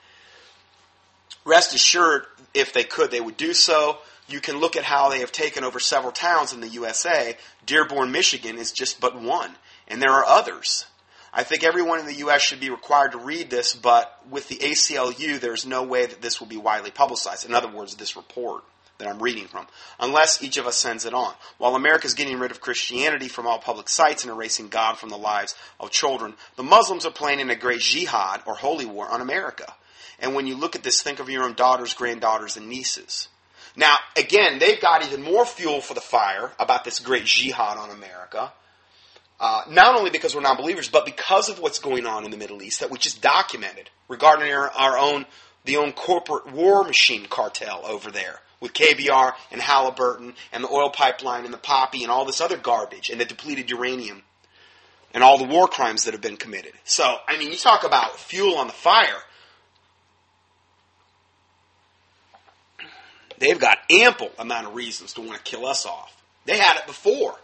Rest 1.47 1.75
assured, 1.75 2.27
if 2.53 2.75
they 2.75 2.85
could, 2.85 3.11
they 3.11 3.23
would 3.23 3.39
do 3.39 3.55
so. 3.55 3.97
You 4.29 4.39
can 4.39 4.59
look 4.59 4.77
at 4.77 4.85
how 4.85 5.09
they 5.09 5.21
have 5.21 5.33
taken 5.33 5.65
over 5.65 5.81
several 5.81 6.12
towns 6.12 6.53
in 6.53 6.61
the 6.61 6.69
USA. 6.69 7.39
Dearborn, 7.65 8.12
Michigan 8.12 8.59
is 8.59 8.73
just 8.73 9.01
but 9.01 9.19
one, 9.19 9.57
and 9.89 10.03
there 10.03 10.11
are 10.11 10.27
others. 10.27 10.85
I 11.33 11.43
think 11.43 11.65
everyone 11.65 12.01
in 12.01 12.05
the 12.05 12.17
U.S. 12.17 12.43
should 12.43 12.61
be 12.61 12.69
required 12.69 13.12
to 13.12 13.19
read 13.19 13.49
this, 13.49 13.75
but 13.75 14.21
with 14.29 14.47
the 14.49 14.57
ACLU, 14.57 15.41
there's 15.41 15.65
no 15.65 15.83
way 15.83 16.05
that 16.05 16.21
this 16.21 16.39
will 16.39 16.47
be 16.47 16.59
widely 16.59 16.91
publicized. 16.91 17.47
In 17.47 17.55
other 17.55 17.71
words, 17.71 17.95
this 17.95 18.15
report 18.15 18.62
that 18.99 19.09
I'm 19.09 19.23
reading 19.23 19.47
from, 19.47 19.67
unless 20.01 20.43
each 20.43 20.57
of 20.57 20.67
us 20.67 20.77
sends 20.77 21.05
it 21.05 21.15
on. 21.15 21.35
While 21.59 21.75
America 21.75 22.07
is 22.07 22.15
getting 22.15 22.39
rid 22.39 22.51
of 22.51 22.61
Christianity 22.61 23.29
from 23.29 23.47
all 23.47 23.59
public 23.59 23.89
sites 23.89 24.25
and 24.25 24.33
erasing 24.33 24.69
God 24.69 24.99
from 24.99 25.11
the 25.11 25.17
lives 25.17 25.55
of 25.79 25.91
children, 25.91 26.35
the 26.57 26.63
Muslims 26.63 27.07
are 27.07 27.13
planning 27.13 27.51
a 27.51 27.57
great 27.57 27.81
jihad 27.81 28.43
or 28.47 28.55
holy 28.55 28.87
war 28.87 29.09
on 29.09 29.21
America. 29.21 29.73
And 30.19 30.35
when 30.35 30.47
you 30.47 30.57
look 30.57 30.77
at 30.77 30.83
this, 30.83 31.03
think 31.03 31.19
of 31.19 31.29
your 31.29 31.45
own 31.45 31.55
daughters, 31.55 31.95
granddaughters, 31.95 32.57
and 32.57 32.69
nieces. 32.69 33.29
Now, 33.77 33.97
again, 34.17 34.59
they've 34.59 34.81
got 34.81 35.05
even 35.05 35.23
more 35.23 35.45
fuel 35.45 35.83
for 35.83 35.95
the 35.95 36.01
fire 36.01 36.53
about 36.59 36.85
this 36.85 36.99
great 36.99 37.27
jihad 37.27 37.77
on 37.77 37.91
America. 37.91 38.53
Uh, 39.39 39.63
not 39.69 39.99
only 39.99 40.11
because 40.11 40.35
we're 40.35 40.41
non-believers, 40.41 40.89
but 40.89 41.05
because 41.05 41.51
of 41.51 41.59
what's 41.59 41.79
going 41.79 42.07
on 42.07 42.25
in 42.25 42.31
the 42.31 42.39
Middle 42.39 42.63
East 42.63 42.81
that 42.81 42.91
we 42.91 42.97
just 42.97 43.21
documented 43.21 43.91
regarding 44.09 44.51
our, 44.51 44.71
our 44.71 44.97
own 44.97 45.27
the 45.67 45.77
own 45.77 45.93
corporate 45.93 46.51
war 46.53 46.85
machine 46.85 47.27
cartel 47.27 47.83
over 47.85 48.11
there 48.11 48.41
with 48.61 48.73
KBR 48.73 49.33
and 49.51 49.61
Halliburton 49.61 50.35
and 50.53 50.64
the 50.64 50.69
oil 50.69 50.90
pipeline 50.90 51.45
and 51.45 51.53
the 51.53 51.59
poppy 51.59 52.03
and 52.03 52.11
all 52.11 52.25
this 52.25 52.40
other 52.40 52.57
garbage 52.57 53.11
and 53.11 53.21
the 53.21 53.25
depleted 53.25 53.71
uranium 53.71 54.23
and 55.12 55.23
all 55.23 55.38
the 55.38 55.45
war 55.45 55.69
crimes 55.69 56.05
that 56.05 56.12
have 56.12 56.21
been 56.21 56.37
committed. 56.37 56.73
So, 56.85 57.16
I 57.27 57.38
mean, 57.38 57.51
you 57.51 57.57
talk 57.57 57.85
about 57.85 58.19
fuel 58.19 58.57
on 58.57 58.66
the 58.66 58.73
fire. 58.73 59.23
They've 63.38 63.59
got 63.59 63.79
ample 63.90 64.31
amount 64.38 64.66
of 64.66 64.75
reasons 64.75 65.12
to 65.14 65.21
want 65.21 65.37
to 65.37 65.42
kill 65.42 65.66
us 65.66 65.85
off. 65.85 66.23
They 66.47 66.59
had 66.59 66.77
it 66.77 66.87
before. 66.87 67.35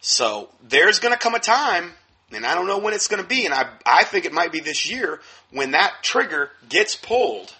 So, 0.00 0.50
there's 0.62 0.98
going 0.98 1.14
to 1.14 1.18
come 1.18 1.34
a 1.34 1.40
time, 1.40 1.92
and 2.30 2.44
I 2.44 2.54
don't 2.54 2.66
know 2.66 2.78
when 2.78 2.92
it's 2.92 3.08
going 3.08 3.22
to 3.22 3.28
be, 3.28 3.46
and 3.46 3.54
I, 3.54 3.70
I 3.86 4.04
think 4.04 4.26
it 4.26 4.32
might 4.32 4.52
be 4.52 4.60
this 4.60 4.90
year, 4.90 5.20
when 5.50 5.70
that 5.70 6.02
trigger 6.02 6.50
gets 6.68 6.94
pulled 6.94 7.54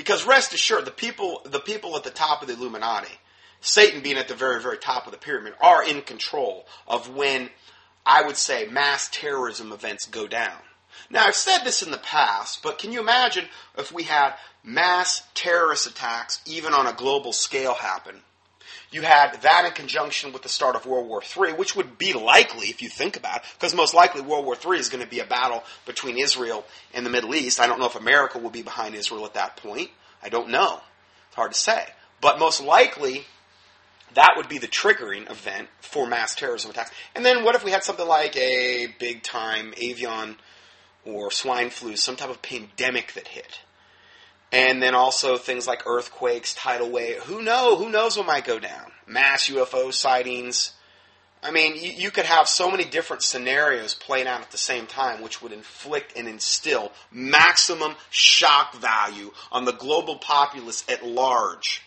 because 0.00 0.24
rest 0.24 0.54
assured, 0.54 0.86
the 0.86 0.90
people, 0.90 1.42
the 1.44 1.60
people 1.60 1.94
at 1.94 2.04
the 2.04 2.10
top 2.10 2.40
of 2.40 2.48
the 2.48 2.54
Illuminati, 2.54 3.12
Satan 3.60 4.00
being 4.00 4.16
at 4.16 4.28
the 4.28 4.34
very, 4.34 4.58
very 4.58 4.78
top 4.78 5.04
of 5.04 5.12
the 5.12 5.18
pyramid, 5.18 5.52
are 5.60 5.86
in 5.86 6.00
control 6.00 6.66
of 6.88 7.14
when 7.14 7.50
I 8.06 8.22
would 8.22 8.38
say 8.38 8.64
mass 8.64 9.10
terrorism 9.12 9.72
events 9.72 10.06
go 10.06 10.26
down. 10.26 10.56
Now, 11.10 11.26
I've 11.26 11.34
said 11.34 11.64
this 11.64 11.82
in 11.82 11.90
the 11.90 11.98
past, 11.98 12.62
but 12.62 12.78
can 12.78 12.92
you 12.92 13.00
imagine 13.00 13.44
if 13.76 13.92
we 13.92 14.04
had 14.04 14.36
mass 14.64 15.22
terrorist 15.34 15.86
attacks, 15.86 16.40
even 16.46 16.72
on 16.72 16.86
a 16.86 16.94
global 16.94 17.34
scale, 17.34 17.74
happen? 17.74 18.22
You 18.90 19.02
had 19.02 19.40
that 19.42 19.66
in 19.66 19.72
conjunction 19.72 20.32
with 20.32 20.42
the 20.42 20.48
start 20.48 20.74
of 20.74 20.84
World 20.84 21.06
War 21.06 21.22
III, 21.22 21.52
which 21.52 21.76
would 21.76 21.96
be 21.96 22.12
likely 22.12 22.68
if 22.68 22.82
you 22.82 22.88
think 22.88 23.16
about 23.16 23.38
it, 23.38 23.42
because 23.54 23.74
most 23.74 23.94
likely 23.94 24.20
World 24.20 24.44
War 24.44 24.56
III 24.56 24.80
is 24.80 24.88
going 24.88 25.02
to 25.02 25.08
be 25.08 25.20
a 25.20 25.26
battle 25.26 25.62
between 25.86 26.18
Israel 26.18 26.64
and 26.92 27.06
the 27.06 27.10
Middle 27.10 27.34
East. 27.34 27.60
I 27.60 27.68
don't 27.68 27.78
know 27.78 27.86
if 27.86 27.94
America 27.94 28.38
will 28.38 28.50
be 28.50 28.62
behind 28.62 28.96
Israel 28.96 29.24
at 29.26 29.34
that 29.34 29.56
point. 29.56 29.90
I 30.22 30.28
don't 30.28 30.50
know. 30.50 30.80
It's 31.28 31.36
hard 31.36 31.52
to 31.52 31.58
say. 31.58 31.86
But 32.20 32.40
most 32.40 32.60
likely, 32.60 33.24
that 34.14 34.34
would 34.36 34.48
be 34.48 34.58
the 34.58 34.66
triggering 34.66 35.30
event 35.30 35.68
for 35.80 36.06
mass 36.06 36.34
terrorism 36.34 36.72
attacks. 36.72 36.90
And 37.14 37.24
then 37.24 37.44
what 37.44 37.54
if 37.54 37.64
we 37.64 37.70
had 37.70 37.84
something 37.84 38.06
like 38.06 38.36
a 38.36 38.88
big 38.98 39.22
time 39.22 39.72
avian 39.76 40.36
or 41.04 41.30
swine 41.30 41.70
flu, 41.70 41.96
some 41.96 42.16
type 42.16 42.30
of 42.30 42.42
pandemic 42.42 43.12
that 43.12 43.28
hit? 43.28 43.60
And 44.52 44.82
then 44.82 44.94
also 44.94 45.36
things 45.36 45.66
like 45.66 45.86
earthquakes, 45.86 46.54
tidal 46.54 46.90
wave. 46.90 47.18
Who 47.22 47.42
know? 47.42 47.76
Who 47.76 47.88
knows 47.88 48.16
what 48.16 48.26
might 48.26 48.44
go 48.44 48.58
down? 48.58 48.90
Mass 49.06 49.48
UFO 49.48 49.92
sightings. 49.92 50.72
I 51.42 51.50
mean, 51.52 51.76
you, 51.76 51.92
you, 51.92 52.10
could 52.10 52.26
have 52.26 52.48
so 52.48 52.70
many 52.70 52.84
different 52.84 53.22
scenarios 53.22 53.94
playing 53.94 54.26
out 54.26 54.42
at 54.42 54.50
the 54.50 54.58
same 54.58 54.86
time, 54.86 55.22
which 55.22 55.40
would 55.40 55.52
inflict 55.52 56.14
and 56.16 56.28
instill 56.28 56.92
maximum 57.10 57.94
shock 58.10 58.74
value 58.74 59.30
on 59.50 59.64
the 59.64 59.72
global 59.72 60.16
populace 60.16 60.84
at 60.88 61.06
large 61.06 61.82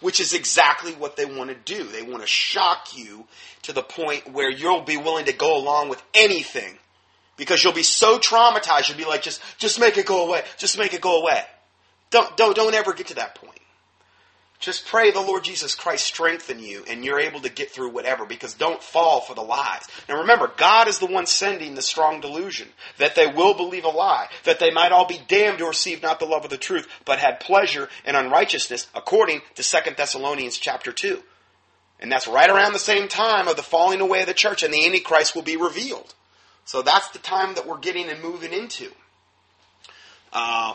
which 0.00 0.20
is 0.20 0.32
exactly 0.32 0.92
what 0.92 1.16
they 1.16 1.24
want 1.24 1.50
to 1.50 1.74
do. 1.74 1.84
They 1.84 2.02
want 2.02 2.22
to 2.22 2.26
shock 2.26 2.96
you 2.96 3.26
to 3.62 3.72
the 3.72 3.82
point 3.82 4.32
where 4.32 4.50
you'll 4.50 4.82
be 4.82 4.96
willing 4.96 5.26
to 5.26 5.32
go 5.32 5.56
along 5.56 5.88
with 5.88 6.02
anything 6.14 6.78
because 7.36 7.62
you'll 7.62 7.72
be 7.72 7.82
so 7.82 8.18
traumatized. 8.18 8.88
You'll 8.88 8.98
be 8.98 9.04
like, 9.04 9.22
just, 9.22 9.40
just 9.58 9.78
make 9.78 9.98
it 9.98 10.06
go 10.06 10.26
away. 10.26 10.42
Just 10.56 10.78
make 10.78 10.94
it 10.94 11.00
go 11.00 11.20
away. 11.20 11.42
Don't, 12.10 12.36
don't, 12.36 12.54
don't 12.54 12.74
ever 12.74 12.92
get 12.92 13.08
to 13.08 13.14
that 13.14 13.34
point. 13.34 13.60
Just 14.64 14.86
pray 14.86 15.10
the 15.10 15.20
Lord 15.20 15.44
Jesus 15.44 15.74
Christ 15.74 16.06
strengthen 16.06 16.58
you 16.58 16.84
and 16.88 17.04
you're 17.04 17.20
able 17.20 17.40
to 17.40 17.50
get 17.50 17.70
through 17.70 17.90
whatever 17.90 18.24
because 18.24 18.54
don't 18.54 18.82
fall 18.82 19.20
for 19.20 19.34
the 19.34 19.42
lies. 19.42 19.82
Now 20.08 20.20
remember, 20.20 20.50
God 20.56 20.88
is 20.88 20.98
the 20.98 21.06
one 21.06 21.26
sending 21.26 21.74
the 21.74 21.82
strong 21.82 22.22
delusion 22.22 22.68
that 22.96 23.14
they 23.14 23.26
will 23.26 23.52
believe 23.52 23.84
a 23.84 23.88
lie, 23.88 24.28
that 24.44 24.60
they 24.60 24.70
might 24.70 24.90
all 24.90 25.06
be 25.06 25.20
damned 25.28 25.58
who 25.58 25.68
receive 25.68 26.02
not 26.02 26.18
the 26.18 26.24
love 26.24 26.44
of 26.44 26.50
the 26.50 26.56
truth, 26.56 26.88
but 27.04 27.18
had 27.18 27.40
pleasure 27.40 27.90
in 28.06 28.14
unrighteousness, 28.14 28.86
according 28.94 29.42
to 29.54 29.62
2 29.62 29.90
Thessalonians 29.98 30.56
chapter 30.56 30.92
2. 30.92 31.22
And 32.00 32.10
that's 32.10 32.26
right 32.26 32.48
around 32.48 32.72
the 32.72 32.78
same 32.78 33.08
time 33.08 33.48
of 33.48 33.56
the 33.56 33.62
falling 33.62 34.00
away 34.00 34.20
of 34.20 34.26
the 34.28 34.34
church 34.34 34.62
and 34.62 34.72
the 34.72 34.86
Antichrist 34.86 35.34
will 35.34 35.42
be 35.42 35.58
revealed. 35.58 36.14
So 36.64 36.80
that's 36.80 37.10
the 37.10 37.18
time 37.18 37.54
that 37.56 37.66
we're 37.66 37.78
getting 37.78 38.08
and 38.08 38.22
moving 38.22 38.54
into. 38.54 38.92
Uh, 40.32 40.72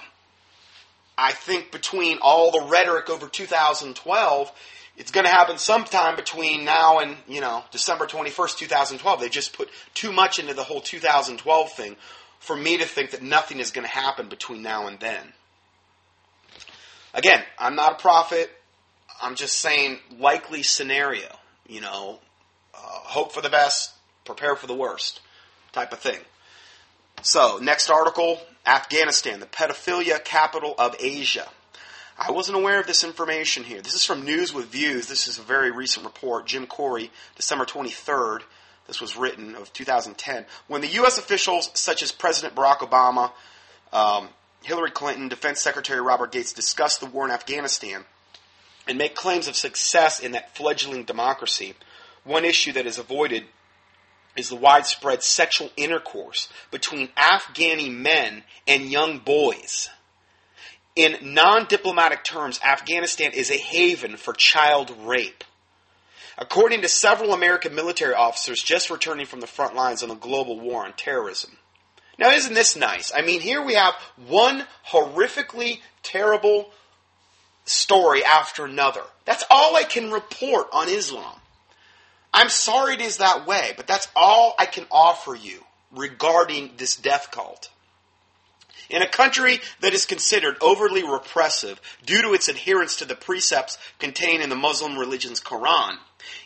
I 1.20 1.34
think 1.34 1.72
between 1.72 2.20
all 2.22 2.52
the 2.52 2.62
rhetoric 2.62 3.10
over 3.10 3.28
2012, 3.28 4.52
it's 4.96 5.12
going 5.12 5.26
to 5.26 5.32
happen 5.32 5.58
sometime 5.58 6.16
between 6.16 6.64
now 6.64 7.00
and, 7.00 7.18
you 7.28 7.42
know, 7.42 7.62
December 7.72 8.06
21st, 8.06 8.58
2012. 8.58 9.20
They 9.20 9.28
just 9.28 9.52
put 9.52 9.70
too 9.94 10.14
much 10.14 10.40
into 10.40 10.54
the 10.54 10.64
whole 10.64 10.80
2012 10.80 11.72
thing 11.74 11.98
for 12.40 12.56
me 12.56 12.78
to 12.78 12.86
think 12.86 13.12
that 13.12 13.22
nothing 13.22 13.60
is 13.60 13.72
going 13.72 13.86
to 13.86 13.92
happen 13.94 14.30
between 14.30 14.62
now 14.62 14.88
and 14.88 14.98
then. 15.02 15.34
Again, 17.14 17.44
I'm 17.58 17.76
not 17.76 17.94
a 17.94 18.02
prophet. 18.02 18.50
I'm 19.22 19.36
just 19.36 19.60
saying 19.60 20.00
likely 20.20 20.64
scenario, 20.64 21.28
you 21.68 21.82
know, 21.82 22.20
uh, 22.74 22.78
hope 22.78 23.34
for 23.34 23.42
the 23.42 23.50
best, 23.50 23.92
prepare 24.24 24.56
for 24.56 24.68
the 24.68 24.76
worst 24.76 25.20
type 25.74 25.92
of 25.92 26.00
thing. 26.00 26.20
So, 27.24 27.60
next 27.62 27.90
article 27.90 28.40
Afghanistan, 28.70 29.40
the 29.40 29.48
pedophilia 29.48 30.24
capital 30.24 30.76
of 30.78 30.96
Asia. 31.00 31.48
I 32.20 32.30
wasn't 32.30 32.58
aware 32.58 32.80
of 32.80 32.86
this 32.86 33.04
information 33.04 33.64
here. 33.64 33.82
This 33.82 33.96
is 33.96 34.06
from 34.06 34.24
News 34.24 34.54
with 34.54 34.68
Views. 34.68 35.08
This 35.08 35.28
is 35.28 35.40
a 35.40 35.42
very 35.42 35.72
recent 35.72 36.06
report. 36.06 36.46
Jim 36.46 36.68
Kouri, 36.68 37.10
December 37.36 37.66
23rd. 37.66 38.42
This 38.86 39.02
was 39.02 39.18
written 39.18 39.56
of 39.56 39.74
2010. 39.74 40.46
When 40.68 40.82
the 40.82 40.88
U.S. 40.88 41.18
officials 41.18 41.72
such 41.74 42.04
as 42.04 42.12
President 42.12 42.54
Barack 42.54 42.80
Obama, 42.80 43.32
um, 43.92 44.30
Hillary 44.62 44.92
Clinton, 44.92 45.30
Defense 45.30 45.62
Secretary 45.62 46.00
Robert 46.00 46.32
Gates 46.32 46.54
discuss 46.54 47.00
the 47.00 47.08
war 47.08 47.26
in 47.26 47.32
Afghanistan 47.32 48.06
and 48.88 49.00
make 49.00 49.16
claims 49.16 49.48
of 49.48 49.56
success 49.56 50.20
in 50.20 50.34
that 50.34 50.56
fledgling 50.56 51.06
democracy, 51.06 51.74
one 52.24 52.46
issue 52.46 52.74
that 52.74 52.86
is 52.86 53.00
avoided 53.00 53.46
is 54.39 54.49
the 54.49 54.56
widespread 54.56 55.21
sexual 55.21 55.69
intercourse 55.78 56.49
between 56.71 57.10
Afghani 57.10 57.91
men 57.91 58.43
and 58.67 58.91
young 58.91 59.19
boys. 59.19 59.89
In 60.95 61.17
non 61.21 61.65
diplomatic 61.65 62.23
terms, 62.23 62.60
Afghanistan 62.63 63.32
is 63.34 63.52
a 63.52 63.58
haven 63.58 64.17
for 64.17 64.34
child 64.34 64.91
rape. 65.02 65.43
According 66.38 66.82
to 66.82 66.88
several 66.88 67.34
American 67.34 67.75
military 67.75 68.13
officers 68.13 68.63
just 68.63 68.89
returning 68.89 69.25
from 69.25 69.41
the 69.41 69.47
front 69.47 69.75
lines 69.75 70.02
on 70.02 70.10
the 70.10 70.15
global 70.15 70.60
war 70.60 70.86
on 70.86 70.93
terrorism. 70.93 71.58
Now, 72.17 72.32
isn't 72.32 72.54
this 72.54 72.75
nice? 72.75 73.12
I 73.15 73.21
mean, 73.21 73.41
here 73.41 73.63
we 73.63 73.75
have 73.75 73.93
one 74.28 74.65
horrifically 74.89 75.80
terrible 76.02 76.71
story 77.65 78.23
after 78.23 78.65
another. 78.65 79.04
That's 79.25 79.43
all 79.49 79.75
I 79.75 79.84
can 79.84 80.12
report 80.12 80.67
on 80.73 80.89
Islam. 80.89 81.39
I'm 82.34 82.50
sorry 82.50 82.96
it 82.96 83.02
is 83.02 83.18
that 83.18 83.48
way, 83.48 83.74
but 83.76 83.88
that's 83.88 84.08
all 84.15 84.56
I 84.60 84.65
can 84.65 84.86
offer 84.92 85.36
you 85.36 85.63
regarding 85.92 86.72
this 86.78 86.96
death 86.96 87.30
cult. 87.32 87.70
In 88.89 89.02
a 89.04 89.08
country 89.08 89.60
that 89.82 89.94
is 89.94 90.08
considered 90.08 90.58
overly 90.62 91.04
repressive 91.04 91.80
due 92.06 92.24
to 92.24 92.34
its 92.34 92.48
adherence 92.48 92.98
to 92.98 93.06
the 93.06 93.15
precepts 93.15 93.78
contained 94.00 94.42
in 94.42 94.50
the 94.50 94.56
Muslim 94.56 94.98
religion's 94.98 95.42
Quran, 95.42 95.98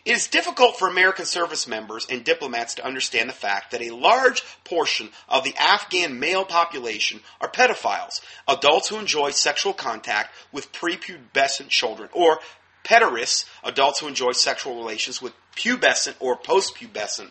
it 0.06 0.12
is 0.12 0.28
difficult 0.28 0.78
for 0.78 0.88
American 0.88 1.26
service 1.26 1.67
members 1.67 2.06
and 2.10 2.24
diplomats 2.24 2.76
to 2.76 2.86
understand 2.86 3.30
the 3.30 3.34
fact 3.34 3.72
that 3.72 3.82
a 3.82 3.96
large 3.96 4.43
portion 4.65 5.10
of 5.30 5.43
the 5.43 5.56
Afghan 5.58 6.19
male 6.19 6.43
population 6.43 7.22
are 7.39 7.50
pedophiles, 7.50 8.22
adults 8.48 8.89
who 8.89 9.00
enjoy 9.00 9.32
sexual 9.32 9.74
contact 9.74 10.34
with 10.52 10.72
prepubescent 10.74 11.69
children, 11.69 12.10
or 12.12 12.39
pederasts, 12.84 13.46
adults 13.63 14.00
who 14.00 14.08
enjoy 14.08 14.34
sexual 14.34 14.76
relations 14.76 15.22
with 15.22 15.34
pubescent 15.56 16.16
or 16.20 16.36
post-pubescent 16.38 17.30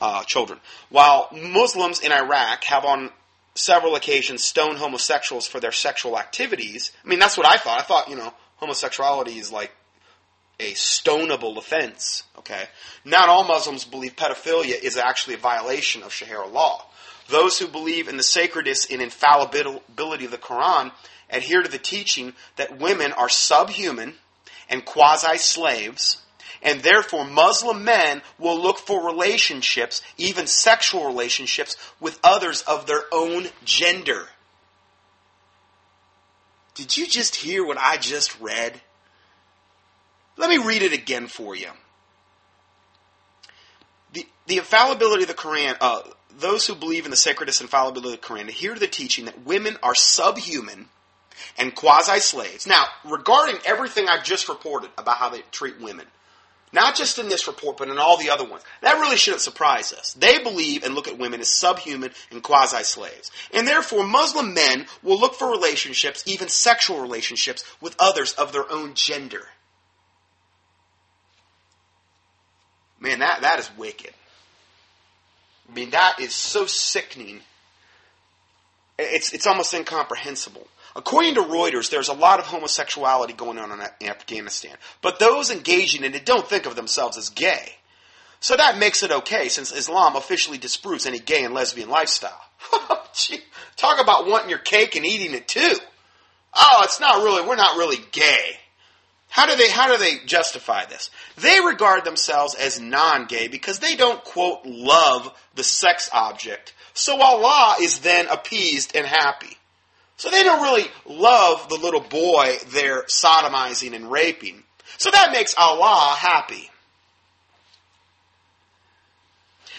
uh, 0.00 0.24
children. 0.24 0.60
While 0.90 1.28
Muslims 1.32 2.00
in 2.00 2.12
Iraq 2.12 2.64
have 2.64 2.84
on 2.84 3.10
several 3.54 3.94
occasions 3.94 4.44
stoned 4.44 4.78
homosexuals 4.78 5.46
for 5.46 5.60
their 5.60 5.72
sexual 5.72 6.18
activities, 6.18 6.92
I 7.04 7.08
mean, 7.08 7.18
that's 7.18 7.36
what 7.36 7.46
I 7.46 7.56
thought. 7.56 7.80
I 7.80 7.84
thought, 7.84 8.08
you 8.08 8.16
know, 8.16 8.32
homosexuality 8.56 9.38
is 9.38 9.50
like 9.50 9.72
a 10.58 10.72
stonable 10.72 11.56
offense, 11.58 12.22
okay? 12.38 12.64
Not 13.04 13.28
all 13.28 13.44
Muslims 13.44 13.84
believe 13.84 14.16
pedophilia 14.16 14.82
is 14.82 14.96
actually 14.96 15.34
a 15.34 15.38
violation 15.38 16.02
of 16.02 16.12
Sharia 16.12 16.48
law. 16.48 16.86
Those 17.28 17.58
who 17.58 17.66
believe 17.66 18.08
in 18.08 18.16
the 18.16 18.22
sacredness 18.22 18.86
and 18.90 19.02
infallibility 19.02 20.24
of 20.24 20.30
the 20.30 20.38
Quran 20.38 20.92
adhere 21.28 21.62
to 21.62 21.70
the 21.70 21.78
teaching 21.78 22.34
that 22.56 22.78
women 22.78 23.12
are 23.12 23.28
subhuman 23.28 24.14
and 24.68 24.84
quasi 24.84 25.38
slaves 25.38 26.22
and 26.62 26.80
therefore 26.80 27.24
Muslim 27.24 27.84
men 27.84 28.22
will 28.38 28.60
look 28.60 28.78
for 28.78 29.06
relationships, 29.06 30.02
even 30.16 30.46
sexual 30.46 31.06
relationships, 31.06 31.76
with 32.00 32.18
others 32.22 32.62
of 32.62 32.86
their 32.86 33.02
own 33.12 33.46
gender. 33.64 34.26
Did 36.74 36.96
you 36.96 37.06
just 37.06 37.36
hear 37.36 37.64
what 37.64 37.78
I 37.78 37.96
just 37.96 38.38
read? 38.40 38.80
Let 40.36 40.50
me 40.50 40.58
read 40.58 40.82
it 40.82 40.92
again 40.92 41.26
for 41.26 41.56
you. 41.56 41.68
The, 44.12 44.26
the 44.46 44.58
infallibility 44.58 45.22
of 45.22 45.28
the 45.28 45.34
Quran, 45.34 45.76
uh, 45.80 46.02
those 46.38 46.66
who 46.66 46.74
believe 46.74 47.06
in 47.06 47.10
the 47.10 47.16
sacredness 47.16 47.60
and 47.60 47.66
infallibility 47.66 48.14
of 48.14 48.20
the 48.20 48.26
Quran 48.26 48.48
adhere 48.48 48.74
to 48.74 48.80
the 48.80 48.86
teaching 48.86 49.24
that 49.24 49.46
women 49.46 49.78
are 49.82 49.94
subhuman 49.94 50.88
and 51.58 51.74
quasi 51.74 52.20
slaves. 52.20 52.66
Now, 52.66 52.84
regarding 53.04 53.56
everything 53.64 54.08
I've 54.08 54.24
just 54.24 54.48
reported 54.48 54.90
about 54.98 55.16
how 55.16 55.30
they 55.30 55.42
treat 55.50 55.80
women, 55.80 56.06
not 56.76 56.94
just 56.94 57.18
in 57.18 57.28
this 57.28 57.48
report, 57.48 57.78
but 57.78 57.88
in 57.88 57.98
all 57.98 58.18
the 58.18 58.30
other 58.30 58.44
ones. 58.44 58.62
That 58.82 59.00
really 59.00 59.16
shouldn't 59.16 59.40
surprise 59.40 59.92
us. 59.92 60.12
They 60.12 60.38
believe 60.38 60.84
and 60.84 60.94
look 60.94 61.08
at 61.08 61.18
women 61.18 61.40
as 61.40 61.48
subhuman 61.48 62.12
and 62.30 62.42
quasi 62.42 62.84
slaves. 62.84 63.30
And 63.52 63.66
therefore, 63.66 64.06
Muslim 64.06 64.54
men 64.54 64.86
will 65.02 65.18
look 65.18 65.34
for 65.34 65.50
relationships, 65.50 66.22
even 66.26 66.48
sexual 66.48 67.00
relationships, 67.00 67.64
with 67.80 67.96
others 67.98 68.34
of 68.34 68.52
their 68.52 68.70
own 68.70 68.94
gender. 68.94 69.48
Man, 73.00 73.20
that, 73.20 73.40
that 73.40 73.58
is 73.58 73.70
wicked. 73.76 74.12
I 75.68 75.74
mean, 75.74 75.90
that 75.90 76.20
is 76.20 76.34
so 76.34 76.66
sickening. 76.66 77.40
It's, 78.98 79.32
it's 79.32 79.46
almost 79.46 79.72
incomprehensible. 79.74 80.68
According 80.96 81.34
to 81.34 81.42
Reuters, 81.42 81.90
there's 81.90 82.08
a 82.08 82.14
lot 82.14 82.40
of 82.40 82.46
homosexuality 82.46 83.34
going 83.34 83.58
on 83.58 83.70
in 83.70 84.08
Afghanistan, 84.08 84.74
but 85.02 85.18
those 85.18 85.50
engaging 85.50 86.04
in 86.04 86.14
it 86.14 86.24
don't 86.24 86.48
think 86.48 86.64
of 86.64 86.74
themselves 86.74 87.18
as 87.18 87.28
gay. 87.28 87.72
So 88.40 88.56
that 88.56 88.78
makes 88.78 89.02
it 89.02 89.12
okay 89.12 89.50
since 89.50 89.72
Islam 89.72 90.16
officially 90.16 90.56
disproves 90.56 91.04
any 91.04 91.18
gay 91.18 91.44
and 91.44 91.52
lesbian 91.52 91.90
lifestyle. 91.90 92.40
Talk 93.76 94.00
about 94.02 94.26
wanting 94.26 94.48
your 94.48 94.58
cake 94.58 94.96
and 94.96 95.04
eating 95.04 95.34
it 95.34 95.46
too. 95.46 95.74
Oh, 96.54 96.80
it's 96.84 96.98
not 96.98 97.22
really, 97.22 97.46
we're 97.46 97.56
not 97.56 97.76
really 97.76 98.02
gay. 98.12 98.56
How 99.28 99.44
do 99.44 99.54
they, 99.54 99.68
how 99.68 99.88
do 99.88 99.98
they 99.98 100.24
justify 100.24 100.86
this? 100.86 101.10
They 101.36 101.60
regard 101.60 102.06
themselves 102.06 102.54
as 102.54 102.80
non-gay 102.80 103.48
because 103.48 103.80
they 103.80 103.96
don't, 103.96 104.24
quote, 104.24 104.60
love 104.64 105.30
the 105.54 105.64
sex 105.64 106.08
object. 106.10 106.72
So 106.94 107.20
Allah 107.20 107.76
is 107.82 107.98
then 107.98 108.28
appeased 108.28 108.96
and 108.96 109.04
happy. 109.04 109.55
So 110.16 110.30
they 110.30 110.42
don't 110.42 110.62
really 110.62 110.88
love 111.04 111.68
the 111.68 111.76
little 111.76 112.00
boy 112.00 112.56
they're 112.68 113.04
sodomizing 113.04 113.94
and 113.94 114.10
raping. 114.10 114.62
So 114.98 115.10
that 115.10 115.32
makes 115.32 115.54
Allah 115.58 116.16
happy. 116.18 116.70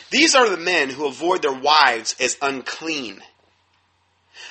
These 0.09 0.35
are 0.35 0.49
the 0.49 0.57
men 0.57 0.89
who 0.89 1.07
avoid 1.07 1.41
their 1.41 1.53
wives 1.53 2.15
as 2.19 2.37
unclean. 2.41 3.21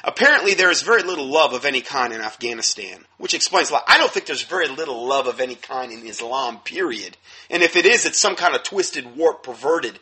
Apparently, 0.05 0.55
there 0.55 0.71
is 0.71 0.83
very 0.83 1.03
little 1.03 1.27
love 1.27 1.53
of 1.53 1.65
any 1.65 1.81
kind 1.81 2.13
in 2.13 2.21
Afghanistan, 2.21 3.05
which 3.17 3.33
explains 3.33 3.71
a 3.71 3.75
lot. 3.75 3.85
I 3.89 3.97
don't 3.99 4.11
think 4.11 4.27
there's 4.27 4.43
very 4.43 4.69
little 4.69 5.07
love 5.07 5.27
of 5.27 5.41
any 5.41 5.55
kind 5.55 5.93
in 5.93 6.07
Islam, 6.07 6.59
period. 6.59 7.17
And 7.49 7.63
if 7.63 7.77
it 7.77 7.87
is, 7.87 8.05
it's 8.05 8.19
some 8.19 8.37
kind 8.37 8.55
of 8.55 8.63
twisted, 8.63 9.17
warped, 9.17 9.45
perverted 9.45 9.99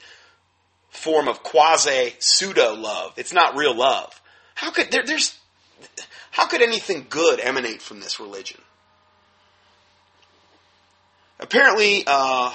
form 0.90 1.29
of 1.29 1.42
quasi 1.42 2.14
pseudo 2.18 2.75
love. 2.75 3.12
It's 3.16 3.33
not 3.33 3.57
real 3.57 3.75
love. 3.75 4.20
How 4.55 4.70
could 4.70 4.90
there, 4.90 5.05
there's 5.05 5.38
how 6.31 6.47
could 6.47 6.63
anything 6.63 7.07
good 7.09 7.41
emanate 7.41 7.83
from 7.83 8.01
this 8.01 8.21
religion? 8.21 8.61
Apparently, 11.41 12.05
uh, 12.07 12.53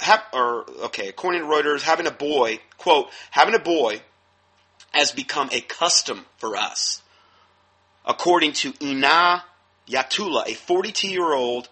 ha- 0.00 0.26
or 0.32 0.64
okay, 0.84 1.08
according 1.08 1.42
to 1.42 1.46
Reuters, 1.46 1.82
having 1.82 2.06
a 2.06 2.12
boy, 2.12 2.60
quote, 2.78 3.10
having 3.30 3.54
a 3.54 3.58
boy 3.58 4.00
has 4.92 5.12
become 5.12 5.48
a 5.52 5.60
custom 5.60 6.26
for 6.38 6.56
us. 6.56 7.02
According 8.04 8.52
to 8.54 8.72
Ina 8.80 9.44
Yatula, 9.88 10.46
a 10.46 10.54
42 10.54 11.08
year 11.08 11.32
old 11.32 11.68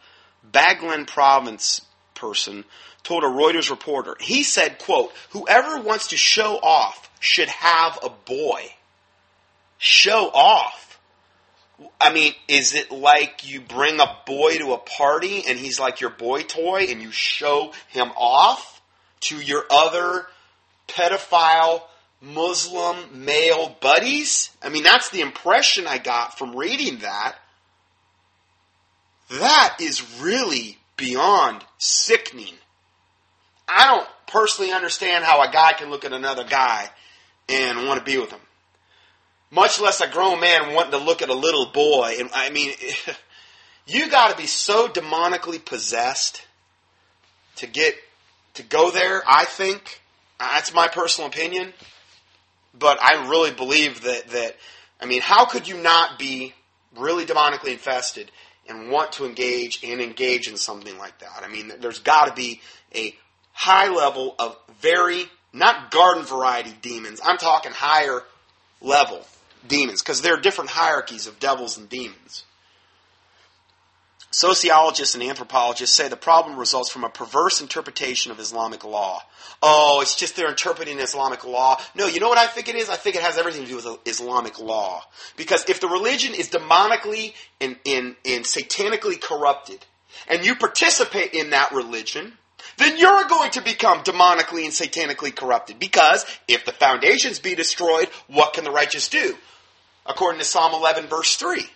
Baghlan 0.49 1.07
province 1.07 1.83
person, 2.15 2.65
told 3.03 3.23
a 3.23 3.29
Reuters 3.29 3.71
reporter, 3.71 4.17
he 4.21 4.43
said, 4.43 4.79
quote, 4.79 5.13
whoever 5.31 5.81
wants 5.81 6.09
to 6.09 6.17
show 6.17 6.57
off 6.57 7.11
should 7.21 7.49
have 7.49 7.99
a 8.03 8.09
boy. 8.09 8.75
Show 9.79 10.31
off. 10.33 10.85
I 12.01 12.13
mean, 12.13 12.33
is 12.49 12.75
it 12.75 12.91
like 12.93 13.49
you 13.49 13.61
bring 13.61 14.01
a 14.01 14.17
boy 14.27 14.59
to 14.59 14.73
a 14.73 14.79
party 14.79 15.45
and 15.47 15.59
he's 15.59 15.81
like 15.81 16.01
your 16.01 16.11
boy 16.11 16.43
toy 16.43 16.87
and 16.89 17.03
you 17.03 17.11
show 17.11 17.73
him 17.89 18.11
off 18.17 18.81
to 19.23 19.37
your 19.37 19.65
other 19.71 20.27
pedophile 20.89 21.83
Muslim 22.21 23.25
male 23.25 23.77
buddies? 23.81 24.51
I 24.63 24.69
mean, 24.69 24.85
that's 24.85 25.11
the 25.11 25.21
impression 25.21 25.87
I 25.87 25.99
got 25.99 26.39
from 26.39 26.55
reading 26.55 26.99
that. 26.99 27.37
That 29.31 29.79
is 29.81 30.21
really 30.21 30.79
beyond 30.97 31.65
sickening. 31.79 32.55
I 33.67 33.87
don't 33.87 34.09
personally 34.27 34.73
understand 34.73 35.25
how 35.25 35.43
a 35.43 35.51
guy 35.51 35.73
can 35.73 35.91
look 35.91 36.05
at 36.05 36.13
another 36.13 36.45
guy 36.45 36.89
and 37.49 37.87
want 37.87 37.99
to 37.99 38.05
be 38.05 38.19
with 38.19 38.31
him 38.31 38.41
much 39.55 39.81
less 39.81 40.01
a 40.01 40.09
grown 40.09 40.41
man 40.41 40.75
wanting 40.75 40.91
to 40.91 40.99
look 40.99 41.23
at 41.23 41.29
a 41.29 41.35
little 41.35 41.67
boy. 41.67 42.17
And 42.19 42.29
I 42.35 42.51
mean, 42.51 42.73
you 43.87 44.11
got 44.11 44.31
to 44.31 44.37
be 44.37 44.47
so 44.47 44.89
demonically 44.89 45.65
possessed 45.65 46.45
to 47.57 47.67
get 47.67 47.95
to 48.55 48.63
go 48.63 48.91
there. 48.91 49.23
I 49.27 49.45
think 49.45 50.01
uh, 50.41 50.49
that's 50.53 50.75
my 50.75 50.89
personal 50.89 51.29
opinion, 51.29 51.73
but 52.77 53.01
I 53.01 53.29
really 53.29 53.53
believe 53.53 54.03
that 54.03 54.29
that 54.29 54.57
I 55.01 55.07
mean, 55.07 55.23
how 55.23 55.47
could 55.47 55.69
you 55.69 55.77
not 55.77 56.19
be 56.19 56.53
really 56.97 57.25
demonically 57.25 57.73
infested 57.73 58.31
and 58.69 58.91
want 58.91 59.13
to 59.13 59.27
engage 59.27 59.85
and 59.85 60.01
engage 60.01 60.49
in 60.49 60.57
something 60.57 60.99
like 60.99 61.19
that? 61.21 61.43
I 61.43 61.49
mean, 61.49 61.73
there's 61.81 62.01
got 62.01 62.27
to 62.27 62.35
be 62.35 62.61
a 62.95 63.15
high 63.53 63.89
level 63.89 64.35
of 64.39 64.57
very 64.81 65.27
not 65.53 65.93
garden 65.93 66.25
variety 66.25 66.75
demons. 66.83 67.21
I'm 67.25 67.39
talking 67.39 67.71
higher 67.71 68.23
level 68.81 69.25
demons, 69.67 70.03
because 70.03 70.23
there 70.23 70.35
are 70.35 70.41
different 70.41 70.71
hierarchies 70.71 71.27
of 71.27 71.39
devils 71.39 71.79
and 71.79 71.89
demons. 71.89 72.45
Sociologists 74.35 75.15
and 75.15 75.23
anthropologists 75.23 75.97
say 75.97 76.09
the 76.09 76.17
problem 76.17 76.59
results 76.59 76.91
from 76.91 77.05
a 77.05 77.09
perverse 77.09 77.61
interpretation 77.61 78.33
of 78.33 78.41
Islamic 78.41 78.83
law. 78.83 79.23
Oh, 79.63 80.01
it's 80.03 80.17
just 80.17 80.35
they're 80.35 80.49
interpreting 80.51 80.99
Islamic 80.99 81.45
law. 81.45 81.81
No, 81.95 82.07
you 82.07 82.19
know 82.19 82.29
what 82.29 82.39
I 82.39 82.49
think 82.49 82.69
it 82.69 82.75
is? 82.75 82.91
I 82.91 82.97
think 82.97 83.15
it 83.15 83.23
has 83.23 83.39
everything 83.39 83.63
to 83.63 83.69
do 83.69 83.77
with 83.77 83.99
Islamic 84.07 84.59
law. 84.59 85.05
Because 85.37 85.65
if 85.69 85.81
the 85.81 85.87
religion 85.87 86.35
is 86.35 86.51
demonically 86.51 87.33
and, 87.61 87.77
and, 87.87 88.17
and 88.25 88.45
satanically 88.45 89.21
corrupted, 89.21 89.87
and 90.27 90.45
you 90.45 90.57
participate 90.57 91.33
in 91.33 91.51
that 91.51 91.71
religion, 91.71 92.33
then 92.79 92.99
you're 92.99 93.29
going 93.29 93.53
to 93.53 93.63
become 93.63 94.01
demonically 94.01 94.65
and 94.65 94.73
satanically 94.73 95.35
corrupted. 95.35 95.79
Because 95.79 96.27
if 96.49 96.65
the 96.65 96.73
foundations 96.73 97.39
be 97.39 97.55
destroyed, 97.55 98.09
what 98.27 98.53
can 98.53 98.65
the 98.65 98.73
righteous 98.73 99.09
do? 99.09 99.37
According 100.07 100.39
to 100.41 100.45
Psalm 100.45 100.75
11 100.75 101.07
verse 101.07 101.37
3. 101.37 101.67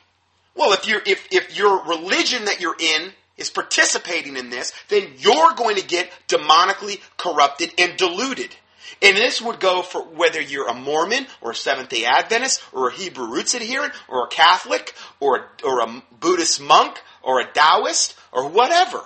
Well, 0.55 0.73
if 0.73 0.87
you 0.88 1.01
if 1.07 1.27
if 1.31 1.57
your 1.57 1.85
religion 1.85 2.47
that 2.47 2.61
you're 2.61 2.77
in 2.79 3.12
is 3.37 3.51
participating 3.51 4.37
in 4.37 4.51
this, 4.51 4.73
then 4.88 5.12
you're 5.19 5.55
going 5.55 5.77
to 5.77 5.87
get 5.87 6.11
demonically 6.29 7.01
corrupted 7.17 7.73
and 7.79 7.97
deluded. 7.97 8.55
And 9.01 9.17
this 9.17 9.41
would 9.41 9.61
go 9.61 9.83
for 9.83 10.03
whether 10.03 10.41
you're 10.41 10.69
a 10.69 10.75
Mormon 10.75 11.27
or 11.41 11.53
a 11.53 11.55
Seventh 11.55 11.88
day 11.88 12.05
Adventist 12.05 12.62
or 12.73 12.88
a 12.88 12.93
Hebrew 12.93 13.27
roots 13.27 13.55
adherent 13.55 13.93
or 14.09 14.25
a 14.25 14.29
Catholic 14.29 14.95
or, 15.21 15.51
or 15.64 15.81
a 15.81 16.03
Buddhist 16.19 16.61
monk 16.61 17.01
or 17.23 17.41
a 17.41 17.47
Taoist 17.47 18.17
or 18.33 18.49
whatever. 18.49 19.01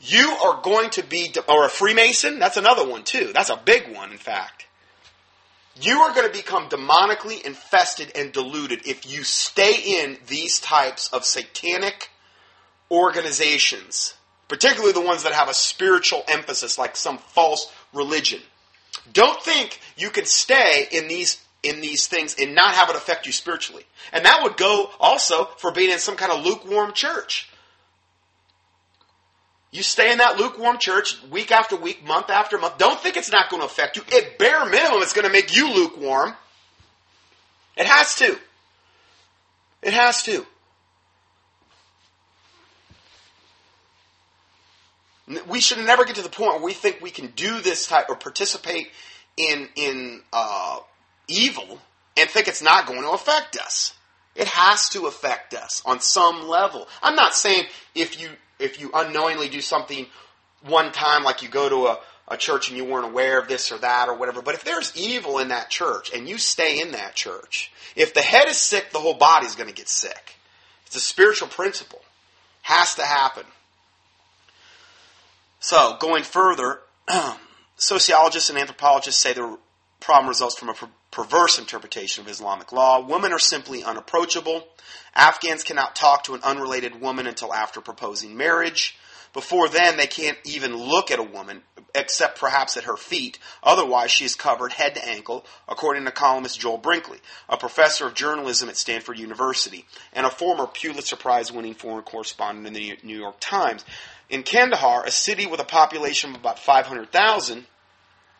You 0.00 0.28
are 0.44 0.60
going 0.62 0.90
to 0.90 1.04
be, 1.04 1.32
or 1.48 1.64
a 1.64 1.68
Freemason, 1.68 2.40
that's 2.40 2.56
another 2.56 2.88
one 2.88 3.04
too. 3.04 3.30
That's 3.32 3.50
a 3.50 3.56
big 3.56 3.94
one, 3.94 4.10
in 4.10 4.18
fact. 4.18 4.66
You 5.80 6.00
are 6.00 6.14
going 6.14 6.26
to 6.26 6.36
become 6.36 6.68
demonically 6.68 7.44
infested 7.44 8.12
and 8.14 8.32
deluded 8.32 8.86
if 8.86 9.10
you 9.10 9.24
stay 9.24 10.02
in 10.02 10.18
these 10.26 10.60
types 10.60 11.08
of 11.12 11.24
satanic 11.24 12.10
organizations, 12.90 14.14
particularly 14.48 14.92
the 14.92 15.00
ones 15.00 15.22
that 15.22 15.32
have 15.32 15.48
a 15.48 15.54
spiritual 15.54 16.22
emphasis, 16.28 16.76
like 16.76 16.94
some 16.94 17.18
false 17.18 17.72
religion. 17.94 18.40
Don't 19.12 19.42
think 19.42 19.80
you 19.96 20.10
can 20.10 20.26
stay 20.26 20.86
in 20.90 21.08
these 21.08 21.40
in 21.62 21.80
these 21.80 22.08
things 22.08 22.34
and 22.40 22.56
not 22.56 22.74
have 22.74 22.90
it 22.90 22.96
affect 22.96 23.24
you 23.24 23.32
spiritually. 23.32 23.84
And 24.12 24.24
that 24.24 24.42
would 24.42 24.56
go 24.56 24.90
also 24.98 25.44
for 25.58 25.70
being 25.70 25.92
in 25.92 26.00
some 26.00 26.16
kind 26.16 26.32
of 26.32 26.44
lukewarm 26.44 26.92
church. 26.92 27.51
You 29.72 29.82
stay 29.82 30.12
in 30.12 30.18
that 30.18 30.38
lukewarm 30.38 30.76
church 30.78 31.16
week 31.30 31.50
after 31.50 31.76
week, 31.76 32.04
month 32.06 32.28
after 32.28 32.58
month. 32.58 32.76
Don't 32.76 33.00
think 33.00 33.16
it's 33.16 33.32
not 33.32 33.48
going 33.48 33.62
to 33.62 33.66
affect 33.66 33.96
you. 33.96 34.02
At 34.14 34.38
bare 34.38 34.66
minimum, 34.66 35.02
it's 35.02 35.14
going 35.14 35.26
to 35.26 35.32
make 35.32 35.56
you 35.56 35.72
lukewarm. 35.72 36.34
It 37.76 37.86
has 37.86 38.14
to. 38.16 38.38
It 39.80 39.94
has 39.94 40.22
to. 40.24 40.46
We 45.48 45.60
should 45.60 45.78
never 45.78 46.04
get 46.04 46.16
to 46.16 46.22
the 46.22 46.28
point 46.28 46.54
where 46.54 46.62
we 46.62 46.74
think 46.74 47.00
we 47.00 47.10
can 47.10 47.28
do 47.28 47.60
this 47.62 47.86
type 47.86 48.10
or 48.10 48.16
participate 48.16 48.90
in 49.38 49.70
in 49.74 50.20
uh, 50.34 50.80
evil 51.28 51.78
and 52.18 52.28
think 52.28 52.46
it's 52.46 52.62
not 52.62 52.86
going 52.86 53.02
to 53.02 53.10
affect 53.10 53.56
us. 53.56 53.94
It 54.34 54.48
has 54.48 54.90
to 54.90 55.06
affect 55.06 55.54
us 55.54 55.82
on 55.86 56.00
some 56.00 56.46
level. 56.46 56.88
I'm 57.02 57.16
not 57.16 57.34
saying 57.34 57.64
if 57.94 58.20
you 58.20 58.28
if 58.62 58.80
you 58.80 58.90
unknowingly 58.94 59.48
do 59.48 59.60
something 59.60 60.06
one 60.66 60.92
time, 60.92 61.24
like 61.24 61.42
you 61.42 61.48
go 61.48 61.68
to 61.68 61.86
a, 61.86 61.98
a 62.28 62.36
church 62.36 62.68
and 62.68 62.76
you 62.76 62.84
weren't 62.84 63.06
aware 63.06 63.38
of 63.38 63.48
this 63.48 63.72
or 63.72 63.78
that 63.78 64.08
or 64.08 64.14
whatever, 64.14 64.42
but 64.42 64.54
if 64.54 64.64
there's 64.64 64.96
evil 64.96 65.38
in 65.38 65.48
that 65.48 65.68
church 65.68 66.12
and 66.14 66.28
you 66.28 66.38
stay 66.38 66.80
in 66.80 66.92
that 66.92 67.14
church, 67.14 67.72
if 67.96 68.14
the 68.14 68.22
head 68.22 68.48
is 68.48 68.56
sick, 68.56 68.90
the 68.90 68.98
whole 68.98 69.14
body's 69.14 69.56
going 69.56 69.68
to 69.68 69.74
get 69.74 69.88
sick. 69.88 70.36
It's 70.86 70.96
a 70.96 71.00
spiritual 71.00 71.48
principle. 71.48 72.00
Has 72.62 72.94
to 72.94 73.02
happen. 73.02 73.44
So, 75.58 75.96
going 75.98 76.22
further, 76.22 76.80
sociologists 77.76 78.50
and 78.50 78.58
anthropologists 78.58 79.20
say 79.20 79.32
the 79.32 79.58
problem 80.02 80.28
results 80.28 80.58
from 80.58 80.68
a 80.68 80.74
per- 80.74 80.88
perverse 81.10 81.58
interpretation 81.58 82.24
of 82.24 82.30
Islamic 82.30 82.72
law. 82.72 83.00
Women 83.00 83.32
are 83.32 83.38
simply 83.38 83.84
unapproachable. 83.84 84.66
Afghans 85.14 85.62
cannot 85.62 85.96
talk 85.96 86.24
to 86.24 86.34
an 86.34 86.42
unrelated 86.42 87.00
woman 87.00 87.26
until 87.26 87.52
after 87.52 87.80
proposing 87.80 88.36
marriage. 88.36 88.98
Before 89.32 89.68
then, 89.68 89.96
they 89.96 90.06
can't 90.06 90.36
even 90.44 90.76
look 90.76 91.10
at 91.10 91.18
a 91.18 91.22
woman, 91.22 91.62
except 91.94 92.38
perhaps 92.38 92.76
at 92.76 92.84
her 92.84 92.98
feet. 92.98 93.38
Otherwise, 93.62 94.10
she 94.10 94.26
is 94.26 94.34
covered 94.34 94.72
head 94.72 94.94
to 94.94 95.08
ankle, 95.08 95.46
according 95.66 96.04
to 96.04 96.10
columnist 96.10 96.60
Joel 96.60 96.76
Brinkley, 96.76 97.18
a 97.48 97.56
professor 97.56 98.06
of 98.06 98.14
journalism 98.14 98.68
at 98.68 98.76
Stanford 98.76 99.18
University, 99.18 99.86
and 100.12 100.26
a 100.26 100.30
former 100.30 100.66
Pulitzer 100.66 101.16
Prize 101.16 101.50
winning 101.50 101.72
foreign 101.72 102.04
correspondent 102.04 102.66
in 102.66 102.74
the 102.74 102.98
New 103.02 103.18
York 103.18 103.36
Times. 103.40 103.86
In 104.28 104.42
Kandahar, 104.42 105.04
a 105.04 105.10
city 105.10 105.46
with 105.46 105.60
a 105.60 105.64
population 105.64 106.30
of 106.30 106.36
about 106.36 106.58
500,000, 106.58 107.66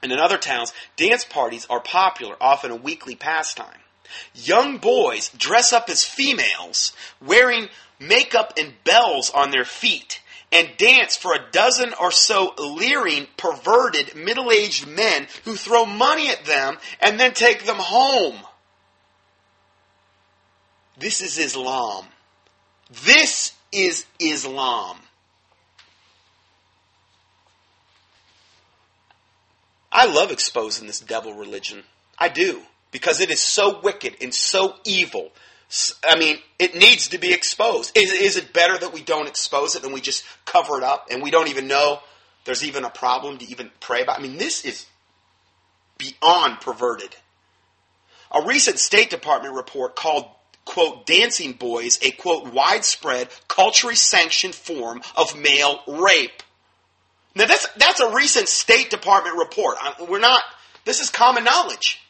and 0.02 0.12
in 0.12 0.18
other 0.18 0.38
towns, 0.38 0.72
dance 0.96 1.24
parties 1.24 1.66
are 1.70 1.80
popular, 1.80 2.36
often 2.40 2.70
a 2.70 2.76
weekly 2.76 3.14
pastime. 3.14 3.78
Young 4.34 4.78
boys 4.78 5.30
dress 5.30 5.72
up 5.72 5.88
as 5.88 6.04
females, 6.04 6.92
wearing 7.24 7.68
makeup 7.98 8.52
and 8.58 8.74
bells 8.84 9.30
on 9.30 9.50
their 9.50 9.64
feet 9.64 10.20
and 10.52 10.68
dance 10.76 11.16
for 11.16 11.32
a 11.32 11.50
dozen 11.50 11.94
or 11.98 12.10
so 12.10 12.52
leering, 12.58 13.26
perverted, 13.36 14.14
middle 14.14 14.50
aged 14.50 14.86
men 14.86 15.26
who 15.44 15.56
throw 15.56 15.86
money 15.86 16.28
at 16.28 16.44
them 16.44 16.76
and 17.00 17.18
then 17.18 17.32
take 17.32 17.64
them 17.64 17.78
home. 17.78 18.36
This 20.98 21.22
is 21.22 21.38
Islam. 21.38 22.04
This 23.04 23.54
is 23.72 24.04
Islam. 24.20 24.98
I 29.92 30.07
love 30.07 30.31
exposing 30.31 30.87
this 30.87 31.00
devil 31.00 31.35
religion. 31.35 31.85
I 32.18 32.28
do. 32.28 32.62
Because 32.90 33.20
it 33.20 33.31
is 33.31 33.40
so 33.40 33.81
wicked 33.81 34.16
and 34.20 34.35
so 34.35 34.74
evil 34.85 35.33
I 36.07 36.18
mean, 36.18 36.37
it 36.59 36.74
needs 36.74 37.09
to 37.09 37.18
be 37.18 37.33
exposed. 37.33 37.96
Is, 37.96 38.12
is 38.12 38.37
it 38.37 38.52
better 38.52 38.76
that 38.76 38.92
we 38.92 39.02
don't 39.02 39.28
expose 39.28 39.74
it 39.74 39.85
and 39.85 39.94
we 39.94 40.02
just 40.02 40.24
cover 40.44 40.76
it 40.76 40.83
up 40.83 41.09
and 41.11 41.22
we 41.22 41.31
don't 41.31 41.48
even 41.48 41.66
know 41.66 42.00
there's 42.44 42.64
even 42.64 42.85
a 42.85 42.90
problem 42.90 43.38
to 43.38 43.46
even 43.46 43.70
pray 43.81 44.02
about? 44.02 44.18
I 44.18 44.22
mean, 44.22 44.37
this 44.37 44.64
is 44.66 44.87
beyond 45.96 46.61
perverted. 46.61 47.16
A 48.31 48.44
recent 48.44 48.78
State 48.78 49.09
Department 49.09 49.55
report 49.55 49.96
called, 49.96 50.26
quote, 50.66 51.07
dancing 51.07 51.52
boys 51.52 51.98
a, 52.02 52.11
quote, 52.11 52.52
widespread, 52.52 53.28
culturally 53.48 53.94
sanctioned 53.94 54.55
form 54.55 55.00
of 55.16 55.38
male 55.38 55.81
rape. 55.87 56.42
Now, 57.34 57.46
that's, 57.46 57.66
that's 57.76 58.00
a 58.00 58.14
recent 58.14 58.48
State 58.48 58.90
Department 58.90 59.38
report. 59.38 59.78
We're 60.08 60.18
not, 60.18 60.42
this 60.84 61.00
is 61.00 61.08
common 61.08 61.44
knowledge. 61.44 62.00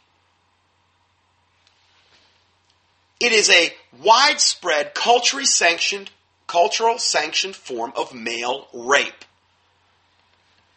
It 3.20 3.32
is 3.32 3.48
a 3.50 3.72
widespread, 4.02 4.94
culturally 4.94 5.44
sanctioned, 5.44 6.10
cultural 6.48 6.98
sanctioned 6.98 7.54
form 7.54 7.92
of 7.94 8.12
male 8.12 8.66
rape. 8.74 9.24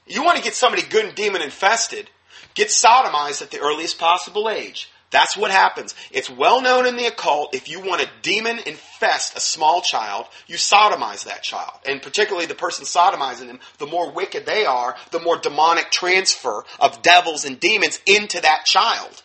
You 0.05 0.23
want 0.23 0.37
to 0.37 0.43
get 0.43 0.53
somebody 0.53 0.83
good 0.83 1.05
and 1.05 1.15
demon 1.15 1.41
infested, 1.41 2.11
get 2.53 2.67
sodomized 2.67 3.41
at 3.41 3.49
the 3.49 3.59
earliest 3.59 3.97
possible 3.97 4.47
age. 4.47 4.91
That's 5.15 5.37
what 5.37 5.49
happens. 5.49 5.95
It's 6.11 6.29
well 6.29 6.61
known 6.61 6.85
in 6.85 6.97
the 6.97 7.05
occult 7.05 7.55
if 7.55 7.69
you 7.69 7.79
want 7.79 8.01
to 8.01 8.09
demon 8.21 8.59
infest 8.59 9.37
a 9.37 9.39
small 9.39 9.79
child, 9.79 10.25
you 10.45 10.57
sodomize 10.57 11.23
that 11.23 11.41
child. 11.41 11.79
And 11.85 12.01
particularly 12.01 12.47
the 12.47 12.53
person 12.53 12.83
sodomizing 12.83 13.47
them, 13.47 13.61
the 13.77 13.87
more 13.87 14.11
wicked 14.11 14.45
they 14.45 14.65
are, 14.65 14.97
the 15.11 15.21
more 15.21 15.37
demonic 15.37 15.89
transfer 15.89 16.65
of 16.81 17.01
devils 17.01 17.45
and 17.45 17.57
demons 17.57 18.01
into 18.05 18.41
that 18.41 18.65
child. 18.65 19.23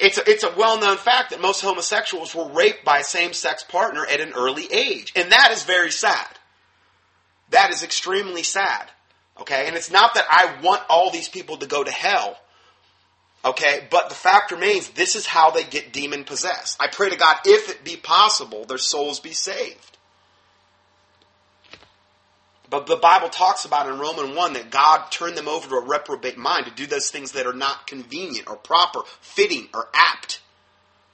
It's 0.00 0.18
a, 0.18 0.28
it's 0.28 0.42
a 0.42 0.52
well 0.56 0.80
known 0.80 0.96
fact 0.96 1.30
that 1.30 1.40
most 1.40 1.60
homosexuals 1.60 2.34
were 2.34 2.48
raped 2.48 2.84
by 2.84 2.98
a 2.98 3.04
same 3.04 3.34
sex 3.34 3.62
partner 3.62 4.04
at 4.04 4.20
an 4.20 4.32
early 4.32 4.66
age. 4.72 5.12
And 5.14 5.30
that 5.30 5.52
is 5.52 5.62
very 5.62 5.92
sad. 5.92 6.26
That 7.50 7.70
is 7.70 7.84
extremely 7.84 8.42
sad. 8.42 8.90
Okay? 9.40 9.68
And 9.68 9.76
it's 9.76 9.92
not 9.92 10.14
that 10.14 10.26
I 10.28 10.60
want 10.60 10.82
all 10.88 11.12
these 11.12 11.28
people 11.28 11.56
to 11.58 11.66
go 11.66 11.84
to 11.84 11.92
hell. 11.92 12.36
Okay? 13.46 13.86
But 13.90 14.08
the 14.08 14.14
fact 14.14 14.50
remains, 14.50 14.90
this 14.90 15.14
is 15.14 15.24
how 15.24 15.52
they 15.52 15.62
get 15.62 15.92
demon 15.92 16.24
possessed. 16.24 16.76
I 16.80 16.88
pray 16.90 17.10
to 17.10 17.16
God, 17.16 17.36
if 17.44 17.70
it 17.70 17.84
be 17.84 17.96
possible, 17.96 18.64
their 18.64 18.76
souls 18.76 19.20
be 19.20 19.32
saved. 19.32 19.96
But 22.68 22.88
the 22.88 22.96
Bible 22.96 23.28
talks 23.28 23.64
about 23.64 23.88
in 23.88 24.00
Romans 24.00 24.36
1 24.36 24.52
that 24.54 24.72
God 24.72 25.12
turned 25.12 25.36
them 25.36 25.46
over 25.46 25.68
to 25.68 25.76
a 25.76 25.86
reprobate 25.86 26.36
mind 26.36 26.66
to 26.66 26.72
do 26.72 26.86
those 26.86 27.10
things 27.10 27.32
that 27.32 27.46
are 27.46 27.52
not 27.52 27.86
convenient 27.86 28.48
or 28.48 28.56
proper, 28.56 29.02
fitting 29.20 29.68
or 29.72 29.88
apt, 29.94 30.40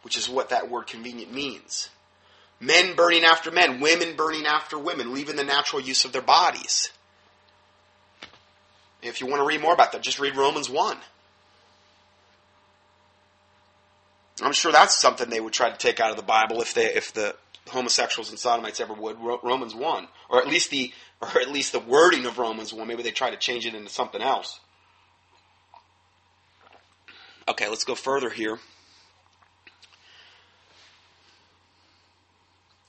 which 0.00 0.16
is 0.16 0.30
what 0.30 0.48
that 0.48 0.70
word 0.70 0.86
convenient 0.86 1.30
means. 1.30 1.90
Men 2.58 2.96
burning 2.96 3.24
after 3.24 3.50
men, 3.50 3.80
women 3.80 4.16
burning 4.16 4.46
after 4.46 4.78
women, 4.78 5.12
leaving 5.12 5.36
the 5.36 5.44
natural 5.44 5.82
use 5.82 6.06
of 6.06 6.12
their 6.12 6.22
bodies. 6.22 6.90
If 9.02 9.20
you 9.20 9.26
want 9.26 9.40
to 9.40 9.46
read 9.46 9.60
more 9.60 9.74
about 9.74 9.92
that, 9.92 10.00
just 10.00 10.20
read 10.20 10.36
Romans 10.36 10.70
1. 10.70 10.96
I'm 14.40 14.52
sure 14.52 14.72
that's 14.72 14.96
something 14.96 15.28
they 15.28 15.40
would 15.40 15.52
try 15.52 15.70
to 15.70 15.76
take 15.76 16.00
out 16.00 16.10
of 16.10 16.16
the 16.16 16.22
Bible 16.22 16.62
if 16.62 16.74
they 16.74 16.86
if 16.86 17.12
the 17.12 17.34
homosexuals 17.68 18.30
and 18.30 18.38
sodomites 18.38 18.80
ever 18.80 18.94
would. 18.94 19.18
Romans 19.20 19.74
1. 19.74 20.08
Or 20.30 20.40
at 20.40 20.48
least 20.48 20.70
the 20.70 20.92
or 21.20 21.40
at 21.40 21.50
least 21.50 21.72
the 21.72 21.80
wording 21.80 22.26
of 22.26 22.38
Romans 22.38 22.72
1. 22.72 22.86
Maybe 22.86 23.02
they 23.02 23.10
try 23.10 23.30
to 23.30 23.36
change 23.36 23.66
it 23.66 23.74
into 23.74 23.90
something 23.90 24.22
else. 24.22 24.60
Okay, 27.48 27.68
let's 27.68 27.84
go 27.84 27.94
further 27.94 28.30
here. 28.30 28.58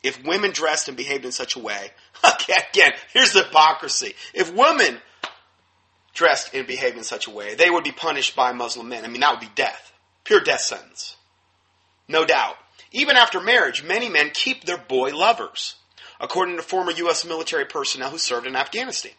If 0.04 0.24
women 0.24 0.52
dressed 0.52 0.90
and 0.90 0.98
behaved 0.98 1.26
in 1.26 1.32
such 1.32 1.56
a 1.56 1.60
way, 1.60 1.92
okay, 2.26 2.54
again, 2.72 2.92
here's 3.14 3.32
the 3.34 3.44
hypocrisy. 3.44 4.14
If 4.34 4.54
women 4.54 5.00
dressed 6.14 6.54
and 6.54 6.68
behaved 6.68 6.98
in 6.98 7.04
such 7.04 7.28
a 7.28 7.32
way, 7.32 7.56
they 7.56 7.70
would 7.70 7.84
be 7.84 7.92
punished 7.92 8.36
by 8.36 8.52
Muslim 8.52 8.90
men. 8.90 9.06
I 9.06 9.08
mean, 9.08 9.22
that 9.22 9.32
would 9.32 9.40
be 9.40 9.52
death. 9.56 9.94
Pure 10.24 10.42
death 10.42 10.62
sentence. 10.62 11.16
No 12.14 12.26
doubt. 12.26 12.56
Even 12.92 13.18
after 13.18 13.42
marriage, 13.42 13.84
many 13.84 14.08
men 14.08 14.30
keep 14.32 14.64
their 14.64 14.78
boy 14.78 15.18
lovers, 15.18 15.76
according 16.22 16.58
to 16.58 16.62
former 16.62 16.92
U.S. 16.92 17.26
military 17.26 17.66
personnel 17.66 18.12
who 18.12 18.20
served 18.20 18.46
in 18.46 18.56
Afghanistan. 18.56 19.14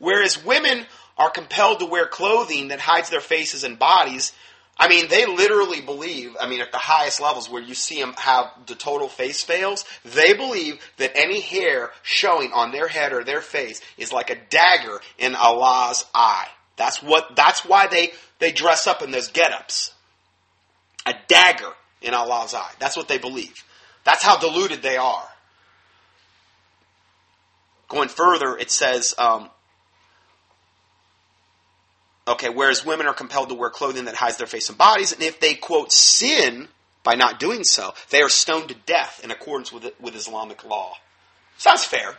Whereas 0.00 0.44
women 0.44 0.84
are 1.16 1.30
compelled 1.30 1.78
to 1.78 1.86
wear 1.86 2.08
clothing 2.08 2.68
that 2.68 2.80
hides 2.80 3.08
their 3.08 3.20
faces 3.20 3.62
and 3.62 3.78
bodies, 3.78 4.32
I 4.76 4.88
mean, 4.88 5.06
they 5.08 5.26
literally 5.26 5.80
believe, 5.80 6.36
I 6.40 6.48
mean, 6.48 6.60
at 6.60 6.72
the 6.72 6.78
highest 6.78 7.20
levels 7.20 7.48
where 7.48 7.62
you 7.62 7.74
see 7.74 8.00
them 8.00 8.14
have 8.14 8.46
the 8.66 8.74
total 8.74 9.06
face 9.06 9.44
veils, 9.44 9.84
they 10.04 10.32
believe 10.32 10.80
that 10.96 11.16
any 11.16 11.40
hair 11.40 11.92
showing 12.02 12.50
on 12.52 12.72
their 12.72 12.88
head 12.88 13.12
or 13.12 13.22
their 13.22 13.42
face 13.42 13.80
is 13.96 14.12
like 14.12 14.30
a 14.30 14.38
dagger 14.48 15.00
in 15.18 15.36
Allah's 15.36 16.04
eye. 16.12 16.48
That's 16.76 17.00
what, 17.00 17.36
that's 17.36 17.64
why 17.64 17.86
they, 17.86 18.10
they 18.40 18.50
dress 18.50 18.88
up 18.88 19.02
in 19.02 19.12
those 19.12 19.28
get-ups. 19.28 19.94
A 21.06 21.14
dagger 21.28 21.74
in 22.02 22.14
Allah's 22.14 22.54
eye. 22.54 22.72
That's 22.78 22.96
what 22.96 23.08
they 23.08 23.18
believe. 23.18 23.64
That's 24.04 24.22
how 24.22 24.38
deluded 24.38 24.82
they 24.82 24.96
are. 24.96 25.28
Going 27.88 28.08
further, 28.08 28.56
it 28.56 28.70
says, 28.70 29.14
um, 29.18 29.50
okay, 32.26 32.48
whereas 32.48 32.86
women 32.86 33.06
are 33.06 33.14
compelled 33.14 33.48
to 33.48 33.54
wear 33.54 33.70
clothing 33.70 34.04
that 34.04 34.14
hides 34.14 34.36
their 34.36 34.46
face 34.46 34.68
and 34.68 34.78
bodies, 34.78 35.12
and 35.12 35.22
if 35.22 35.40
they, 35.40 35.54
quote, 35.54 35.92
sin 35.92 36.68
by 37.02 37.14
not 37.14 37.40
doing 37.40 37.64
so, 37.64 37.92
they 38.10 38.22
are 38.22 38.28
stoned 38.28 38.68
to 38.68 38.74
death 38.86 39.20
in 39.24 39.30
accordance 39.30 39.72
with, 39.72 39.92
with 40.00 40.14
Islamic 40.14 40.64
law. 40.64 40.94
Sounds 41.56 41.84
fair. 41.84 42.16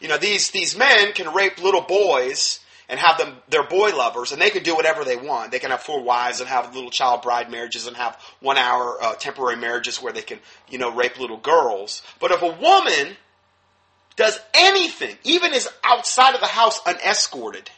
You 0.00 0.08
know, 0.08 0.18
these, 0.18 0.50
these 0.50 0.76
men 0.76 1.12
can 1.12 1.32
rape 1.34 1.62
little 1.62 1.82
boys 1.82 2.60
and 2.88 2.98
have 2.98 3.18
them 3.18 3.36
their 3.48 3.62
boy 3.62 3.96
lovers, 3.96 4.32
and 4.32 4.40
they 4.40 4.50
can 4.50 4.62
do 4.62 4.74
whatever 4.74 5.04
they 5.04 5.16
want. 5.16 5.50
They 5.50 5.58
can 5.58 5.70
have 5.70 5.82
four 5.82 6.02
wives 6.02 6.40
and 6.40 6.48
have 6.48 6.74
little 6.74 6.90
child 6.90 7.22
bride 7.22 7.50
marriages 7.50 7.86
and 7.86 7.96
have 7.96 8.18
one 8.40 8.58
hour 8.58 8.98
uh, 9.02 9.14
temporary 9.14 9.56
marriages 9.56 10.02
where 10.02 10.12
they 10.12 10.22
can, 10.22 10.38
you 10.68 10.78
know, 10.78 10.92
rape 10.94 11.18
little 11.18 11.38
girls. 11.38 12.02
But 12.20 12.32
if 12.32 12.42
a 12.42 12.50
woman 12.50 13.16
does 14.16 14.38
anything, 14.54 15.16
even 15.24 15.52
is 15.54 15.68
outside 15.84 16.34
of 16.34 16.40
the 16.40 16.46
house 16.46 16.80
unescorted, 16.86 17.70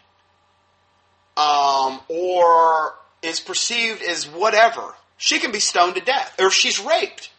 um, 1.36 2.00
or 2.08 2.94
is 3.22 3.40
perceived 3.40 4.02
as 4.02 4.24
whatever, 4.28 4.94
she 5.16 5.38
can 5.38 5.52
be 5.52 5.60
stoned 5.60 5.94
to 5.96 6.00
death. 6.00 6.34
Or 6.38 6.46
if 6.46 6.54
she's 6.54 6.80
raped, 6.80 7.30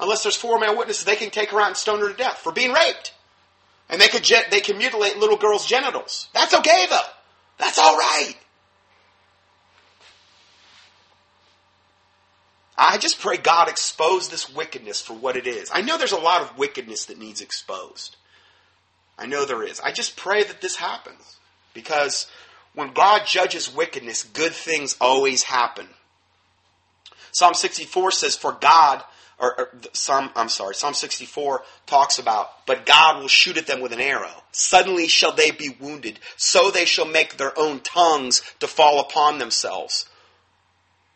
unless 0.00 0.22
there's 0.22 0.36
four 0.36 0.58
male 0.58 0.76
witnesses, 0.76 1.04
they 1.04 1.16
can 1.16 1.30
take 1.30 1.50
her 1.50 1.60
out 1.60 1.68
and 1.68 1.76
stone 1.76 2.00
her 2.00 2.08
to 2.08 2.16
death 2.16 2.38
for 2.38 2.52
being 2.52 2.72
raped. 2.72 3.12
And 3.88 4.00
they 4.00 4.08
could 4.08 4.24
ge- 4.24 4.50
they 4.50 4.60
can 4.60 4.78
mutilate 4.78 5.16
little 5.16 5.36
girls' 5.36 5.66
genitals. 5.66 6.28
That's 6.34 6.54
okay 6.54 6.86
though. 6.88 6.98
That's 7.58 7.78
all 7.78 7.96
right. 7.96 8.34
I 12.78 12.98
just 12.98 13.20
pray 13.20 13.38
God 13.38 13.68
expose 13.68 14.28
this 14.28 14.52
wickedness 14.52 15.00
for 15.00 15.14
what 15.14 15.36
it 15.36 15.46
is. 15.46 15.70
I 15.72 15.80
know 15.80 15.96
there's 15.96 16.12
a 16.12 16.18
lot 16.18 16.42
of 16.42 16.58
wickedness 16.58 17.06
that 17.06 17.18
needs 17.18 17.40
exposed. 17.40 18.16
I 19.18 19.26
know 19.26 19.46
there 19.46 19.62
is. 19.62 19.80
I 19.80 19.92
just 19.92 20.16
pray 20.16 20.42
that 20.42 20.60
this 20.60 20.76
happens 20.76 21.36
because 21.72 22.26
when 22.74 22.92
God 22.92 23.22
judges 23.24 23.74
wickedness, 23.74 24.24
good 24.24 24.52
things 24.52 24.96
always 25.00 25.44
happen. 25.44 25.88
Psalm 27.32 27.54
64 27.54 28.10
says, 28.10 28.36
For 28.36 28.52
God, 28.52 29.02
or, 29.38 29.60
or 29.60 29.68
I'm 30.34 30.48
sorry, 30.48 30.74
Psalm 30.74 30.94
64 30.94 31.62
talks 31.86 32.18
about, 32.18 32.66
but 32.66 32.86
God 32.86 33.20
will 33.20 33.28
shoot 33.28 33.58
at 33.58 33.66
them 33.66 33.80
with 33.80 33.92
an 33.92 34.00
arrow. 34.00 34.42
Suddenly 34.52 35.08
shall 35.08 35.32
they 35.32 35.50
be 35.50 35.76
wounded. 35.78 36.18
So 36.36 36.70
they 36.70 36.86
shall 36.86 37.04
make 37.04 37.36
their 37.36 37.58
own 37.58 37.80
tongues 37.80 38.42
to 38.60 38.66
fall 38.66 39.00
upon 39.00 39.38
themselves. 39.38 40.08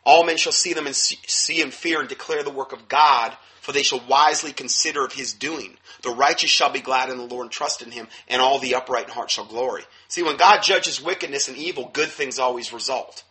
All 0.05 0.25
men 0.25 0.37
shall 0.37 0.53
see 0.53 0.75
them 0.75 0.87
and 0.87 0.97
see, 0.97 1.19
see 1.27 1.63
and 1.63 1.73
fear 1.73 2.01
and 2.01 2.09
declare 2.09 2.43
the 2.43 2.51
work 2.51 2.73
of 2.73 2.89
God, 2.89 3.37
for 3.61 3.73
they 3.73 3.83
shall 3.83 4.03
wisely 4.07 4.53
consider 4.53 5.05
of 5.05 5.13
his 5.13 5.33
doing. 5.33 5.77
The 6.03 6.11
righteous 6.11 6.51
shall 6.51 6.71
be 6.71 6.81
glad 6.81 7.11
in 7.11 7.19
the 7.19 7.25
Lord 7.25 7.45
and 7.45 7.53
trust 7.53 7.83
in 7.83 7.91
him, 7.91 8.09
and 8.29 8.41
all 8.43 8.59
the 8.59 8.75
upright 8.75 9.07
in 9.07 9.13
heart 9.13 9.31
shall 9.31 9.47
glory. 9.47 9.83
See, 10.09 10.23
when 10.23 10.37
God 10.37 10.63
judges 10.63 11.03
wickedness 11.03 11.49
and 11.49 11.57
evil, 11.57 11.91
good 11.93 12.09
things 12.09 12.39
always 12.39 12.73
result. 12.73 13.25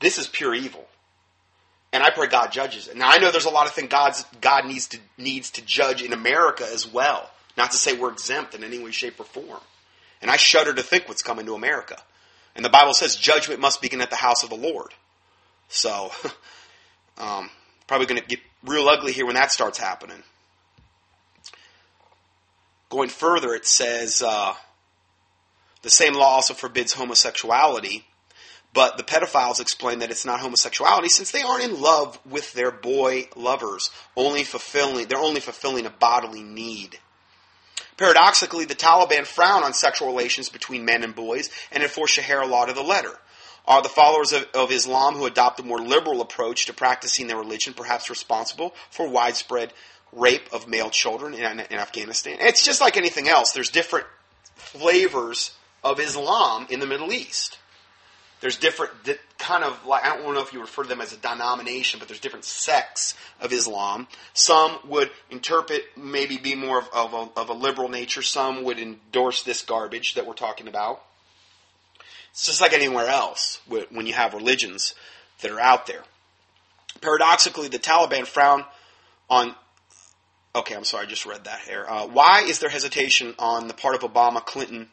This 0.00 0.18
is 0.18 0.26
pure 0.28 0.54
evil. 0.54 0.86
And 1.92 2.02
I 2.02 2.10
pray 2.10 2.26
God 2.26 2.52
judges 2.52 2.88
it. 2.88 2.96
Now 2.96 3.08
I 3.08 3.16
know 3.18 3.30
there's 3.30 3.46
a 3.46 3.50
lot 3.50 3.66
of 3.66 3.72
things 3.72 3.88
God's, 3.88 4.24
God 4.40 4.66
needs 4.66 4.88
to 4.88 4.98
needs 5.16 5.50
to 5.52 5.62
judge 5.62 6.02
in 6.02 6.12
America 6.12 6.66
as 6.70 6.86
well. 6.86 7.30
Not 7.56 7.72
to 7.72 7.76
say 7.76 7.96
we're 7.96 8.12
exempt 8.12 8.54
in 8.54 8.62
any 8.62 8.78
way, 8.78 8.90
shape, 8.90 9.18
or 9.18 9.24
form. 9.24 9.60
And 10.20 10.30
I 10.30 10.36
shudder 10.36 10.74
to 10.74 10.82
think 10.82 11.08
what's 11.08 11.22
coming 11.22 11.46
to 11.46 11.54
America. 11.54 11.96
And 12.54 12.64
the 12.64 12.70
Bible 12.70 12.94
says 12.94 13.16
judgment 13.16 13.60
must 13.60 13.80
begin 13.80 14.00
at 14.00 14.10
the 14.10 14.16
house 14.16 14.42
of 14.42 14.50
the 14.50 14.56
Lord. 14.56 14.92
So, 15.68 16.10
um, 17.18 17.50
probably 17.86 18.06
going 18.06 18.20
to 18.20 18.26
get 18.26 18.40
real 18.64 18.88
ugly 18.88 19.12
here 19.12 19.26
when 19.26 19.36
that 19.36 19.52
starts 19.52 19.78
happening. 19.78 20.22
Going 22.90 23.08
further, 23.08 23.54
it 23.54 23.66
says 23.66 24.22
uh, 24.22 24.54
the 25.82 25.90
same 25.90 26.14
law 26.14 26.34
also 26.34 26.54
forbids 26.54 26.94
homosexuality, 26.94 28.04
but 28.78 28.96
the 28.96 29.02
pedophiles 29.02 29.60
explain 29.60 29.98
that 29.98 30.12
it's 30.12 30.24
not 30.24 30.38
homosexuality 30.38 31.08
since 31.08 31.32
they 31.32 31.42
aren't 31.42 31.64
in 31.64 31.80
love 31.80 32.16
with 32.24 32.52
their 32.52 32.70
boy 32.70 33.26
lovers, 33.34 33.90
only 34.14 34.44
fulfilling 34.44 35.08
they're 35.08 35.18
only 35.18 35.40
fulfilling 35.40 35.84
a 35.84 35.90
bodily 35.90 36.44
need. 36.44 36.96
Paradoxically, 37.96 38.66
the 38.66 38.76
Taliban 38.76 39.26
frown 39.26 39.64
on 39.64 39.74
sexual 39.74 40.06
relations 40.06 40.48
between 40.48 40.84
men 40.84 41.02
and 41.02 41.12
boys 41.12 41.50
and 41.72 41.82
enforce 41.82 42.12
Sharia 42.12 42.46
law 42.46 42.66
to 42.66 42.72
the 42.72 42.80
letter. 42.80 43.18
Are 43.66 43.82
the 43.82 43.88
followers 43.88 44.32
of, 44.32 44.46
of, 44.54 44.70
Islam 44.70 45.14
who 45.14 45.26
adopt 45.26 45.58
a 45.58 45.64
more 45.64 45.80
liberal 45.80 46.20
approach 46.20 46.66
to 46.66 46.72
practicing 46.72 47.26
their 47.26 47.36
religion 47.36 47.74
perhaps 47.74 48.08
responsible 48.08 48.76
for 48.90 49.08
widespread 49.08 49.72
rape 50.12 50.52
of 50.52 50.68
male 50.68 50.90
children 50.90 51.34
in, 51.34 51.42
in 51.42 51.78
Afghanistan? 51.80 52.36
It's 52.38 52.64
just 52.64 52.80
like 52.80 52.96
anything 52.96 53.28
else. 53.28 53.50
There's 53.50 53.70
different 53.70 54.06
flavors 54.54 55.50
of 55.82 55.98
Islam 55.98 56.68
in 56.70 56.78
the 56.78 56.86
Middle 56.86 57.12
East. 57.12 57.58
There's 58.40 58.56
different 58.56 58.92
kind 59.38 59.64
of 59.64 59.84
like 59.84 60.04
I 60.04 60.16
don't 60.16 60.34
know 60.34 60.40
if 60.40 60.52
you 60.52 60.60
refer 60.60 60.82
to 60.84 60.88
them 60.88 61.00
as 61.00 61.12
a 61.12 61.16
denomination, 61.16 61.98
but 61.98 62.08
there's 62.08 62.20
different 62.20 62.44
sects 62.44 63.14
of 63.40 63.52
Islam. 63.52 64.06
Some 64.32 64.78
would 64.86 65.10
interpret 65.30 65.82
maybe 65.96 66.36
be 66.36 66.54
more 66.54 66.78
of, 66.78 66.88
of, 66.92 67.12
a, 67.14 67.40
of 67.40 67.48
a 67.48 67.52
liberal 67.52 67.88
nature. 67.88 68.22
Some 68.22 68.62
would 68.64 68.78
endorse 68.78 69.42
this 69.42 69.62
garbage 69.62 70.14
that 70.14 70.26
we're 70.26 70.34
talking 70.34 70.68
about. 70.68 71.02
It's 72.30 72.46
just 72.46 72.60
like 72.60 72.72
anywhere 72.72 73.08
else 73.08 73.60
when 73.90 74.06
you 74.06 74.12
have 74.12 74.34
religions 74.34 74.94
that 75.40 75.50
are 75.50 75.60
out 75.60 75.86
there. 75.86 76.04
Paradoxically, 77.00 77.68
the 77.68 77.78
Taliban 77.78 78.26
frown 78.26 78.64
on. 79.28 79.54
Okay, 80.54 80.74
I'm 80.74 80.84
sorry, 80.84 81.06
I 81.06 81.08
just 81.08 81.26
read 81.26 81.44
that 81.44 81.60
here. 81.60 81.84
Uh, 81.88 82.06
why 82.06 82.42
is 82.46 82.58
there 82.58 82.70
hesitation 82.70 83.34
on 83.38 83.68
the 83.68 83.74
part 83.74 83.94
of 83.94 84.00
Obama, 84.00 84.44
Clinton, 84.44 84.88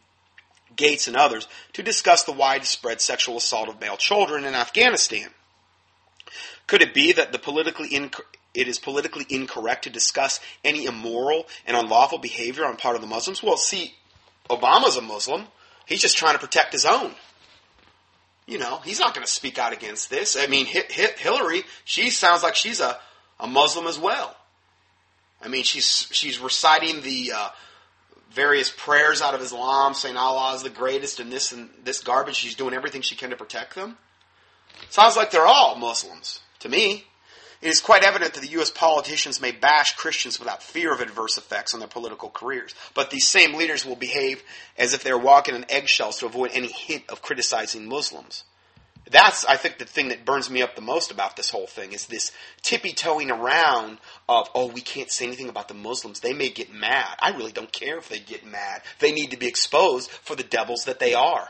Gates, 0.76 1.08
and 1.08 1.16
others 1.16 1.48
to 1.74 1.84
discuss 1.84 2.24
the 2.24 2.32
widespread 2.32 3.02
sexual 3.02 3.38
assault 3.38 3.70
of 3.70 3.80
male 3.80 3.98
children 3.98 4.44
in 4.46 4.56
Afghanistan? 4.56 5.30
Could 6.68 6.82
it 6.82 6.94
be 6.94 7.12
that 7.14 7.32
the 7.32 7.40
politically 7.40 7.90
inc- 7.90 8.20
it 8.54 8.68
is 8.68 8.80
politically 8.80 9.26
incorrect 9.30 9.84
to 9.84 9.90
discuss 9.90 10.40
any 10.64 10.86
immoral 10.86 11.48
and 11.66 11.78
unlawful 11.78 12.18
behavior 12.18 12.66
on 12.66 12.78
part 12.78 12.96
of 12.96 13.02
the 13.02 13.08
Muslims? 13.08 13.44
Well, 13.44 13.58
see, 13.58 13.94
Obama's 14.50 14.98
a 14.98 15.02
Muslim. 15.02 15.46
He's 15.86 16.02
just 16.02 16.18
trying 16.18 16.34
to 16.34 16.40
protect 16.40 16.72
his 16.72 16.86
own. 16.86 17.12
You 18.48 18.60
know, 18.60 18.80
he's 18.84 19.00
not 19.00 19.14
going 19.14 19.26
to 19.26 19.32
speak 19.32 19.58
out 19.58 19.74
against 19.74 20.10
this. 20.10 20.38
I 20.40 20.48
mean, 20.48 20.66
Hillary, 20.68 21.64
she 21.84 22.10
sounds 22.10 22.44
like 22.44 22.56
she's 22.56 22.80
a, 22.80 22.98
a 23.40 23.48
Muslim 23.48 23.88
as 23.88 24.00
well. 24.00 24.36
I 25.42 25.48
mean, 25.48 25.64
she's 25.64 26.08
she's 26.12 26.40
reciting 26.40 27.02
the 27.02 27.34
uh, 27.36 27.50
various 28.36 28.70
prayers 28.70 29.22
out 29.22 29.34
of 29.34 29.42
Islam, 29.42 29.94
saying 29.94 30.18
Allah 30.18 30.56
is 30.56 30.64
the 30.64 30.70
greatest, 30.70 31.20
and 31.20 31.32
this 31.32 31.52
and 31.52 31.70
this 31.84 32.04
garbage. 32.04 32.36
She's 32.36 32.56
doing 32.56 32.74
everything 32.74 33.02
she 33.02 33.16
can 33.16 33.32
to 33.32 33.36
protect 33.36 33.76
them. 33.76 33.98
Sounds 34.90 35.16
like 35.16 35.32
they're 35.32 35.46
all 35.46 35.76
Muslims 35.76 36.42
to 36.60 36.70
me. 36.70 37.06
It 37.62 37.70
is 37.70 37.82
quite 37.82 38.04
evident 38.04 38.34
that 38.34 38.42
the 38.42 38.50
U.S. 38.50 38.70
politicians 38.70 39.42
may 39.42 39.52
bash 39.52 39.96
Christians 39.96 40.38
without 40.38 40.62
fear 40.62 40.94
of 40.94 41.00
adverse 41.00 41.38
effects 41.38 41.74
on 41.74 41.80
their 41.80 41.90
political 41.90 42.30
careers. 42.30 42.76
But 42.94 43.10
these 43.10 43.28
same 43.28 43.56
leaders 43.56 43.86
will 43.86 43.96
behave 43.96 44.44
as 44.78 44.94
if 44.94 45.04
they're 45.04 45.18
walking 45.18 45.56
on 45.56 45.66
eggshells 45.70 46.20
to 46.20 46.26
avoid 46.26 46.52
any 46.54 46.68
hint 46.68 47.06
of 47.10 47.22
criticizing 47.22 47.88
Muslims. 47.88 48.44
That's, 49.12 49.46
I 49.46 49.56
think, 49.56 49.78
the 49.78 49.86
thing 49.86 50.10
that 50.10 50.26
burns 50.26 50.50
me 50.50 50.64
up 50.64 50.76
the 50.76 50.82
most 50.82 51.12
about 51.12 51.36
this 51.36 51.52
whole 51.52 51.68
thing 51.68 51.94
is 51.94 52.08
this 52.08 52.32
tippy 52.64 52.92
toeing 52.92 53.30
around 53.30 54.00
of, 54.28 54.50
oh, 54.56 54.68
we 54.68 54.82
can't 54.82 55.12
say 55.12 55.26
anything 55.26 55.50
about 55.50 55.68
the 55.68 55.76
Muslims. 55.76 56.20
They 56.20 56.34
may 56.34 56.50
get 56.50 56.74
mad. 56.74 57.16
I 57.20 57.32
really 57.32 57.52
don't 57.52 57.72
care 57.72 57.98
if 57.98 58.10
they 58.10 58.20
get 58.20 58.46
mad. 58.46 58.82
They 59.00 59.12
need 59.12 59.32
to 59.32 59.38
be 59.38 59.48
exposed 59.48 60.10
for 60.10 60.36
the 60.36 60.44
devils 60.44 60.86
that 60.86 61.00
they 61.00 61.14
are. 61.14 61.50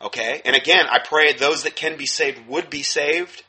Okay? 0.00 0.40
And 0.46 0.56
again, 0.56 0.86
I 0.90 1.00
pray 1.00 1.34
those 1.34 1.64
that 1.64 1.76
can 1.76 1.98
be 1.98 2.06
saved 2.06 2.48
would 2.48 2.70
be 2.70 2.82
saved. 2.82 3.44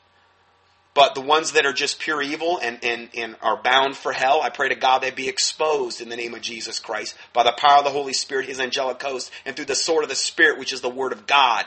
But 0.94 1.14
the 1.14 1.22
ones 1.22 1.52
that 1.52 1.64
are 1.64 1.72
just 1.72 2.00
pure 2.00 2.20
evil 2.20 2.58
and, 2.62 2.78
and, 2.84 3.08
and 3.16 3.36
are 3.40 3.62
bound 3.62 3.96
for 3.96 4.12
hell, 4.12 4.42
I 4.42 4.50
pray 4.50 4.68
to 4.68 4.74
God 4.74 4.98
they 4.98 5.10
be 5.10 5.26
exposed 5.26 6.02
in 6.02 6.10
the 6.10 6.16
name 6.16 6.34
of 6.34 6.42
Jesus 6.42 6.78
Christ 6.78 7.16
by 7.32 7.44
the 7.44 7.56
power 7.56 7.78
of 7.78 7.84
the 7.84 7.90
Holy 7.90 8.12
Spirit, 8.12 8.44
His 8.44 8.60
angelic 8.60 9.02
host, 9.02 9.30
and 9.46 9.56
through 9.56 9.64
the 9.64 9.74
sword 9.74 10.02
of 10.02 10.10
the 10.10 10.14
Spirit, 10.14 10.58
which 10.58 10.74
is 10.74 10.82
the 10.82 10.90
Word 10.90 11.12
of 11.12 11.26
God. 11.26 11.64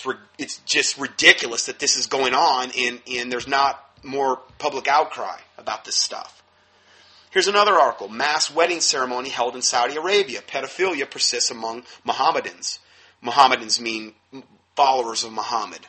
It's, 0.00 0.06
re- 0.06 0.14
it's 0.38 0.56
just 0.64 0.96
ridiculous 0.96 1.66
that 1.66 1.78
this 1.78 1.96
is 1.96 2.06
going 2.06 2.32
on 2.32 2.70
and, 2.78 3.02
and 3.06 3.30
there's 3.30 3.46
not 3.46 3.86
more 4.02 4.40
public 4.56 4.88
outcry 4.88 5.36
about 5.58 5.84
this 5.84 5.96
stuff. 5.96 6.42
Here's 7.30 7.48
another 7.48 7.74
article. 7.74 8.08
Mass 8.08 8.50
wedding 8.50 8.80
ceremony 8.80 9.28
held 9.28 9.56
in 9.56 9.60
Saudi 9.62 9.96
Arabia. 9.96 10.40
Pedophilia 10.40 11.08
persists 11.08 11.50
among 11.50 11.82
Mohammedans. 12.02 12.78
Mohammedans 13.20 13.78
mean 13.78 14.14
followers 14.74 15.22
of 15.22 15.32
Muhammad. 15.32 15.86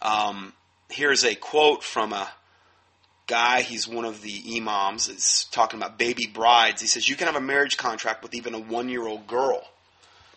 Um, 0.00 0.54
here's 0.88 1.24
a 1.24 1.34
quote 1.34 1.84
from 1.84 2.14
a 2.14 2.30
guy. 3.26 3.60
He's 3.60 3.86
one 3.86 4.06
of 4.06 4.22
the 4.22 4.56
imams. 4.56 5.10
It's 5.10 5.44
talking 5.44 5.78
about 5.78 5.98
baby 5.98 6.26
brides. 6.26 6.80
He 6.80 6.86
says, 6.86 7.06
You 7.06 7.16
can 7.16 7.26
have 7.26 7.36
a 7.36 7.40
marriage 7.40 7.76
contract 7.76 8.22
with 8.22 8.34
even 8.34 8.54
a 8.54 8.58
one 8.58 8.88
year 8.88 9.06
old 9.06 9.26
girl. 9.26 9.62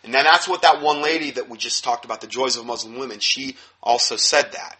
And 0.06 0.14
then 0.14 0.22
that's 0.22 0.46
what 0.46 0.62
that 0.62 0.80
one 0.80 1.02
lady 1.02 1.32
that 1.32 1.50
we 1.50 1.58
just 1.58 1.82
talked 1.82 2.04
about, 2.04 2.20
the 2.20 2.28
joys 2.28 2.56
of 2.56 2.64
Muslim 2.64 2.96
women, 2.96 3.18
she 3.18 3.56
also 3.82 4.14
said 4.14 4.52
that. 4.52 4.78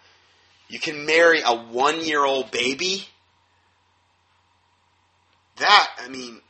You 0.68 0.78
can 0.78 1.04
marry 1.04 1.40
a 1.44 1.52
one 1.52 2.00
year 2.00 2.24
old 2.24 2.52
baby? 2.52 3.08
That, 5.56 5.88
I 5.98 6.08
mean, 6.08 6.40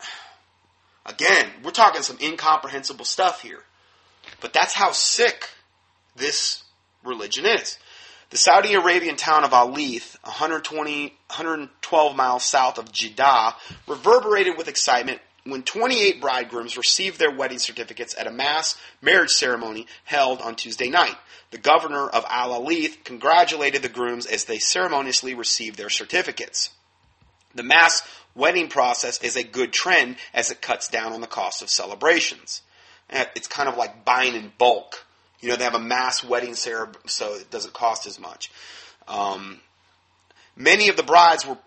again, 1.07 1.47
we're 1.65 1.71
talking 1.71 2.03
some 2.03 2.19
incomprehensible 2.21 3.07
stuff 3.07 3.41
here. 3.41 3.63
But 4.43 4.53
that's 4.53 4.75
how 4.75 4.93
sick 4.93 5.49
this 6.15 6.63
religion 7.03 7.47
is. 7.47 7.79
The 8.29 8.37
Saudi 8.37 8.75
Arabian 8.75 9.17
town 9.17 9.45
of 9.45 9.53
Alith, 9.53 10.23
120, 10.23 11.09
112 11.29 12.17
miles 12.17 12.45
south 12.45 12.77
of 12.77 12.93
Jeddah, 12.93 13.55
reverberated 13.87 14.59
with 14.59 14.69
excitement 14.69 15.21
when 15.47 15.63
28 15.63 16.21
bridegrooms 16.21 16.77
received 16.77 17.19
their 17.19 17.31
wedding 17.31 17.59
certificates 17.59 18.15
at 18.19 18.27
a 18.27 18.33
mass 18.33 18.77
marriage 19.01 19.31
ceremony 19.31 19.87
held 20.05 20.41
on 20.41 20.55
Tuesday 20.55 20.91
night. 20.91 21.17
The 21.51 21.59
governor 21.59 22.09
of 22.09 22.25
Al 22.29 22.67
congratulated 23.05 23.83
the 23.83 23.89
grooms 23.89 24.27
as 24.27 24.45
they 24.45 24.59
ceremoniously 24.59 25.35
received 25.35 25.79
their 25.79 25.91
certificates. 25.91 26.71
The 27.55 27.63
mass 27.63 28.03
wedding 28.35 28.69
process 28.69 29.23
is 29.23 29.37
a 29.37 29.45
good 29.45 29.73
trend 29.73 30.17
as 30.35 30.51
it 30.51 30.61
cuts 30.61 30.89
down 30.89 31.13
on 31.13 31.21
the 31.21 31.27
cost 31.27 31.63
of 31.63 31.71
celebrations. 31.71 32.63
It's 33.09 33.49
kind 33.49 33.69
of 33.69 33.77
like 33.77 34.05
buying 34.05 34.35
in 34.35 34.53
bulk. 34.59 35.07
You 35.41 35.51
know, 35.51 35.57
they 35.57 35.65
have 35.65 35.75
a 35.75 35.79
mass 35.79 36.25
wedding 36.25 36.55
ceremony, 36.55 36.99
so 37.07 37.35
it 37.35 37.51
doesn't 37.51 37.75
cost 37.75 38.07
as 38.07 38.19
much. 38.19 38.51
Um, 39.07 39.61
many 40.57 40.89
of 40.89 40.97
the 40.97 41.03
brides 41.03 41.47
were 41.47 41.59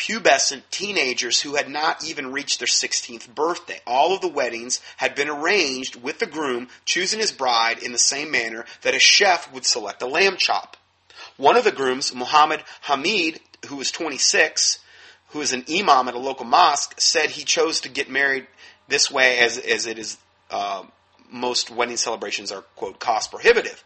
pubescent 0.00 0.62
teenagers 0.70 1.42
who 1.42 1.56
had 1.56 1.68
not 1.68 2.02
even 2.02 2.32
reached 2.32 2.58
their 2.58 2.66
16th 2.66 3.34
birthday. 3.34 3.78
All 3.86 4.14
of 4.14 4.22
the 4.22 4.28
weddings 4.28 4.80
had 4.96 5.14
been 5.14 5.28
arranged 5.28 6.02
with 6.02 6.18
the 6.18 6.26
groom 6.26 6.68
choosing 6.86 7.20
his 7.20 7.32
bride 7.32 7.82
in 7.82 7.92
the 7.92 7.98
same 7.98 8.30
manner 8.30 8.64
that 8.80 8.94
a 8.94 8.98
chef 8.98 9.52
would 9.52 9.66
select 9.66 10.00
a 10.00 10.06
lamb 10.06 10.36
chop. 10.38 10.78
One 11.36 11.56
of 11.56 11.64
the 11.64 11.72
grooms, 11.72 12.14
Muhammad 12.14 12.62
Hamid, 12.82 13.40
who 13.66 13.76
was 13.76 13.90
26, 13.90 14.78
who 15.28 15.42
is 15.42 15.52
an 15.52 15.66
imam 15.70 16.08
at 16.08 16.14
a 16.14 16.18
local 16.18 16.46
mosque, 16.46 16.98
said 16.98 17.28
he 17.30 17.44
chose 17.44 17.80
to 17.82 17.90
get 17.90 18.08
married 18.08 18.46
this 18.88 19.10
way 19.10 19.38
as, 19.40 19.58
as 19.58 19.86
it 19.86 19.98
is 19.98 20.16
uh, 20.50 20.82
most 21.30 21.70
wedding 21.70 21.98
celebrations 21.98 22.50
are, 22.50 22.62
quote, 22.74 22.98
cost 22.98 23.30
prohibitive. 23.30 23.84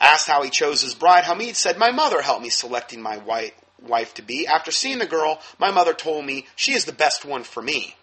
Asked 0.00 0.28
how 0.28 0.42
he 0.42 0.50
chose 0.50 0.82
his 0.82 0.94
bride, 0.94 1.24
Hamid 1.24 1.56
said, 1.56 1.78
My 1.78 1.90
mother 1.90 2.22
helped 2.22 2.42
me 2.42 2.48
selecting 2.48 3.02
my 3.02 3.18
wife, 3.18 3.52
wife 3.86 4.14
to 4.14 4.22
be. 4.22 4.46
After 4.46 4.70
seeing 4.70 4.98
the 4.98 5.06
girl, 5.06 5.40
my 5.58 5.70
mother 5.70 5.92
told 5.94 6.24
me 6.24 6.46
she 6.56 6.72
is 6.72 6.84
the 6.84 6.92
best 6.92 7.24
one 7.24 7.44
for 7.44 7.62
me. 7.62 7.96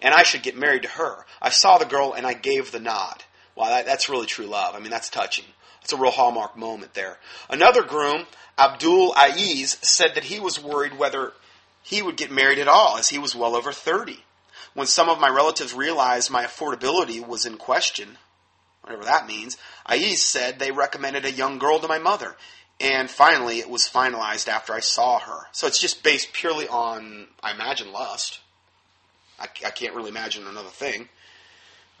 And 0.00 0.14
I 0.14 0.22
should 0.22 0.42
get 0.42 0.56
married 0.56 0.82
to 0.82 0.88
her. 0.88 1.24
I 1.40 1.50
saw 1.50 1.78
the 1.78 1.84
girl 1.84 2.12
and 2.12 2.26
I 2.26 2.34
gave 2.34 2.70
the 2.70 2.80
nod. 2.80 3.24
Wow, 3.56 3.68
that, 3.68 3.86
that's 3.86 4.08
really 4.08 4.26
true 4.26 4.46
love. 4.46 4.74
I 4.74 4.80
mean, 4.80 4.90
that's 4.90 5.10
touching. 5.10 5.44
It's 5.82 5.92
a 5.92 5.96
real 5.96 6.10
hallmark 6.10 6.56
moment 6.56 6.94
there. 6.94 7.18
Another 7.50 7.82
groom, 7.82 8.24
Abdul 8.58 9.12
Aiz, 9.12 9.84
said 9.84 10.14
that 10.14 10.24
he 10.24 10.40
was 10.40 10.62
worried 10.62 10.98
whether 10.98 11.32
he 11.82 12.00
would 12.00 12.16
get 12.16 12.32
married 12.32 12.58
at 12.58 12.68
all, 12.68 12.96
as 12.96 13.10
he 13.10 13.18
was 13.18 13.34
well 13.34 13.54
over 13.54 13.70
30. 13.70 14.24
When 14.72 14.86
some 14.86 15.08
of 15.08 15.20
my 15.20 15.28
relatives 15.28 15.74
realized 15.74 16.30
my 16.30 16.44
affordability 16.44 17.24
was 17.24 17.44
in 17.44 17.58
question, 17.58 18.16
whatever 18.80 19.04
that 19.04 19.26
means, 19.26 19.56
Aiz 19.88 20.16
said 20.16 20.58
they 20.58 20.70
recommended 20.70 21.24
a 21.24 21.30
young 21.30 21.58
girl 21.58 21.78
to 21.78 21.86
my 21.86 21.98
mother. 21.98 22.34
And 22.80 23.08
finally, 23.08 23.60
it 23.60 23.70
was 23.70 23.88
finalized 23.88 24.48
after 24.48 24.72
I 24.72 24.80
saw 24.80 25.20
her. 25.20 25.46
So 25.52 25.66
it's 25.66 25.80
just 25.80 26.02
based 26.02 26.32
purely 26.32 26.68
on, 26.68 27.28
I 27.42 27.52
imagine, 27.52 27.92
lust. 27.92 28.40
I, 29.38 29.44
I 29.64 29.70
can't 29.70 29.94
really 29.94 30.10
imagine 30.10 30.46
another 30.46 30.68
thing. 30.68 31.08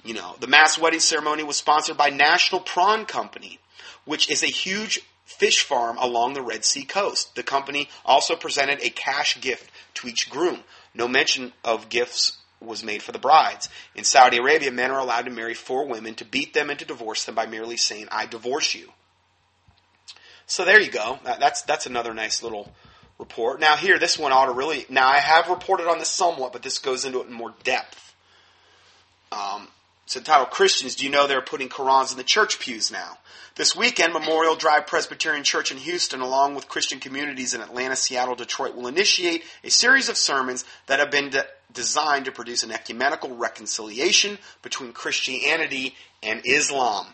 You 0.04 0.14
know, 0.14 0.36
the 0.40 0.46
mass 0.46 0.78
wedding 0.78 1.00
ceremony 1.00 1.42
was 1.42 1.56
sponsored 1.56 1.96
by 1.96 2.10
National 2.10 2.60
Prawn 2.60 3.06
Company, 3.06 3.58
which 4.04 4.30
is 4.30 4.42
a 4.42 4.48
huge 4.48 5.00
fish 5.24 5.62
farm 5.62 5.96
along 5.98 6.34
the 6.34 6.42
Red 6.42 6.64
Sea 6.64 6.84
coast. 6.84 7.34
The 7.34 7.42
company 7.42 7.88
also 8.04 8.36
presented 8.36 8.80
a 8.82 8.90
cash 8.90 9.40
gift 9.40 9.70
to 9.94 10.08
each 10.08 10.28
groom. 10.28 10.60
No 10.92 11.08
mention 11.08 11.52
of 11.64 11.88
gifts 11.88 12.38
was 12.60 12.84
made 12.84 13.02
for 13.02 13.12
the 13.12 13.18
brides. 13.18 13.68
In 13.94 14.04
Saudi 14.04 14.38
Arabia, 14.38 14.70
men 14.70 14.90
are 14.90 15.00
allowed 15.00 15.24
to 15.24 15.30
marry 15.30 15.54
four 15.54 15.86
women, 15.86 16.14
to 16.16 16.24
beat 16.24 16.54
them, 16.54 16.70
and 16.70 16.78
to 16.78 16.84
divorce 16.84 17.24
them 17.24 17.34
by 17.34 17.46
merely 17.46 17.76
saying, 17.76 18.08
I 18.10 18.26
divorce 18.26 18.74
you. 18.74 18.90
So 20.46 20.64
there 20.64 20.80
you 20.80 20.90
go. 20.90 21.18
That's, 21.24 21.62
that's 21.62 21.86
another 21.86 22.14
nice 22.14 22.42
little 22.42 22.72
report. 23.18 23.60
Now, 23.60 23.76
here, 23.76 23.98
this 23.98 24.18
one 24.18 24.32
ought 24.32 24.46
to 24.46 24.52
really. 24.52 24.86
Now, 24.88 25.08
I 25.08 25.18
have 25.18 25.48
reported 25.48 25.88
on 25.88 25.98
this 25.98 26.08
somewhat, 26.08 26.52
but 26.52 26.62
this 26.62 26.78
goes 26.78 27.04
into 27.04 27.20
it 27.20 27.26
in 27.26 27.32
more 27.32 27.54
depth. 27.62 28.14
Um, 29.32 29.68
it's 30.04 30.16
entitled 30.16 30.50
Christians, 30.50 30.96
Do 30.96 31.04
You 31.04 31.10
Know 31.10 31.26
They're 31.26 31.40
Putting 31.40 31.68
Korans 31.68 32.12
in 32.12 32.18
the 32.18 32.24
Church 32.24 32.60
Pews 32.60 32.90
Now? 32.90 33.18
This 33.56 33.74
weekend, 33.74 34.12
Memorial 34.12 34.56
Drive 34.56 34.86
Presbyterian 34.86 35.44
Church 35.44 35.70
in 35.70 35.78
Houston, 35.78 36.20
along 36.20 36.56
with 36.56 36.68
Christian 36.68 36.98
communities 36.98 37.54
in 37.54 37.60
Atlanta, 37.60 37.96
Seattle, 37.96 38.34
Detroit, 38.34 38.74
will 38.74 38.88
initiate 38.88 39.44
a 39.62 39.70
series 39.70 40.08
of 40.08 40.16
sermons 40.16 40.64
that 40.86 40.98
have 40.98 41.10
been 41.10 41.30
de- 41.30 41.46
designed 41.72 42.24
to 42.24 42.32
produce 42.32 42.64
an 42.64 42.72
ecumenical 42.72 43.34
reconciliation 43.36 44.38
between 44.62 44.92
Christianity 44.92 45.94
and 46.22 46.42
Islam. 46.44 47.06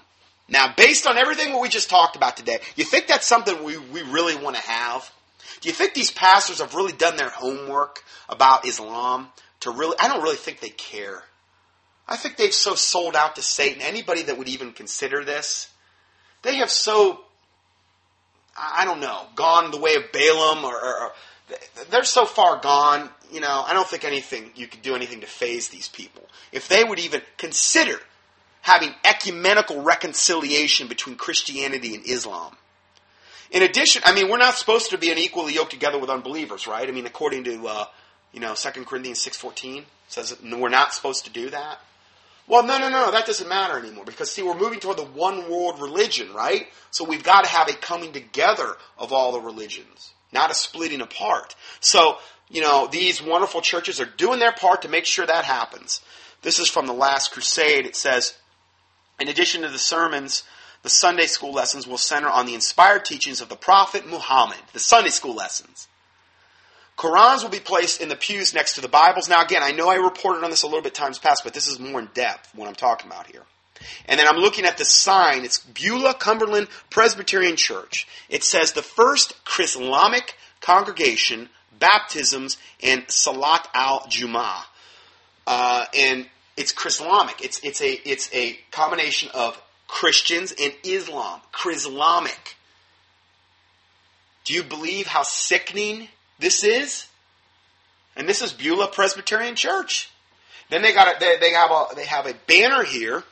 Now, 0.51 0.75
based 0.77 1.07
on 1.07 1.17
everything 1.17 1.53
what 1.53 1.63
we 1.63 1.69
just 1.69 1.89
talked 1.89 2.17
about 2.17 2.37
today, 2.37 2.59
you 2.75 2.85
think 2.85 3.07
that's 3.07 3.27
something 3.27 3.63
we, 3.63 3.79
we 3.79 4.03
really 4.03 4.37
want 4.37 4.57
to 4.57 4.63
have? 4.63 5.11
Do 5.61 5.69
you 5.69 5.75
think 5.75 5.95
these 5.95 6.11
pastors 6.11 6.61
have 6.61 6.75
really 6.75 6.93
done 6.93 7.17
their 7.17 7.31
homework 7.31 8.03
about 8.29 8.67
Islam 8.67 9.29
to 9.61 9.71
really? 9.71 9.97
I 10.01 10.09
don't 10.09 10.23
really 10.23 10.37
think 10.37 10.59
they 10.59 10.71
care. 10.71 11.23
I 12.09 12.17
think 12.17 12.37
they've 12.37 12.53
so 12.53 12.75
sold 12.75 13.15
out 13.15 13.37
to 13.37 13.43
Satan. 13.43 13.81
Anybody 13.81 14.23
that 14.25 14.37
would 14.37 14.49
even 14.49 14.73
consider 14.73 15.25
this, 15.25 15.71
they 16.43 16.57
have 16.57 16.71
so, 16.71 17.21
I 18.59 18.85
don't 18.85 19.01
know, 19.01 19.27
gone 19.37 19.71
the 19.71 19.79
way 19.79 19.95
of 19.95 20.11
Balaam, 20.13 20.65
or, 20.65 20.75
or, 20.75 21.01
or 21.01 21.13
they're 21.91 22.03
so 22.03 22.27
far 22.27 22.59
gone. 22.59 23.09
You 23.31 23.41
know, 23.41 23.65
I 23.65 23.73
don't 23.73 23.87
think 23.87 24.05
anything 24.05 24.51
you 24.57 24.67
could 24.67 24.83
do 24.83 24.97
anything 24.97 25.21
to 25.21 25.29
faze 25.29 25.69
these 25.69 25.87
people. 25.87 26.27
If 26.51 26.67
they 26.67 26.83
would 26.83 26.99
even 26.99 27.23
consider 27.37 28.01
having 28.63 28.95
ecumenical 29.05 29.83
reconciliation 29.83 30.89
between 30.89 31.17
Christianity 31.17 31.95
and 31.95 32.05
Islam. 32.07 32.57
In 33.51 33.63
addition, 33.63 34.03
I 34.05 34.15
mean, 34.15 34.29
we're 34.29 34.39
not 34.39 34.55
supposed 34.55 34.91
to 34.91 34.99
be 34.99 35.11
unequally 35.11 35.55
yoked 35.55 35.73
together 35.73 35.99
with 35.99 36.11
unbelievers, 36.11 36.67
right? 36.67 36.89
I 36.89 36.93
mean, 36.93 37.07
according 37.07 37.45
to 37.45 37.67
uh, 37.67 37.85
you 38.33 38.41
know 38.41 38.55
2 38.55 38.85
Corinthians 38.85 39.21
six 39.21 39.37
fourteen 39.37 39.85
says 40.09 40.37
we're 40.43 40.69
not 40.69 40.93
supposed 40.93 41.25
to 41.25 41.31
do 41.31 41.51
that. 41.51 41.81
Well, 42.47 42.65
no, 42.65 42.79
no, 42.79 42.89
no, 42.89 43.13
that 43.13 43.27
doesn't 43.27 43.49
matter 43.49 43.79
anymore 43.79 44.05
because 44.05 44.31
see, 44.31 44.43
we're 44.43 44.59
moving 44.59 44.81
toward 44.81 44.97
the 44.97 45.05
one 45.05 45.51
world 45.51 45.81
religion, 45.81 46.33
right? 46.33 46.67
So 46.91 47.05
we've 47.05 47.23
got 47.23 47.45
to 47.45 47.51
have 47.51 47.69
a 47.69 47.75
coming 47.75 48.13
together 48.13 48.77
of 48.99 49.13
all 49.13 49.33
the 49.33 49.41
religions, 49.41 50.13
not 50.33 50.51
a 50.51 50.55
splitting 50.55 51.01
apart. 51.01 51.55
So 51.81 52.19
you 52.51 52.61
know, 52.61 52.89
these 52.91 53.23
wonderful 53.23 53.61
churches 53.61 54.01
are 54.01 54.05
doing 54.17 54.41
their 54.41 54.53
part 54.53 54.83
to 54.83 54.89
make 54.89 55.07
sure 55.07 55.25
that 55.25 55.45
happens. 55.45 56.01
This 56.43 56.59
is 56.59 56.69
from 56.69 56.87
the 56.87 56.93
Last 56.93 57.31
Crusade. 57.33 57.87
It 57.87 57.95
says, 57.95 58.35
in 59.21 59.29
addition 59.29 59.63
to 59.63 59.69
the 59.69 59.79
sermons, 59.79 60.43
the 60.83 60.89
Sunday 60.89 61.27
school 61.27 61.53
lessons 61.53 61.87
will 61.87 61.99
center 61.99 62.29
on 62.29 62.47
the 62.47 62.55
inspired 62.55 63.05
teachings 63.05 63.41
of 63.41 63.49
the 63.49 63.57
Prophet 63.57 64.07
Muhammad. 64.07 64.59
The 64.73 64.79
Sunday 64.79 65.11
school 65.11 65.35
lessons. 65.35 65.89
Qurans 66.97 67.43
will 67.43 67.51
be 67.51 67.61
placed 67.61 68.01
in 68.01 68.09
the 68.09 68.17
pews 68.17 68.53
next 68.55 68.75
to 68.75 68.81
the 68.81 68.89
Bibles. 68.89 69.29
Now, 69.29 69.43
again, 69.43 69.63
I 69.63 69.73
know 69.73 69.89
I 69.89 69.97
reported 69.97 70.45
on 70.45 70.51
this 70.51 70.63
a 70.63 70.67
little 70.67 70.83
bit 70.83 70.95
times 70.95 71.19
past, 71.19 71.45
but 71.45 71.55
this 71.55 71.67
is 71.67 71.79
more 71.79 72.01
in 72.01 72.09
depth 72.13 72.55
what 72.55 72.69
I'm 72.69 72.75
talking 72.75 73.11
about 73.11 73.27
here. 73.27 73.43
And 74.07 74.19
then 74.19 74.27
I'm 74.29 74.37
looking 74.37 74.67
at 74.67 74.77
the 74.77 74.85
sign. 74.85 75.45
It's 75.45 75.61
Beulah 75.61 76.15
Cumberland 76.15 76.69
Presbyterian 76.91 77.57
Church. 77.57 78.07
It 78.29 78.45
says 78.45 78.73
the 78.73 78.83
first 78.83 79.45
Chrislamic 79.45 80.33
congregation, 80.61 81.49
baptisms, 81.79 82.59
and 82.83 83.05
Salat 83.09 83.67
al 83.73 84.01
Jum'ah. 84.01 84.65
Uh, 85.47 85.87
and 85.97 86.27
it's 86.61 86.73
Chrislamic. 86.73 87.41
It's, 87.43 87.59
it's, 87.65 87.81
a, 87.81 87.91
it's 88.07 88.33
a 88.35 88.59
combination 88.71 89.31
of 89.33 89.61
Christians 89.89 90.55
and 90.61 90.75
Islam. 90.85 91.41
Chrislamic. 91.55 92.55
Do 94.45 94.53
you 94.53 94.63
believe 94.63 95.07
how 95.07 95.23
sickening 95.23 96.09
this 96.39 96.63
is, 96.63 97.07
and 98.15 98.29
this 98.29 98.43
is 98.43 98.53
Beulah 98.53 98.89
Presbyterian 98.89 99.55
Church. 99.55 100.11
Then 100.69 100.83
they 100.83 100.93
got 100.93 101.17
a, 101.17 101.19
they, 101.19 101.39
they 101.39 101.53
have 101.53 101.71
a 101.71 101.87
they 101.97 102.05
have 102.05 102.27
a 102.27 102.35
banner 102.47 102.85
here 102.85 103.25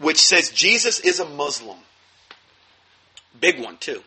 which 0.00 0.20
says 0.20 0.50
Jesus 0.50 1.00
is 1.00 1.20
a 1.20 1.24
Muslim. 1.24 1.78
Big 3.40 3.60
one 3.60 3.78
too. 3.78 4.02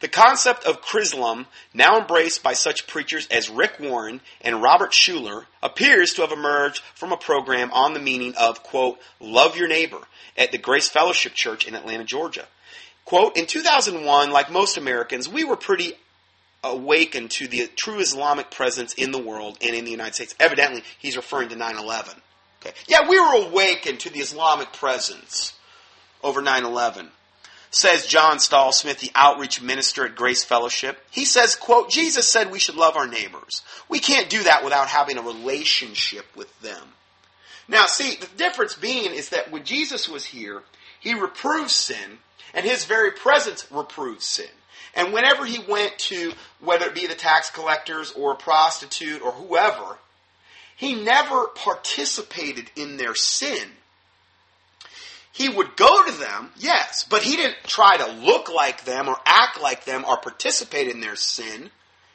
The 0.00 0.08
concept 0.08 0.64
of 0.64 0.82
Chrislam, 0.82 1.46
now 1.72 1.98
embraced 1.98 2.42
by 2.42 2.52
such 2.52 2.86
preachers 2.86 3.26
as 3.28 3.48
Rick 3.48 3.80
Warren 3.80 4.20
and 4.42 4.62
Robert 4.62 4.92
Schuller, 4.92 5.46
appears 5.62 6.12
to 6.14 6.22
have 6.22 6.32
emerged 6.32 6.82
from 6.94 7.12
a 7.12 7.16
program 7.16 7.72
on 7.72 7.94
the 7.94 8.00
meaning 8.00 8.34
of, 8.36 8.62
quote, 8.62 8.98
love 9.20 9.56
your 9.56 9.68
neighbor 9.68 10.00
at 10.36 10.52
the 10.52 10.58
Grace 10.58 10.88
Fellowship 10.88 11.32
Church 11.34 11.66
in 11.66 11.74
Atlanta, 11.74 12.04
Georgia. 12.04 12.46
Quote, 13.06 13.36
in 13.36 13.46
2001, 13.46 14.30
like 14.30 14.50
most 14.50 14.76
Americans, 14.76 15.28
we 15.28 15.44
were 15.44 15.56
pretty 15.56 15.94
awakened 16.64 17.30
to 17.30 17.46
the 17.46 17.68
true 17.76 17.98
Islamic 17.98 18.50
presence 18.50 18.94
in 18.94 19.12
the 19.12 19.18
world 19.18 19.56
and 19.62 19.74
in 19.74 19.84
the 19.84 19.90
United 19.90 20.14
States. 20.14 20.34
Evidently, 20.40 20.82
he's 20.98 21.16
referring 21.16 21.48
to 21.50 21.56
9 21.56 21.78
11. 21.78 22.14
Okay. 22.60 22.74
Yeah, 22.88 23.08
we 23.08 23.18
were 23.20 23.46
awakened 23.46 24.00
to 24.00 24.10
the 24.10 24.18
Islamic 24.18 24.72
presence 24.72 25.54
over 26.22 26.42
9 26.42 26.64
11. 26.64 27.10
Says 27.76 28.06
John 28.06 28.38
Stallsmith, 28.38 29.00
the 29.00 29.10
outreach 29.14 29.60
minister 29.60 30.06
at 30.06 30.16
Grace 30.16 30.42
Fellowship. 30.42 30.98
He 31.10 31.26
says, 31.26 31.54
quote, 31.54 31.90
Jesus 31.90 32.26
said 32.26 32.50
we 32.50 32.58
should 32.58 32.74
love 32.74 32.96
our 32.96 33.06
neighbors. 33.06 33.60
We 33.90 33.98
can't 33.98 34.30
do 34.30 34.44
that 34.44 34.64
without 34.64 34.88
having 34.88 35.18
a 35.18 35.22
relationship 35.22 36.24
with 36.34 36.58
them. 36.62 36.82
Now, 37.68 37.84
see, 37.84 38.16
the 38.16 38.28
difference 38.38 38.72
being 38.72 39.12
is 39.12 39.28
that 39.28 39.52
when 39.52 39.64
Jesus 39.64 40.08
was 40.08 40.24
here, 40.24 40.62
he 41.00 41.12
reproved 41.12 41.70
sin, 41.70 42.20
and 42.54 42.64
his 42.64 42.86
very 42.86 43.10
presence 43.10 43.70
reproved 43.70 44.22
sin. 44.22 44.46
And 44.94 45.12
whenever 45.12 45.44
he 45.44 45.58
went 45.58 45.98
to, 45.98 46.32
whether 46.60 46.86
it 46.86 46.94
be 46.94 47.06
the 47.06 47.14
tax 47.14 47.50
collectors 47.50 48.10
or 48.10 48.32
a 48.32 48.36
prostitute 48.36 49.20
or 49.20 49.32
whoever, 49.32 49.98
he 50.76 50.94
never 50.94 51.48
participated 51.48 52.70
in 52.74 52.96
their 52.96 53.14
sin. 53.14 53.68
He 55.36 55.50
would 55.50 55.76
go 55.76 56.06
to 56.06 56.12
them, 56.12 56.50
yes, 56.56 57.04
but 57.04 57.22
he 57.22 57.36
didn't 57.36 57.58
try 57.64 57.98
to 57.98 58.10
look 58.24 58.50
like 58.50 58.86
them 58.86 59.06
or 59.06 59.18
act 59.26 59.60
like 59.60 59.84
them 59.84 60.06
or 60.08 60.16
participate 60.16 60.88
in 60.88 61.00
their 61.00 61.14
sin 61.14 61.70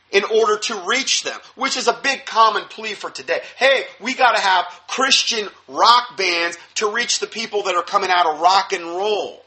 in 0.09 0.23
order 0.23 0.57
to 0.57 0.83
reach 0.87 1.21
them, 1.21 1.39
which 1.53 1.77
is 1.77 1.87
a 1.87 1.99
big 2.01 2.25
common 2.25 2.63
plea 2.63 2.95
for 2.95 3.11
today. 3.11 3.39
Hey, 3.57 3.83
we 3.99 4.15
gotta 4.15 4.41
have 4.41 4.65
Christian 4.87 5.47
rock 5.67 6.17
bands 6.17 6.57
to 6.75 6.91
reach 6.91 7.19
the 7.19 7.27
people 7.27 7.61
that 7.63 7.75
are 7.75 7.83
coming 7.83 8.09
out 8.09 8.25
of 8.25 8.39
rock 8.39 8.73
and 8.73 8.83
roll. 8.83 9.45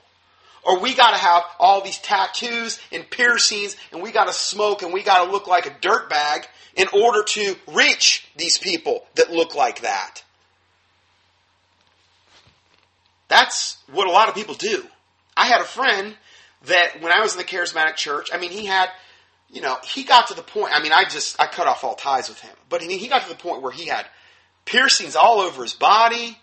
Or 0.63 0.79
we 0.79 0.95
got 0.95 1.11
to 1.11 1.19
have 1.19 1.43
all 1.59 1.83
these 1.83 1.99
tattoos 1.99 2.81
and 2.93 3.11
piercings 3.11 3.77
and 3.93 4.01
we 4.01 4.13
got 4.13 4.29
to 4.29 4.33
smoke 4.33 4.83
and 4.83 4.95
we 4.95 5.03
got 5.03 5.25
to 5.25 5.33
look 5.33 5.49
like 5.49 5.67
a 5.67 5.71
dirtbag 5.71 6.45
in 6.77 6.87
order 6.95 7.23
to 7.23 7.57
reach 7.75 8.27
these 8.37 8.57
people 8.57 9.05
that 9.17 9.31
look 9.31 9.55
like 9.55 9.83
that. 9.83 10.23
That's 13.29 13.79
what 13.93 14.07
a 14.07 14.11
lot 14.11 14.29
of 14.29 14.35
people 14.35 14.55
do. 14.55 14.85
I 15.37 15.47
had 15.47 15.61
a 15.61 15.65
friend 15.65 16.17
that 16.67 17.01
when 17.01 17.13
I 17.13 17.21
was 17.21 17.33
in 17.33 17.39
the 17.39 17.45
charismatic 17.45 17.97
church, 17.97 18.31
I 18.33 18.39
mean, 18.39 18.51
he 18.51 18.67
had, 18.67 18.89
you 19.51 19.61
know, 19.61 19.77
he 19.85 20.05
got 20.05 20.29
to 20.29 20.35
the 20.35 20.43
point, 20.43 20.73
I 20.75 20.83
mean, 20.83 20.93
I 20.93 21.05
just, 21.05 21.41
I 21.41 21.47
cut 21.47 21.67
off 21.67 21.85
all 21.85 21.95
ties 21.95 22.29
with 22.29 22.41
him. 22.41 22.55
But 22.69 22.83
I 22.83 22.87
mean, 22.87 22.99
he 22.99 23.09
got 23.09 23.23
to 23.23 23.29
the 23.29 23.35
point 23.35 23.63
where 23.63 23.73
he 23.73 23.87
had 23.87 24.07
piercings 24.65 25.17
all 25.17 25.41
over 25.41 25.63
his 25.63 25.75
body, 25.75 26.39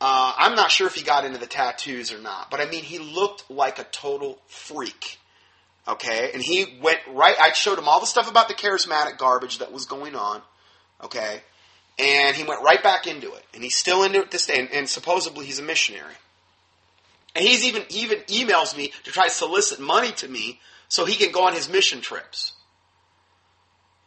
Uh, 0.00 0.32
I'm 0.38 0.54
not 0.54 0.70
sure 0.70 0.86
if 0.86 0.94
he 0.94 1.02
got 1.02 1.26
into 1.26 1.38
the 1.38 1.46
tattoos 1.46 2.10
or 2.10 2.18
not, 2.18 2.50
but 2.50 2.60
I 2.60 2.64
mean, 2.64 2.82
he 2.82 2.98
looked 2.98 3.50
like 3.50 3.78
a 3.78 3.84
total 3.84 4.38
freak. 4.46 5.18
Okay, 5.86 6.30
and 6.32 6.42
he 6.42 6.78
went 6.80 7.00
right. 7.08 7.36
I 7.38 7.52
showed 7.52 7.78
him 7.78 7.88
all 7.88 8.00
the 8.00 8.06
stuff 8.06 8.30
about 8.30 8.48
the 8.48 8.54
charismatic 8.54 9.18
garbage 9.18 9.58
that 9.58 9.72
was 9.72 9.86
going 9.86 10.14
on. 10.14 10.40
Okay, 11.02 11.42
and 12.00 12.34
he 12.34 12.44
went 12.44 12.62
right 12.62 12.82
back 12.82 13.06
into 13.06 13.34
it, 13.34 13.44
and 13.54 13.62
he's 13.62 13.76
still 13.76 14.02
into 14.02 14.20
it 14.20 14.30
this 14.30 14.46
day. 14.46 14.58
And, 14.58 14.70
and 14.72 14.88
supposedly 14.88 15.46
he's 15.46 15.58
a 15.58 15.62
missionary. 15.62 16.14
And 17.34 17.44
he's 17.44 17.64
even 17.64 17.84
even 17.90 18.18
emails 18.20 18.76
me 18.76 18.92
to 19.04 19.12
try 19.12 19.24
to 19.24 19.30
solicit 19.30 19.80
money 19.80 20.12
to 20.12 20.28
me 20.28 20.60
so 20.88 21.04
he 21.04 21.14
can 21.14 21.30
go 21.30 21.46
on 21.46 21.54
his 21.54 21.68
mission 21.68 22.00
trips. 22.00 22.52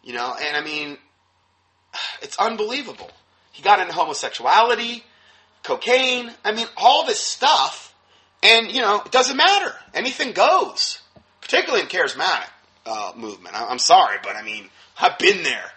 You 0.03 0.13
know, 0.13 0.35
and 0.41 0.57
I 0.57 0.61
mean, 0.61 0.97
it's 2.21 2.37
unbelievable. 2.37 3.11
He 3.51 3.61
got 3.61 3.79
into 3.79 3.93
homosexuality, 3.93 5.03
cocaine. 5.61 6.31
I 6.43 6.53
mean, 6.53 6.67
all 6.75 7.05
this 7.05 7.19
stuff, 7.19 7.93
and 8.41 8.71
you 8.71 8.81
know, 8.81 9.01
it 9.05 9.11
doesn't 9.11 9.37
matter. 9.37 9.73
Anything 9.93 10.33
goes 10.33 10.99
particularly 11.41 11.83
in 11.83 11.89
charismatic 11.89 12.49
uh, 12.85 13.11
movement. 13.15 13.55
I, 13.55 13.71
am 13.71 13.79
sorry, 13.79 14.17
but 14.23 14.35
I 14.35 14.41
mean, 14.43 14.69
I've 14.99 15.19
been 15.19 15.43
there. 15.43 15.71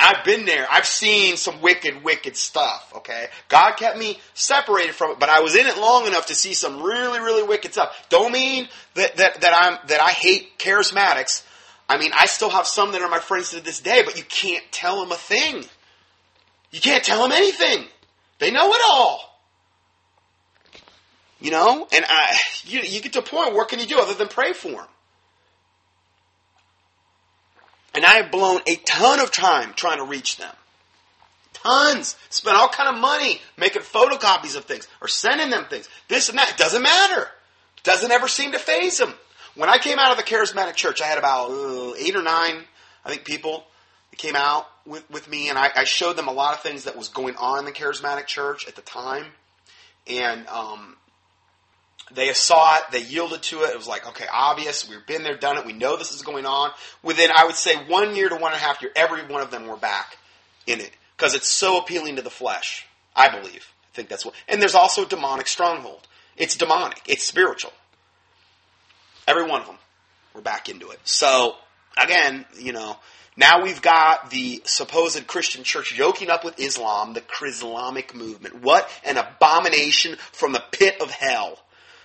I've 0.00 0.24
been 0.24 0.46
there. 0.46 0.66
I've 0.70 0.86
seen 0.86 1.36
some 1.36 1.60
wicked, 1.60 2.02
wicked 2.02 2.36
stuff. 2.36 2.92
Okay, 2.96 3.26
God 3.48 3.76
kept 3.76 3.98
me 3.98 4.18
separated 4.34 4.94
from 4.94 5.12
it, 5.12 5.20
but 5.20 5.28
I 5.28 5.40
was 5.40 5.54
in 5.54 5.66
it 5.66 5.78
long 5.78 6.06
enough 6.06 6.26
to 6.26 6.34
see 6.34 6.54
some 6.54 6.82
really, 6.82 7.20
really 7.20 7.42
wicked 7.42 7.72
stuff. 7.72 8.06
Don't 8.08 8.32
mean 8.32 8.68
that 8.94 9.16
that 9.16 9.40
that 9.42 9.52
I'm 9.54 9.78
that 9.88 10.00
I 10.00 10.10
hate 10.10 10.58
charismatics. 10.58 11.44
I 11.88 11.98
mean, 11.98 12.12
I 12.14 12.26
still 12.26 12.50
have 12.50 12.66
some 12.66 12.92
that 12.92 13.02
are 13.02 13.08
my 13.08 13.18
friends 13.18 13.50
to 13.50 13.60
this 13.60 13.80
day, 13.80 14.02
but 14.04 14.16
you 14.16 14.22
can't 14.24 14.64
tell 14.70 15.00
them 15.00 15.10
a 15.10 15.16
thing. 15.16 15.64
You 16.70 16.80
can't 16.80 17.02
tell 17.02 17.22
them 17.22 17.32
anything. 17.32 17.86
They 18.38 18.50
know 18.50 18.72
it 18.72 18.80
all. 18.88 19.30
You 21.40 21.50
know, 21.50 21.88
and 21.92 22.04
I, 22.06 22.36
you, 22.64 22.80
you 22.80 23.00
get 23.00 23.14
to 23.14 23.20
a 23.20 23.22
point. 23.22 23.54
What 23.54 23.68
can 23.68 23.80
you 23.80 23.86
do 23.86 23.98
other 23.98 24.14
than 24.14 24.28
pray 24.28 24.52
for 24.52 24.68
them? 24.68 24.86
And 27.94 28.04
I 28.04 28.14
have 28.14 28.30
blown 28.30 28.60
a 28.66 28.76
ton 28.76 29.20
of 29.20 29.32
time 29.32 29.72
trying 29.74 29.98
to 29.98 30.04
reach 30.04 30.36
them. 30.36 30.54
Tons. 31.52 32.16
Spent 32.30 32.56
all 32.56 32.68
kind 32.68 32.94
of 32.94 33.00
money 33.00 33.40
making 33.56 33.82
photocopies 33.82 34.56
of 34.56 34.64
things 34.64 34.88
or 35.00 35.08
sending 35.08 35.50
them 35.50 35.66
things. 35.68 35.88
This 36.08 36.28
and 36.28 36.38
that. 36.38 36.56
Doesn't 36.56 36.82
matter. 36.82 37.26
Doesn't 37.82 38.10
ever 38.10 38.28
seem 38.28 38.52
to 38.52 38.58
faze 38.58 38.98
them. 38.98 39.14
When 39.54 39.68
I 39.68 39.78
came 39.78 39.98
out 39.98 40.12
of 40.12 40.16
the 40.16 40.22
charismatic 40.22 40.74
church, 40.74 41.02
I 41.02 41.06
had 41.06 41.18
about 41.18 41.50
uh, 41.50 41.94
eight 41.98 42.14
or 42.14 42.22
nine, 42.22 42.62
I 43.04 43.10
think, 43.10 43.24
people 43.24 43.64
that 44.10 44.16
came 44.16 44.36
out 44.36 44.66
with, 44.86 45.08
with 45.10 45.28
me, 45.28 45.48
and 45.48 45.58
I, 45.58 45.70
I, 45.74 45.84
showed 45.84 46.16
them 46.16 46.28
a 46.28 46.32
lot 46.32 46.54
of 46.54 46.60
things 46.60 46.84
that 46.84 46.96
was 46.96 47.08
going 47.08 47.36
on 47.36 47.58
in 47.58 47.64
the 47.64 47.72
charismatic 47.72 48.26
church 48.26 48.68
at 48.68 48.76
the 48.76 48.82
time. 48.82 49.26
And 50.06 50.46
um, 50.46 50.96
they 52.14 52.32
saw 52.32 52.76
it, 52.76 52.82
they 52.92 53.02
yielded 53.02 53.42
to 53.44 53.62
it. 53.62 53.70
It 53.70 53.76
was 53.76 53.88
like, 53.88 54.06
okay, 54.08 54.26
obvious. 54.32 54.88
We've 54.88 55.06
been 55.06 55.22
there, 55.22 55.36
done 55.36 55.58
it. 55.58 55.66
We 55.66 55.72
know 55.72 55.96
this 55.96 56.12
is 56.12 56.22
going 56.22 56.46
on. 56.46 56.70
Within, 57.02 57.30
I 57.36 57.44
would 57.44 57.54
say, 57.54 57.76
one 57.86 58.16
year 58.16 58.28
to 58.28 58.36
one 58.36 58.52
and 58.52 58.60
a 58.60 58.64
half 58.64 58.82
year, 58.82 58.90
every 58.96 59.26
one 59.26 59.42
of 59.42 59.50
them 59.50 59.66
were 59.66 59.76
back 59.76 60.16
in 60.66 60.80
it 60.80 60.90
because 61.16 61.34
it's 61.34 61.48
so 61.48 61.78
appealing 61.78 62.16
to 62.16 62.22
the 62.22 62.30
flesh. 62.30 62.86
I 63.14 63.28
believe. 63.28 63.72
I 63.92 63.94
think 63.94 64.08
that's 64.08 64.24
what. 64.24 64.34
And 64.48 64.60
there's 64.60 64.74
also 64.74 65.04
a 65.04 65.08
demonic 65.08 65.46
stronghold. 65.46 66.06
It's 66.36 66.56
demonic. 66.56 67.02
It's 67.06 67.24
spiritual. 67.24 67.72
Every 69.26 69.46
one 69.46 69.60
of 69.60 69.66
them 69.66 69.78
were 70.34 70.40
back 70.40 70.68
into 70.68 70.90
it. 70.90 71.00
So 71.04 71.56
again, 72.02 72.46
you 72.58 72.72
know, 72.72 72.96
now 73.36 73.62
we've 73.62 73.82
got 73.82 74.30
the 74.30 74.62
supposed 74.64 75.26
Christian 75.26 75.64
church 75.64 75.96
yoking 75.96 76.30
up 76.30 76.44
with 76.44 76.58
Islam, 76.58 77.14
the 77.14 77.20
Chrislamic 77.20 78.14
movement. 78.14 78.62
What 78.62 78.88
an 79.04 79.16
abomination 79.16 80.16
from 80.32 80.52
the 80.52 80.62
pit 80.72 81.00
of 81.00 81.10
hell. 81.10 81.58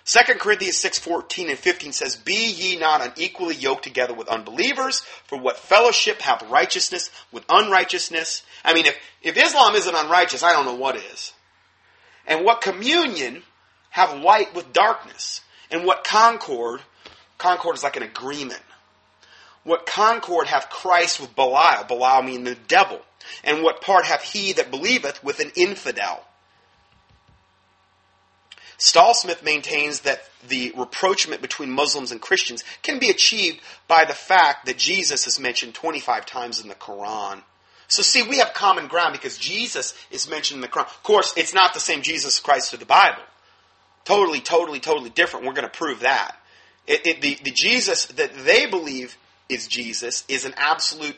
2 0.06 0.36
Corinthians 0.36 0.78
6:14 0.78 1.50
and 1.50 1.58
15 1.58 1.92
says, 1.92 2.16
Be 2.16 2.52
ye 2.52 2.78
not 2.78 3.02
unequally 3.02 3.56
yoked 3.56 3.84
together 3.84 4.14
with 4.14 4.28
unbelievers, 4.28 5.02
for 5.26 5.40
what 5.40 5.58
fellowship 5.58 6.22
hath 6.22 6.44
righteousness 6.44 7.10
with 7.32 7.44
unrighteousness? 7.50 8.44
I 8.64 8.76
mean, 8.76 8.86
if, 8.86 8.98
if 9.24 9.36
Islam 9.36 9.74
isn't 9.74 9.96
unrighteous, 9.96 10.44
I 10.44 10.54
don't 10.54 10.66
know 10.66 10.76
what 10.76 10.96
is. 10.96 11.34
And 12.28 12.46
what 12.46 12.62
communion 12.62 13.42
have 13.90 14.20
light 14.20 14.54
with 14.54 14.74
darkness? 14.74 15.42
And 15.72 15.86
what 15.86 16.04
concord, 16.04 16.82
concord 17.40 17.76
is 17.76 17.84
like 17.84 17.96
an 17.96 18.04
agreement. 18.04 18.62
What 19.64 19.88
concord 19.88 20.46
hath 20.46 20.70
Christ 20.70 21.20
with 21.20 21.36
Belial? 21.36 21.84
Belial 21.86 22.22
meaning 22.22 22.44
the 22.44 22.56
devil. 22.56 23.02
And 23.44 23.64
what 23.64 23.82
part 23.82 24.06
hath 24.06 24.22
he 24.22 24.54
that 24.54 24.70
believeth 24.70 25.24
with 25.24 25.40
an 25.40 25.52
infidel? 25.56 26.24
Stallsmith 28.78 29.44
maintains 29.44 30.02
that 30.02 30.24
the 30.48 30.74
rapprochement 30.76 31.42
between 31.42 31.72
Muslims 31.72 32.12
and 32.12 32.22
Christians 32.22 32.64
can 32.84 33.00
be 33.00 33.10
achieved 33.10 33.62
by 33.88 34.06
the 34.06 34.14
fact 34.14 34.66
that 34.66 34.78
Jesus 34.78 35.28
is 35.28 35.40
mentioned 35.40 35.74
25 35.74 36.26
times 36.26 36.62
in 36.62 36.68
the 36.68 36.76
Quran. 36.76 37.42
So 37.88 38.02
see, 38.02 38.24
we 38.24 38.40
have 38.40 38.54
common 38.54 38.88
ground 38.88 39.14
because 39.14 39.38
Jesus 39.38 39.94
is 40.12 40.30
mentioned 40.30 40.58
in 40.58 40.62
the 40.62 40.68
Quran. 40.68 40.86
Of 40.86 41.04
course, 41.04 41.34
it's 41.38 41.54
not 41.54 41.74
the 41.74 41.80
same 41.80 42.02
Jesus 42.02 42.40
Christ 42.40 42.74
of 42.74 42.80
the 42.80 42.86
Bible. 42.86 43.22
Totally, 44.04 44.42
totally, 44.42 44.80
totally 44.80 45.10
different. 45.10 45.46
We're 45.46 45.54
going 45.54 45.70
to 45.70 45.78
prove 45.78 46.02
that. 46.02 46.36
It, 46.88 47.06
it, 47.06 47.22
the, 47.22 47.38
the 47.44 47.52
Jesus 47.52 48.06
that 48.06 48.32
they 48.46 48.68
believe 48.68 49.18
is 49.50 49.68
Jesus 49.68 50.24
is 50.28 50.46
an 50.46 50.54
absolute 50.58 51.16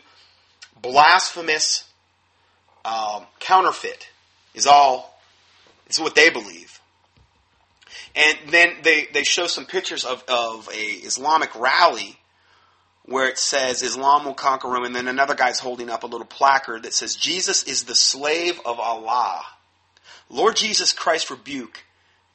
blasphemous 0.81 1.89
um, 2.85 3.25
counterfeit. 3.39 4.09
Is 4.53 4.65
all. 4.65 5.19
Is 5.89 5.99
what 5.99 6.15
they 6.15 6.29
believe. 6.29 6.79
And 8.18 8.49
then 8.49 8.78
they, 8.82 9.07
they 9.13 9.24
show 9.24 9.45
some 9.45 9.65
pictures 9.65 10.03
of, 10.03 10.24
of 10.28 10.70
a 10.74 10.82
Islamic 10.82 11.53
rally 11.55 12.18
where 13.05 13.30
it 13.30 13.38
says 13.38 13.84
Islam 13.84 14.26
will 14.26 14.34
conquer 14.34 14.68
Rome, 14.68 14.84
and 14.84 14.95
then 14.95 15.07
another 15.07 15.36
guy's 15.36 15.59
holding 15.59 15.89
up 15.89 16.03
a 16.03 16.07
little 16.07 16.26
placard 16.28 16.84
that 16.84 16.93
says 16.93 17.15
Jesus 17.15 17.63
is 17.63 17.84
the 17.84 17.95
slave 17.95 18.59
of 18.65 18.80
Allah. 18.80 19.43
Lord 20.30 20.55
Jesus 20.55 20.91
Christ 20.91 21.30
rebuke 21.30 21.86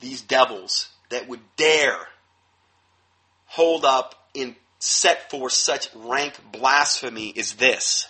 these 0.01 0.23
devils 0.23 0.89
that 1.11 1.29
would 1.29 1.41
dare 1.57 2.07
hold 3.47 3.85
up 3.85 4.15
and 4.35 4.55
set 4.79 5.31
forth 5.31 5.53
such 5.53 5.89
rank 5.95 6.35
blasphemy 6.53 7.35
as 7.37 7.55
this. 7.55 8.09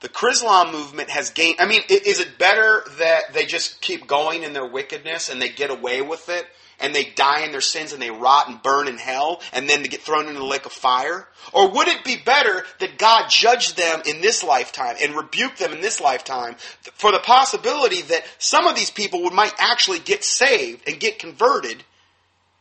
The 0.00 0.08
Chrislam 0.10 0.72
movement 0.72 1.08
has 1.10 1.30
gained. 1.30 1.56
I 1.58 1.66
mean, 1.66 1.80
is 1.88 2.20
it 2.20 2.38
better 2.38 2.84
that 2.98 3.32
they 3.32 3.46
just 3.46 3.80
keep 3.80 4.06
going 4.06 4.42
in 4.42 4.52
their 4.52 4.66
wickedness 4.66 5.30
and 5.30 5.40
they 5.40 5.48
get 5.48 5.70
away 5.70 6.02
with 6.02 6.28
it 6.28 6.46
and 6.78 6.94
they 6.94 7.04
die 7.04 7.44
in 7.44 7.52
their 7.52 7.62
sins 7.62 7.94
and 7.94 8.02
they 8.02 8.10
rot 8.10 8.48
and 8.48 8.62
burn 8.62 8.88
in 8.88 8.98
hell 8.98 9.40
and 9.54 9.68
then 9.68 9.82
they 9.82 9.88
get 9.88 10.02
thrown 10.02 10.26
into 10.26 10.38
the 10.38 10.44
lake 10.44 10.66
of 10.66 10.72
fire? 10.72 11.26
Or 11.54 11.70
would 11.70 11.88
it 11.88 12.04
be 12.04 12.16
better 12.16 12.64
that 12.80 12.98
God 12.98 13.30
judged 13.30 13.78
them 13.78 14.02
in 14.04 14.20
this 14.20 14.44
lifetime 14.44 14.96
and 15.00 15.16
rebuked 15.16 15.58
them 15.58 15.72
in 15.72 15.80
this 15.80 15.98
lifetime 15.98 16.56
for 16.94 17.10
the 17.10 17.18
possibility 17.20 18.02
that 18.02 18.26
some 18.38 18.66
of 18.66 18.76
these 18.76 18.90
people 18.90 19.22
would 19.22 19.32
might 19.32 19.54
actually 19.58 20.00
get 20.00 20.24
saved 20.24 20.86
and 20.86 21.00
get 21.00 21.18
converted 21.18 21.84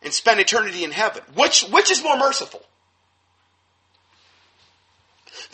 and 0.01 0.13
spend 0.13 0.39
eternity 0.39 0.85
in 0.85 0.91
heaven? 0.91 1.23
Which, 1.33 1.63
which 1.63 1.91
is 1.91 2.01
more 2.01 2.17
merciful? 2.17 2.63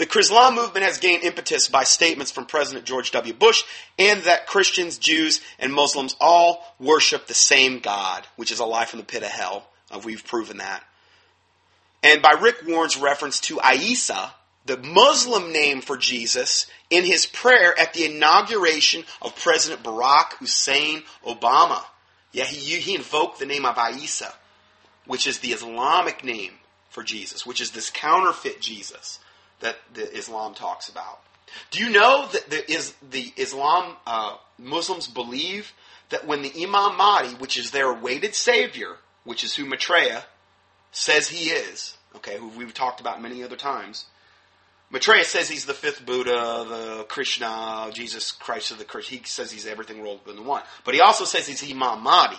The 0.02 0.08
Chrislam 0.08 0.56
movement 0.56 0.84
has 0.84 0.98
gained 0.98 1.22
impetus 1.22 1.68
by 1.68 1.84
statements 1.84 2.32
from 2.32 2.48
President 2.48 2.88
George 2.88 3.12
W. 3.12 3.36
Bush 3.36 3.62
and 4.00 4.24
that 4.24 4.48
Christians, 4.48 4.98
Jews, 4.98 5.42
and 5.60 5.72
Muslims 5.72 6.16
all 6.20 6.66
worship 6.80 7.28
the 7.28 7.36
same 7.36 7.78
God, 7.78 8.26
which 8.36 8.52
is 8.52 8.58
a 8.58 8.66
lie 8.66 8.86
from 8.86 8.98
the 8.98 9.06
pit 9.06 9.22
of 9.22 9.30
hell. 9.30 9.68
Uh, 9.92 10.00
we've 10.04 10.26
proven 10.26 10.58
that. 10.58 10.84
And 12.02 12.20
by 12.24 12.32
Rick 12.32 12.64
Warren's 12.66 12.98
reference 12.98 13.40
to 13.42 13.60
Isa, 13.64 14.34
the 14.66 14.78
Muslim 14.78 15.54
name 15.54 15.82
for 15.82 15.98
Jesus, 15.98 16.66
in 16.90 17.04
his 17.06 17.28
prayer 17.28 17.78
at 17.80 17.94
the 17.94 18.06
inauguration 18.06 19.04
of 19.22 19.36
President 19.36 19.84
Barack 19.84 20.34
Hussein 20.40 21.04
Obama. 21.28 21.84
Yeah, 22.32 22.46
he, 22.46 22.80
he 22.80 22.96
invoked 22.96 23.38
the 23.38 23.46
name 23.46 23.68
of 23.68 23.78
Isa, 23.78 24.34
which 25.06 25.28
is 25.28 25.38
the 25.38 25.50
Islamic 25.50 26.24
name 26.24 26.54
for 26.90 27.04
Jesus, 27.04 27.46
which 27.46 27.62
is 27.62 27.70
this 27.70 27.92
counterfeit 27.92 28.62
Jesus 28.62 29.20
that 29.62 29.78
the 29.94 30.12
Islam 30.16 30.54
talks 30.54 30.90
about. 30.90 31.22
Do 31.72 31.80
you 31.80 31.90
know 31.90 32.28
that 32.32 32.50
the, 32.50 32.72
is, 32.72 32.94
the 33.10 33.32
Islam 33.36 33.96
uh, 34.06 34.38
Muslims 34.58 35.08
believe 35.08 35.74
that 36.10 36.28
when 36.28 36.42
the 36.42 36.52
Imam 36.56 36.98
Mahdi, 36.98 37.36
which 37.36 37.58
is 37.58 37.72
their 37.72 37.92
awaited 37.92 38.36
savior, 38.36 38.98
which 39.24 39.44
is 39.44 39.56
who 39.56 39.66
Maitreya 39.66 40.24
says 40.92 41.28
he 41.28 41.50
is, 41.50 41.98
okay, 42.16 42.38
who 42.38 42.50
we've 42.50 42.74
talked 42.74 43.00
about 43.00 43.22
many 43.22 43.44
other 43.44 43.56
times, 43.56 44.06
Maitreya 44.92 45.24
says 45.24 45.48
he's 45.48 45.66
the 45.66 45.74
fifth 45.74 46.06
Buddha, 46.06 46.66
the 46.68 47.06
Krishna, 47.08 47.90
Jesus 47.94 48.32
Christ 48.34 48.72
of 48.72 48.78
the 48.78 48.84
Christ. 48.84 49.10
He 49.10 49.22
says 49.24 49.50
he's 49.50 49.66
everything 49.66 50.02
rolled 50.02 50.28
into 50.28 50.42
one. 50.42 50.64
But 50.84 50.94
he 50.94 51.00
also 51.00 51.24
says 51.24 51.48
he's 51.48 51.64
Imam 51.64 52.02
Mahdi. 52.02 52.38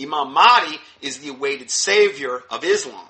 Imam 0.00 0.32
Mahdi 0.32 0.78
is 1.02 1.18
the 1.18 1.30
awaited 1.30 1.70
savior 1.70 2.44
of 2.48 2.62
Islam. 2.62 3.06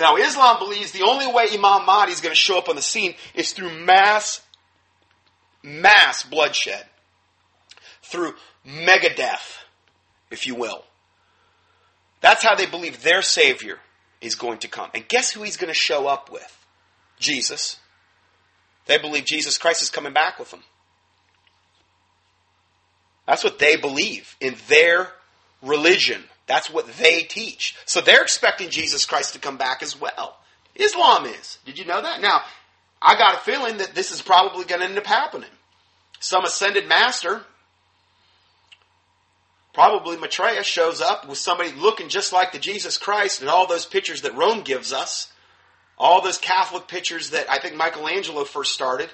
Now, 0.00 0.16
Islam 0.16 0.58
believes 0.58 0.92
the 0.92 1.02
only 1.02 1.26
way 1.26 1.48
Imam 1.52 1.84
Mahdi 1.84 2.10
is 2.10 2.22
going 2.22 2.32
to 2.32 2.40
show 2.40 2.56
up 2.56 2.70
on 2.70 2.74
the 2.74 2.82
scene 2.82 3.14
is 3.34 3.52
through 3.52 3.84
mass, 3.84 4.40
mass 5.62 6.22
bloodshed. 6.22 6.86
through 8.02 8.34
megadeath, 8.66 9.58
if 10.30 10.46
you 10.46 10.54
will. 10.54 10.82
That's 12.20 12.42
how 12.42 12.54
they 12.54 12.66
believe 12.66 13.02
their 13.02 13.22
Savior 13.22 13.78
is 14.20 14.34
going 14.34 14.58
to 14.58 14.68
come. 14.68 14.90
And 14.94 15.06
guess 15.06 15.30
who 15.30 15.42
he's 15.42 15.56
going 15.56 15.72
to 15.72 15.78
show 15.78 16.08
up 16.08 16.30
with? 16.32 16.66
Jesus. 17.18 17.78
They 18.86 18.98
believe 18.98 19.26
Jesus 19.26 19.58
Christ 19.58 19.82
is 19.82 19.90
coming 19.90 20.12
back 20.12 20.38
with 20.38 20.50
them. 20.50 20.64
That's 23.26 23.44
what 23.44 23.58
they 23.58 23.76
believe 23.76 24.34
in 24.40 24.56
their 24.68 25.12
religion. 25.62 26.24
That's 26.50 26.68
what 26.68 26.88
they 26.94 27.22
teach. 27.22 27.76
So 27.84 28.00
they're 28.00 28.22
expecting 28.22 28.70
Jesus 28.70 29.06
Christ 29.06 29.34
to 29.34 29.38
come 29.38 29.56
back 29.56 29.84
as 29.84 30.00
well. 30.00 30.36
Islam 30.74 31.24
is. 31.26 31.58
Did 31.64 31.78
you 31.78 31.84
know 31.84 32.02
that? 32.02 32.20
Now, 32.20 32.40
I 33.00 33.14
got 33.14 33.36
a 33.36 33.44
feeling 33.44 33.76
that 33.76 33.94
this 33.94 34.10
is 34.10 34.20
probably 34.20 34.64
going 34.64 34.80
to 34.80 34.88
end 34.88 34.98
up 34.98 35.06
happening. 35.06 35.48
Some 36.18 36.44
ascended 36.44 36.88
master, 36.88 37.42
probably 39.72 40.16
Maitreya, 40.16 40.64
shows 40.64 41.00
up 41.00 41.28
with 41.28 41.38
somebody 41.38 41.70
looking 41.70 42.08
just 42.08 42.32
like 42.32 42.50
the 42.50 42.58
Jesus 42.58 42.98
Christ 42.98 43.42
and 43.42 43.48
all 43.48 43.68
those 43.68 43.86
pictures 43.86 44.22
that 44.22 44.36
Rome 44.36 44.62
gives 44.62 44.92
us, 44.92 45.32
all 45.96 46.20
those 46.20 46.38
Catholic 46.38 46.88
pictures 46.88 47.30
that 47.30 47.48
I 47.48 47.60
think 47.60 47.76
Michelangelo 47.76 48.42
first 48.42 48.72
started, 48.72 49.08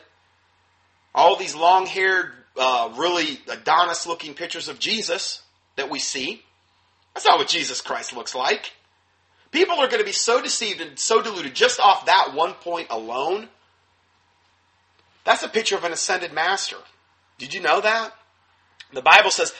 all 1.14 1.36
these 1.36 1.54
long 1.54 1.84
haired, 1.84 2.32
uh, 2.58 2.94
really 2.96 3.40
Adonis 3.46 4.06
looking 4.06 4.32
pictures 4.32 4.68
of 4.68 4.78
Jesus 4.78 5.42
that 5.76 5.90
we 5.90 5.98
see. 5.98 6.42
That's 7.16 7.24
not 7.24 7.38
what 7.38 7.48
Jesus 7.48 7.80
Christ 7.80 8.14
looks 8.14 8.34
like. 8.34 8.72
People 9.50 9.76
are 9.76 9.88
going 9.88 10.00
to 10.00 10.04
be 10.04 10.12
so 10.12 10.42
deceived 10.42 10.82
and 10.82 10.98
so 10.98 11.22
deluded 11.22 11.54
just 11.54 11.80
off 11.80 12.04
that 12.04 12.32
one 12.34 12.52
point 12.52 12.88
alone. 12.90 13.48
That's 15.24 15.42
a 15.42 15.48
picture 15.48 15.76
of 15.76 15.84
an 15.84 15.92
ascended 15.92 16.34
master. 16.34 16.76
Did 17.38 17.54
you 17.54 17.62
know 17.62 17.80
that? 17.80 18.12
The 18.92 19.00
Bible 19.00 19.30
says, 19.30 19.54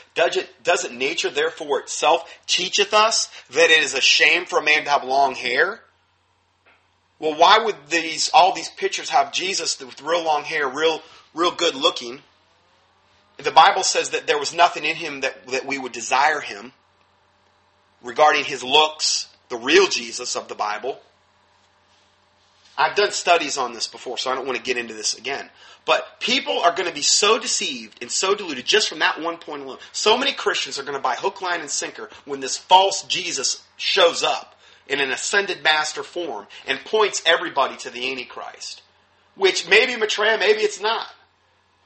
Doesn't 0.63 0.99
nature 0.99 1.31
therefore 1.31 1.81
itself 1.81 2.31
teacheth 2.47 2.93
us 2.93 3.31
that 3.53 3.71
it 3.71 3.83
is 3.83 3.95
a 3.95 4.03
shame 4.03 4.45
for 4.45 4.59
a 4.59 4.63
man 4.63 4.85
to 4.85 4.91
have 4.91 5.03
long 5.03 5.35
hair? 5.35 5.81
Well, 7.19 7.39
why 7.39 7.61
would 7.65 7.77
these 7.89 8.29
all 8.35 8.53
these 8.53 8.69
pictures 8.69 9.09
have 9.09 9.33
Jesus 9.33 9.81
with 9.81 10.03
real 10.03 10.23
long 10.23 10.45
hair, 10.45 10.69
real 10.69 11.01
real 11.33 11.53
good 11.53 11.75
looking? 11.75 12.21
The 13.39 13.51
Bible 13.51 13.83
says 13.83 14.11
that 14.11 14.27
there 14.27 14.39
was 14.39 14.53
nothing 14.53 14.85
in 14.85 14.97
him 14.97 15.23
that, 15.23 15.47
that 15.47 15.65
we 15.65 15.79
would 15.79 15.93
desire 15.93 16.41
him 16.41 16.75
regarding 18.03 18.45
his 18.45 18.63
looks, 18.63 19.29
the 19.49 19.57
real 19.57 19.89
Jesus 19.89 20.37
of 20.37 20.49
the 20.49 20.55
Bible. 20.55 21.01
I've 22.79 22.97
done 22.97 23.13
studies 23.13 23.57
on 23.57 23.73
this 23.73 23.87
before, 23.87 24.19
so 24.19 24.31
I 24.31 24.35
don't 24.35 24.47
want 24.47 24.59
to 24.59 24.63
get 24.63 24.77
into 24.77 24.95
this 24.95 25.17
again. 25.17 25.49
But 25.87 26.21
people 26.21 26.59
are 26.61 26.75
going 26.75 26.89
to 26.89 26.95
be 26.95 27.03
so 27.03 27.39
deceived 27.39 28.03
and 28.03 28.11
so 28.11 28.35
deluded 28.35 28.67
just 28.67 28.89
from 28.89 28.99
that 28.99 29.21
one 29.21 29.39
point 29.39 29.63
alone. 29.63 29.79
So 29.93 30.19
many 30.19 30.33
Christians 30.33 30.79
are 30.79 30.83
going 30.83 30.97
to 30.97 31.03
buy 31.03 31.15
hook, 31.15 31.41
line, 31.41 31.61
and 31.61 31.71
sinker 31.71 32.11
when 32.25 32.41
this 32.41 32.59
false 32.59 33.03
Jesus 33.05 33.63
shows 33.77 34.23
up 34.23 34.59
in 34.89 35.01
an 35.01 35.11
ascended 35.11 35.63
master 35.63 36.03
form 36.03 36.47
and 36.67 36.85
points 36.85 37.23
everybody 37.25 37.77
to 37.79 37.91
the 37.91 38.11
Antichrist. 38.11 38.83
Which 39.37 39.69
maybe 39.69 39.97
Maitreya, 39.97 40.39
maybe 40.39 40.61
it's 40.61 40.81
not. 40.81 41.07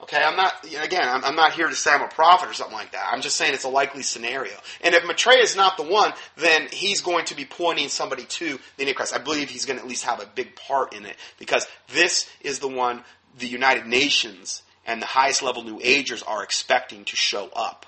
Okay, 0.03 0.23
I'm 0.23 0.37
not, 0.37 0.65
again, 0.65 1.07
I'm, 1.07 1.25
I'm, 1.25 1.37
not 1.37 1.53
here 1.53 1.69
to 1.69 1.75
say 1.75 1.93
I'm 1.93 2.03
a 2.03 2.09
prophet 2.09 2.49
or 2.49 2.55
something 2.55 2.77
like 2.77 2.93
that. 2.93 3.11
I'm 3.13 3.21
just 3.21 3.37
saying 3.37 3.53
it's 3.53 3.65
a 3.65 3.69
likely 3.69 4.03
scenario. 4.03 4.55
And 4.81 4.95
if 4.95 5.05
Maitreya 5.05 5.43
is 5.43 5.57
not 5.57 5.77
the 5.77 5.83
one, 5.83 6.13
then 6.37 6.69
he's 6.73 7.03
going 7.03 7.27
to 7.27 7.37
be 7.37 7.45
pointing 7.45 7.89
somebody 7.89 8.25
to 8.25 8.59
the 8.77 8.85
Antichrist. 8.85 9.15
I 9.15 9.19
believe 9.19 9.51
he's 9.51 9.67
going 9.67 9.79
to 9.79 9.83
at 9.83 9.89
least 9.89 10.05
have 10.05 10.21
a 10.21 10.27
big 10.27 10.57
part 10.57 10.95
in 10.95 11.05
it 11.05 11.17
because 11.39 11.67
this 11.93 12.29
is 12.41 12.61
the 12.61 12.69
one 12.69 13.05
the 13.39 13.47
United 13.47 13.87
Nations 13.87 14.63
and 14.87 15.03
the 15.03 15.07
highest 15.07 15.43
level 15.43 15.63
New 15.63 15.79
Agers 15.83 16.23
are 16.23 16.43
expecting 16.43 17.05
to 17.05 17.17
show 17.17 17.51
up. 17.55 17.87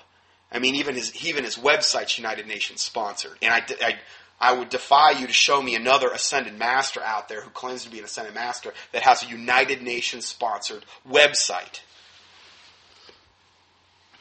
I 0.51 0.59
mean, 0.59 0.75
even 0.75 0.93
his, 0.93 1.25
even 1.25 1.43
his 1.43 1.57
website's 1.57 2.17
United 2.17 2.47
Nations 2.47 2.81
sponsored. 2.81 3.37
And 3.41 3.51
I, 3.51 3.63
I 3.81 3.95
I 4.39 4.51
would 4.51 4.69
defy 4.69 5.11
you 5.11 5.25
to 5.25 5.31
show 5.31 5.61
me 5.61 5.73
another 5.73 6.09
ascended 6.09 6.59
master 6.59 7.01
out 7.01 7.29
there 7.29 7.39
who 7.41 7.49
claims 7.49 7.85
to 7.85 7.89
be 7.89 7.99
an 7.99 8.03
ascended 8.03 8.35
master 8.35 8.73
that 8.91 9.03
has 9.03 9.23
a 9.23 9.27
United 9.27 9.81
Nations 9.81 10.25
sponsored 10.25 10.83
website. 11.09 11.79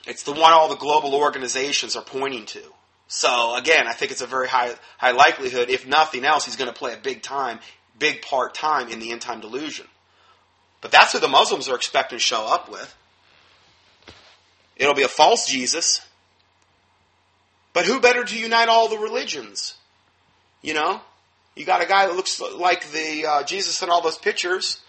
It's 0.06 0.24
the 0.24 0.32
one 0.32 0.52
all 0.52 0.68
the 0.68 0.76
global 0.76 1.14
organizations 1.14 1.96
are 1.96 2.02
pointing 2.02 2.46
to. 2.46 2.62
So 3.08 3.54
again, 3.56 3.86
I 3.86 3.92
think 3.92 4.10
it's 4.10 4.22
a 4.22 4.26
very 4.26 4.48
high 4.48 4.74
high 4.98 5.12
likelihood, 5.12 5.68
if 5.68 5.86
nothing 5.86 6.24
else, 6.24 6.46
he's 6.46 6.56
going 6.56 6.72
to 6.72 6.78
play 6.78 6.94
a 6.94 6.96
big 6.96 7.22
time, 7.22 7.60
big 7.98 8.22
part 8.22 8.54
time 8.54 8.88
in 8.88 9.00
the 9.00 9.12
end 9.12 9.20
time 9.20 9.40
delusion. 9.40 9.86
But 10.80 10.90
that's 10.90 11.12
who 11.12 11.20
the 11.20 11.28
Muslims 11.28 11.68
are 11.68 11.76
expecting 11.76 12.18
to 12.18 12.22
show 12.22 12.46
up 12.46 12.70
with. 12.70 12.96
It'll 14.76 14.94
be 14.94 15.02
a 15.02 15.08
false 15.08 15.46
Jesus. 15.46 16.00
But 17.72 17.86
who 17.86 18.00
better 18.00 18.24
to 18.24 18.38
unite 18.38 18.68
all 18.68 18.88
the 18.88 18.98
religions? 18.98 19.76
You 20.60 20.74
know, 20.74 21.00
you 21.54 21.64
got 21.64 21.82
a 21.82 21.86
guy 21.86 22.06
that 22.06 22.16
looks 22.16 22.40
like 22.40 22.90
the 22.90 23.26
uh, 23.26 23.42
Jesus 23.44 23.82
in 23.82 23.90
all 23.90 24.00
those 24.00 24.18
pictures, 24.18 24.80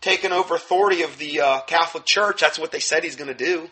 taking 0.00 0.32
over 0.32 0.54
authority 0.54 1.02
of 1.02 1.18
the 1.18 1.40
uh, 1.40 1.60
Catholic 1.62 2.04
Church. 2.04 2.40
That's 2.40 2.58
what 2.58 2.72
they 2.72 2.80
said 2.80 3.04
he's 3.04 3.16
going 3.16 3.28
to 3.28 3.44
do. 3.44 3.70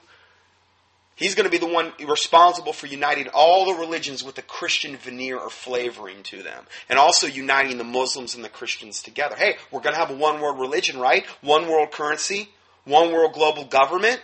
He's 1.17 1.35
going 1.35 1.45
to 1.45 1.51
be 1.51 1.57
the 1.57 1.67
one 1.67 1.93
responsible 2.07 2.75
for 2.75 2.87
uniting 2.87 3.29
all 3.29 3.65
the 3.65 3.81
religions 3.81 4.23
with 4.23 4.37
a 4.37 4.43
Christian 4.43 4.99
veneer 4.99 5.39
or 5.39 5.49
flavoring 5.49 6.23
to 6.25 6.43
them. 6.43 6.67
And 6.91 6.99
also 6.99 7.27
uniting 7.27 7.79
the 7.79 7.85
Muslims 7.85 8.35
and 8.35 8.45
the 8.45 8.51
Christians 8.51 9.03
together. 9.03 9.35
Hey, 9.35 9.57
we're 9.71 9.81
going 9.81 9.95
to 9.95 9.99
have 9.99 10.11
a 10.11 10.15
one 10.17 10.43
world 10.43 10.61
religion, 10.61 11.01
right? 11.01 11.25
One 11.41 11.69
world 11.69 11.91
currency, 11.91 12.51
one 12.85 13.13
world 13.13 13.33
global 13.33 13.65
government, 13.65 14.21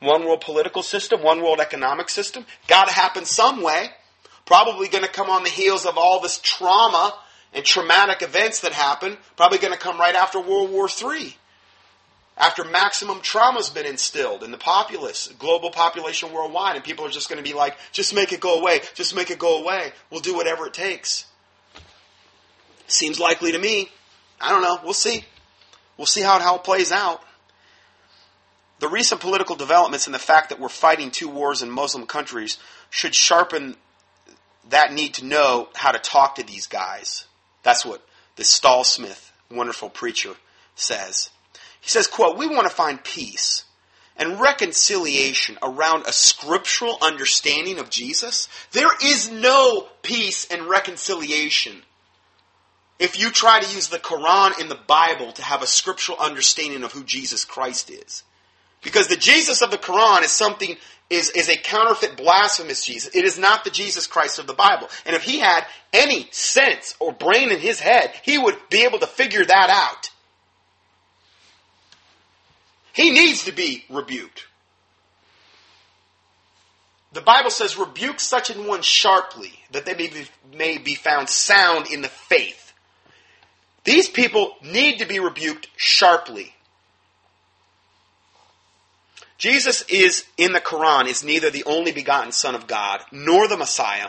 one 0.00 0.26
world 0.26 0.42
political 0.42 0.82
system, 0.82 1.22
one 1.22 1.42
world 1.42 1.60
economic 1.60 2.10
system. 2.10 2.44
Got 2.66 2.88
to 2.88 2.94
happen 2.94 3.24
some 3.24 3.62
way. 3.62 3.88
Probably 4.44 4.88
going 4.88 5.04
to 5.04 5.10
come 5.10 5.30
on 5.30 5.44
the 5.44 5.50
heels 5.50 5.86
of 5.86 5.96
all 5.96 6.20
this 6.20 6.38
trauma 6.42 7.14
and 7.54 7.64
traumatic 7.64 8.20
events 8.20 8.60
that 8.60 8.72
happened. 8.72 9.16
Probably 9.36 9.56
going 9.56 9.72
to 9.72 9.78
come 9.78 9.98
right 9.98 10.14
after 10.14 10.40
World 10.40 10.70
War 10.70 10.90
III 10.90 11.37
after 12.38 12.62
maximum 12.62 13.20
trauma 13.20 13.58
has 13.58 13.68
been 13.68 13.84
instilled 13.84 14.44
in 14.44 14.52
the 14.52 14.58
populace, 14.58 15.28
global 15.38 15.70
population 15.70 16.32
worldwide, 16.32 16.76
and 16.76 16.84
people 16.84 17.04
are 17.04 17.10
just 17.10 17.28
going 17.28 17.42
to 17.42 17.48
be 17.48 17.54
like, 17.54 17.76
just 17.90 18.14
make 18.14 18.32
it 18.32 18.40
go 18.40 18.60
away, 18.60 18.80
just 18.94 19.14
make 19.14 19.30
it 19.30 19.38
go 19.40 19.60
away. 19.60 19.92
We'll 20.10 20.20
do 20.20 20.34
whatever 20.34 20.66
it 20.66 20.72
takes. 20.72 21.26
Seems 22.86 23.18
likely 23.18 23.52
to 23.52 23.58
me. 23.58 23.90
I 24.40 24.50
don't 24.50 24.62
know. 24.62 24.78
We'll 24.84 24.92
see. 24.92 25.24
We'll 25.96 26.06
see 26.06 26.22
how 26.22 26.36
it, 26.36 26.42
how 26.42 26.56
it 26.56 26.64
plays 26.64 26.92
out. 26.92 27.20
The 28.78 28.88
recent 28.88 29.20
political 29.20 29.56
developments 29.56 30.06
and 30.06 30.14
the 30.14 30.20
fact 30.20 30.50
that 30.50 30.60
we're 30.60 30.68
fighting 30.68 31.10
two 31.10 31.28
wars 31.28 31.62
in 31.62 31.70
Muslim 31.70 32.06
countries 32.06 32.58
should 32.88 33.16
sharpen 33.16 33.76
that 34.70 34.92
need 34.92 35.14
to 35.14 35.24
know 35.24 35.68
how 35.74 35.90
to 35.90 35.98
talk 35.98 36.36
to 36.36 36.44
these 36.44 36.68
guys. 36.68 37.24
That's 37.64 37.84
what 37.84 38.06
the 38.36 38.44
Stallsmith, 38.44 39.32
wonderful 39.50 39.90
preacher, 39.90 40.34
says. 40.76 41.30
He 41.80 41.88
says, 41.88 42.06
quote, 42.06 42.36
we 42.36 42.46
want 42.46 42.68
to 42.68 42.74
find 42.74 43.02
peace 43.02 43.64
and 44.16 44.40
reconciliation 44.40 45.58
around 45.62 46.04
a 46.06 46.12
scriptural 46.12 46.98
understanding 47.00 47.78
of 47.78 47.88
Jesus. 47.88 48.48
There 48.72 48.90
is 49.02 49.30
no 49.30 49.88
peace 50.02 50.46
and 50.50 50.66
reconciliation 50.68 51.82
if 52.98 53.18
you 53.18 53.30
try 53.30 53.60
to 53.60 53.74
use 53.74 53.88
the 53.88 53.98
Quran 53.98 54.60
and 54.60 54.70
the 54.70 54.80
Bible 54.86 55.32
to 55.32 55.42
have 55.42 55.62
a 55.62 55.66
scriptural 55.66 56.18
understanding 56.18 56.82
of 56.82 56.92
who 56.92 57.04
Jesus 57.04 57.44
Christ 57.44 57.90
is. 57.90 58.24
Because 58.82 59.08
the 59.08 59.16
Jesus 59.16 59.62
of 59.62 59.70
the 59.70 59.78
Quran 59.78 60.24
is 60.24 60.32
something 60.32 60.76
is, 61.10 61.30
is 61.30 61.48
a 61.48 61.56
counterfeit 61.56 62.16
blasphemous 62.16 62.84
Jesus. 62.84 63.14
It 63.14 63.24
is 63.24 63.38
not 63.38 63.64
the 63.64 63.70
Jesus 63.70 64.06
Christ 64.06 64.38
of 64.38 64.46
the 64.46 64.52
Bible. 64.52 64.88
And 65.06 65.16
if 65.16 65.22
he 65.22 65.38
had 65.38 65.64
any 65.92 66.28
sense 66.32 66.94
or 67.00 67.12
brain 67.12 67.50
in 67.50 67.58
his 67.58 67.80
head, 67.80 68.12
he 68.22 68.36
would 68.36 68.56
be 68.68 68.84
able 68.84 68.98
to 68.98 69.06
figure 69.06 69.44
that 69.44 69.70
out. 69.70 70.10
He 72.98 73.12
needs 73.12 73.44
to 73.44 73.52
be 73.52 73.84
rebuked. 73.88 74.48
The 77.12 77.20
Bible 77.20 77.50
says, 77.50 77.78
rebuke 77.78 78.18
such 78.18 78.50
an 78.50 78.66
one 78.66 78.82
sharply, 78.82 79.52
that 79.70 79.86
they 79.86 79.94
may 79.94 80.08
be, 80.08 80.26
may 80.52 80.78
be 80.78 80.96
found 80.96 81.28
sound 81.28 81.86
in 81.92 82.02
the 82.02 82.08
faith. 82.08 82.72
These 83.84 84.08
people 84.08 84.56
need 84.64 84.98
to 84.98 85.06
be 85.06 85.20
rebuked 85.20 85.68
sharply. 85.76 86.52
Jesus 89.38 89.82
is, 89.82 90.24
in 90.36 90.52
the 90.52 90.60
Quran, 90.60 91.06
is 91.06 91.22
neither 91.22 91.50
the 91.50 91.62
only 91.66 91.92
begotten 91.92 92.32
Son 92.32 92.56
of 92.56 92.66
God, 92.66 93.00
nor 93.12 93.46
the 93.46 93.56
Messiah, 93.56 94.08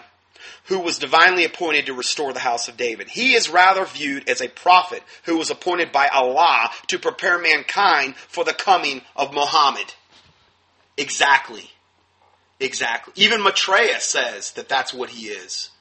who 0.69 0.79
was 0.79 0.99
divinely 0.99 1.43
appointed 1.43 1.87
to 1.87 1.93
restore 1.93 2.31
the 2.31 2.39
house 2.39 2.67
of 2.67 2.77
David. 2.77 3.09
He 3.09 3.33
is 3.33 3.49
rather 3.49 3.85
viewed 3.85 4.29
as 4.29 4.39
a 4.39 4.47
prophet 4.47 5.03
who 5.23 5.35
was 5.37 5.49
appointed 5.49 5.91
by 5.91 6.07
Allah 6.07 6.69
to 6.87 6.99
prepare 6.99 7.39
mankind 7.39 8.15
for 8.15 8.43
the 8.43 8.53
coming 8.53 9.01
of 9.15 9.33
Muhammad. 9.33 9.95
Exactly. 10.95 11.71
Exactly. 12.59 13.13
Even 13.15 13.41
Maitreya 13.41 13.99
says 13.99 14.51
that 14.51 14.69
that's 14.69 14.93
what 14.93 15.09
he 15.09 15.27
is. 15.27 15.71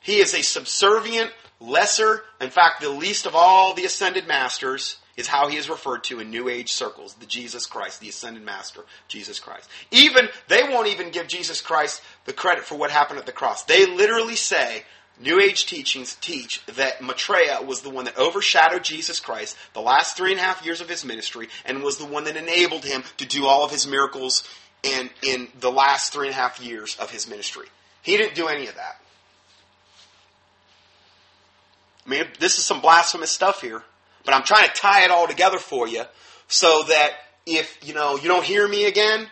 He 0.00 0.18
is 0.18 0.32
a 0.32 0.42
subservient, 0.42 1.32
lesser, 1.58 2.22
in 2.40 2.50
fact, 2.50 2.80
the 2.80 2.88
least 2.88 3.26
of 3.26 3.34
all 3.34 3.74
the 3.74 3.84
ascended 3.84 4.28
masters 4.28 4.96
is 5.20 5.28
how 5.28 5.48
he 5.48 5.56
is 5.56 5.68
referred 5.68 6.02
to 6.04 6.18
in 6.18 6.30
New 6.30 6.48
Age 6.48 6.72
circles, 6.72 7.14
the 7.14 7.26
Jesus 7.26 7.66
Christ, 7.66 8.00
the 8.00 8.08
ascended 8.08 8.42
master, 8.42 8.82
Jesus 9.06 9.38
Christ. 9.38 9.68
Even, 9.90 10.28
they 10.48 10.62
won't 10.64 10.88
even 10.88 11.10
give 11.10 11.28
Jesus 11.28 11.60
Christ 11.60 12.02
the 12.24 12.32
credit 12.32 12.64
for 12.64 12.76
what 12.76 12.90
happened 12.90 13.20
at 13.20 13.26
the 13.26 13.32
cross. 13.32 13.64
They 13.64 13.86
literally 13.86 14.36
say, 14.36 14.84
New 15.20 15.38
Age 15.38 15.66
teachings 15.66 16.16
teach 16.16 16.64
that 16.66 17.02
Maitreya 17.02 17.62
was 17.62 17.82
the 17.82 17.90
one 17.90 18.06
that 18.06 18.16
overshadowed 18.16 18.82
Jesus 18.82 19.20
Christ 19.20 19.56
the 19.74 19.80
last 19.82 20.16
three 20.16 20.30
and 20.30 20.40
a 20.40 20.42
half 20.42 20.64
years 20.64 20.80
of 20.80 20.88
his 20.88 21.04
ministry 21.04 21.48
and 21.66 21.82
was 21.82 21.98
the 21.98 22.06
one 22.06 22.24
that 22.24 22.36
enabled 22.36 22.86
him 22.86 23.04
to 23.18 23.26
do 23.26 23.44
all 23.44 23.62
of 23.62 23.70
his 23.70 23.86
miracles 23.86 24.42
in, 24.82 25.10
in 25.22 25.48
the 25.60 25.70
last 25.70 26.12
three 26.12 26.28
and 26.28 26.34
a 26.34 26.38
half 26.38 26.58
years 26.60 26.96
of 26.98 27.10
his 27.10 27.28
ministry. 27.28 27.66
He 28.02 28.16
didn't 28.16 28.34
do 28.34 28.48
any 28.48 28.66
of 28.66 28.76
that. 28.76 29.00
I 32.06 32.08
mean, 32.08 32.24
this 32.38 32.58
is 32.58 32.64
some 32.64 32.80
blasphemous 32.80 33.30
stuff 33.30 33.60
here, 33.60 33.82
but 34.24 34.34
I'm 34.34 34.42
trying 34.42 34.68
to 34.68 34.74
tie 34.74 35.04
it 35.04 35.10
all 35.10 35.26
together 35.26 35.58
for 35.58 35.88
you 35.88 36.04
so 36.48 36.82
that 36.88 37.12
if, 37.46 37.78
you 37.82 37.94
know, 37.94 38.16
you 38.16 38.28
don't 38.28 38.44
hear 38.44 38.66
me 38.66 38.86
again, 38.86 39.26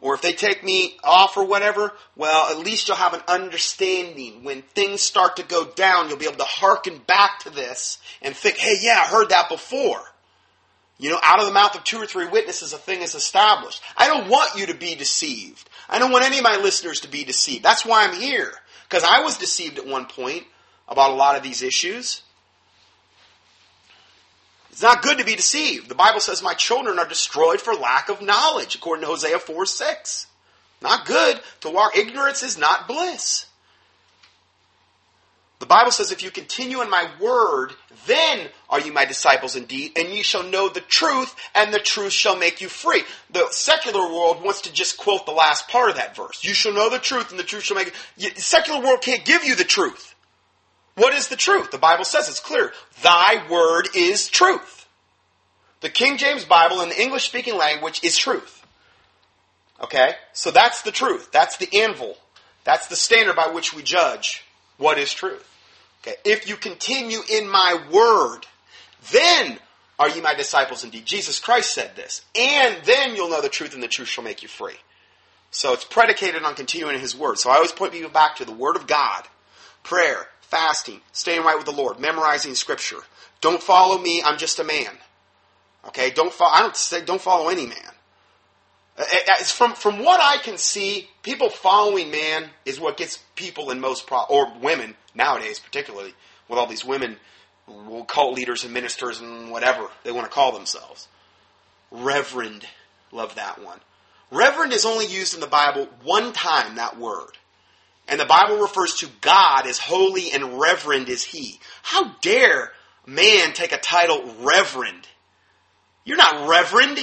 or 0.00 0.14
if 0.14 0.22
they 0.22 0.32
take 0.32 0.64
me 0.64 0.96
off 1.04 1.36
or 1.36 1.44
whatever, 1.44 1.92
well, 2.16 2.50
at 2.50 2.64
least 2.64 2.88
you'll 2.88 2.96
have 2.96 3.12
an 3.12 3.20
understanding. 3.28 4.44
When 4.44 4.62
things 4.62 5.02
start 5.02 5.36
to 5.36 5.42
go 5.42 5.66
down, 5.66 6.08
you'll 6.08 6.18
be 6.18 6.26
able 6.26 6.38
to 6.38 6.44
hearken 6.44 7.00
back 7.06 7.40
to 7.40 7.50
this 7.50 7.98
and 8.22 8.34
think, 8.34 8.56
hey, 8.56 8.78
yeah, 8.80 9.02
I 9.04 9.08
heard 9.08 9.28
that 9.28 9.50
before. 9.50 10.00
You 10.98 11.10
know, 11.10 11.18
out 11.22 11.40
of 11.40 11.46
the 11.46 11.52
mouth 11.52 11.74
of 11.74 11.84
two 11.84 11.98
or 11.98 12.06
three 12.06 12.28
witnesses, 12.28 12.72
a 12.72 12.78
thing 12.78 13.02
is 13.02 13.14
established. 13.14 13.82
I 13.96 14.06
don't 14.06 14.28
want 14.28 14.58
you 14.58 14.66
to 14.66 14.74
be 14.74 14.94
deceived. 14.94 15.68
I 15.88 15.98
don't 15.98 16.12
want 16.12 16.24
any 16.24 16.38
of 16.38 16.44
my 16.44 16.56
listeners 16.56 17.00
to 17.00 17.08
be 17.08 17.24
deceived. 17.24 17.64
That's 17.64 17.84
why 17.84 18.04
I'm 18.04 18.14
here. 18.14 18.52
Because 18.88 19.02
I 19.02 19.20
was 19.22 19.38
deceived 19.38 19.78
at 19.78 19.86
one 19.86 20.06
point 20.06 20.44
about 20.88 21.10
a 21.10 21.14
lot 21.14 21.36
of 21.36 21.42
these 21.42 21.62
issues. 21.62 22.22
It's 24.70 24.82
not 24.82 25.02
good 25.02 25.18
to 25.18 25.24
be 25.24 25.34
deceived. 25.34 25.88
The 25.88 25.94
Bible 25.94 26.20
says, 26.20 26.42
My 26.42 26.54
children 26.54 26.98
are 26.98 27.08
destroyed 27.08 27.60
for 27.60 27.74
lack 27.74 28.08
of 28.08 28.22
knowledge, 28.22 28.74
according 28.74 29.02
to 29.02 29.08
Hosea 29.08 29.38
4 29.38 29.66
6. 29.66 30.26
Not 30.82 31.06
good. 31.06 31.40
To 31.60 31.70
walk 31.70 31.96
ignorance 31.96 32.42
is 32.42 32.56
not 32.56 32.88
bliss. 32.88 33.46
The 35.58 35.66
Bible 35.66 35.90
says, 35.90 36.10
If 36.10 36.22
you 36.22 36.30
continue 36.30 36.80
in 36.80 36.88
my 36.88 37.10
word, 37.20 37.74
then 38.06 38.48
are 38.70 38.80
you 38.80 38.92
my 38.92 39.04
disciples 39.04 39.56
indeed, 39.56 39.92
and 39.96 40.08
ye 40.08 40.22
shall 40.22 40.42
know 40.42 40.68
the 40.68 40.80
truth, 40.80 41.36
and 41.54 41.72
the 41.72 41.78
truth 41.78 42.12
shall 42.12 42.36
make 42.36 42.62
you 42.62 42.68
free. 42.68 43.02
The 43.30 43.46
secular 43.50 44.00
world 44.00 44.42
wants 44.42 44.62
to 44.62 44.72
just 44.72 44.96
quote 44.96 45.26
the 45.26 45.32
last 45.32 45.68
part 45.68 45.90
of 45.90 45.96
that 45.96 46.16
verse. 46.16 46.42
You 46.42 46.54
shall 46.54 46.72
know 46.72 46.88
the 46.88 46.98
truth, 46.98 47.30
and 47.30 47.38
the 47.38 47.44
truth 47.44 47.64
shall 47.64 47.76
make 47.76 47.92
you. 48.16 48.30
The 48.30 48.40
secular 48.40 48.80
world 48.80 49.02
can't 49.02 49.24
give 49.24 49.44
you 49.44 49.54
the 49.54 49.64
truth. 49.64 50.09
What 51.00 51.14
is 51.14 51.28
the 51.28 51.36
truth? 51.36 51.70
The 51.70 51.78
Bible 51.78 52.04
says 52.04 52.28
it's 52.28 52.40
clear. 52.40 52.74
Thy 53.02 53.46
word 53.50 53.88
is 53.96 54.28
truth. 54.28 54.86
The 55.80 55.88
King 55.88 56.18
James 56.18 56.44
Bible 56.44 56.82
in 56.82 56.90
the 56.90 57.00
English 57.00 57.24
speaking 57.24 57.56
language 57.56 58.00
is 58.04 58.18
truth. 58.18 58.66
Okay? 59.82 60.12
So 60.34 60.50
that's 60.50 60.82
the 60.82 60.92
truth. 60.92 61.32
That's 61.32 61.56
the 61.56 61.84
anvil. 61.84 62.18
That's 62.64 62.88
the 62.88 62.96
standard 62.96 63.34
by 63.34 63.46
which 63.46 63.72
we 63.72 63.82
judge 63.82 64.44
what 64.76 64.98
is 64.98 65.14
truth. 65.14 65.48
Okay? 66.02 66.16
If 66.22 66.46
you 66.46 66.56
continue 66.56 67.20
in 67.32 67.48
my 67.48 67.82
word, 67.90 68.42
then 69.10 69.58
are 69.98 70.10
ye 70.10 70.20
my 70.20 70.34
disciples 70.34 70.84
indeed. 70.84 71.06
Jesus 71.06 71.38
Christ 71.38 71.72
said 71.72 71.96
this. 71.96 72.26
And 72.38 72.76
then 72.84 73.16
you'll 73.16 73.30
know 73.30 73.40
the 73.40 73.48
truth 73.48 73.72
and 73.72 73.82
the 73.82 73.88
truth 73.88 74.08
shall 74.08 74.24
make 74.24 74.42
you 74.42 74.48
free. 74.50 74.76
So 75.50 75.72
it's 75.72 75.84
predicated 75.84 76.42
on 76.42 76.54
continuing 76.56 76.96
in 76.96 77.00
his 77.00 77.16
word. 77.16 77.38
So 77.38 77.48
I 77.48 77.54
always 77.54 77.72
point 77.72 77.92
people 77.92 78.10
back 78.10 78.36
to 78.36 78.44
the 78.44 78.52
word 78.52 78.76
of 78.76 78.86
God, 78.86 79.24
prayer, 79.82 80.28
fasting, 80.50 81.00
staying 81.12 81.42
right 81.42 81.56
with 81.56 81.66
the 81.66 81.72
Lord, 81.72 82.00
memorizing 82.00 82.54
scripture. 82.54 82.98
Don't 83.40 83.62
follow 83.62 83.98
me, 83.98 84.22
I'm 84.22 84.38
just 84.38 84.58
a 84.58 84.64
man. 84.64 84.98
Okay, 85.86 86.10
don't 86.10 86.32
follow, 86.32 86.52
I 86.52 86.60
don't 86.60 86.76
say 86.76 87.02
don't 87.02 87.20
follow 87.20 87.48
any 87.48 87.66
man. 87.66 87.92
Uh, 88.98 89.02
uh, 89.02 89.04
it's 89.38 89.52
from, 89.52 89.72
from 89.72 90.04
what 90.04 90.20
I 90.20 90.36
can 90.42 90.58
see, 90.58 91.08
people 91.22 91.48
following 91.48 92.10
man 92.10 92.50
is 92.66 92.78
what 92.78 92.96
gets 92.96 93.18
people 93.34 93.70
in 93.70 93.80
most 93.80 94.06
pro- 94.06 94.26
or 94.28 94.52
women 94.60 94.94
nowadays, 95.14 95.58
particularly 95.58 96.12
with 96.48 96.58
all 96.58 96.66
these 96.66 96.84
women, 96.84 97.16
cult 98.08 98.34
leaders 98.34 98.64
and 98.64 98.74
ministers 98.74 99.20
and 99.20 99.50
whatever 99.50 99.88
they 100.04 100.12
want 100.12 100.26
to 100.26 100.32
call 100.32 100.52
themselves. 100.52 101.08
Reverend, 101.90 102.66
love 103.10 103.36
that 103.36 103.62
one. 103.62 103.80
Reverend 104.30 104.72
is 104.72 104.84
only 104.84 105.06
used 105.06 105.34
in 105.34 105.40
the 105.40 105.46
Bible 105.46 105.88
one 106.02 106.32
time, 106.32 106.76
that 106.76 106.98
word. 106.98 107.38
And 108.10 108.18
the 108.18 108.26
Bible 108.26 108.58
refers 108.58 108.96
to 108.96 109.08
God 109.20 109.66
as 109.66 109.78
holy 109.78 110.32
and 110.32 110.60
reverend 110.60 111.08
is 111.08 111.24
He. 111.24 111.60
How 111.82 112.16
dare 112.20 112.72
man 113.06 113.52
take 113.52 113.70
a 113.70 113.78
title 113.78 114.34
reverend? 114.40 115.06
You're 116.04 116.16
not 116.16 116.48
reverend. 116.48 116.98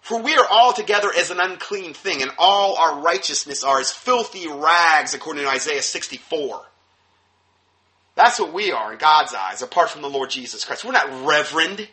For 0.00 0.20
we 0.20 0.34
are 0.34 0.46
all 0.50 0.72
together 0.72 1.08
as 1.16 1.30
an 1.30 1.38
unclean 1.40 1.94
thing, 1.94 2.20
and 2.20 2.32
all 2.36 2.76
our 2.76 3.00
righteousness 3.00 3.62
are 3.62 3.78
as 3.78 3.92
filthy 3.92 4.48
rags, 4.48 5.14
according 5.14 5.44
to 5.44 5.48
Isaiah 5.48 5.82
64. 5.82 6.66
That's 8.16 8.40
what 8.40 8.52
we 8.52 8.72
are 8.72 8.92
in 8.92 8.98
God's 8.98 9.34
eyes, 9.34 9.62
apart 9.62 9.88
from 9.88 10.02
the 10.02 10.10
Lord 10.10 10.30
Jesus 10.30 10.64
Christ. 10.64 10.84
We're 10.84 10.92
not 10.92 11.26
reverend. 11.26 11.88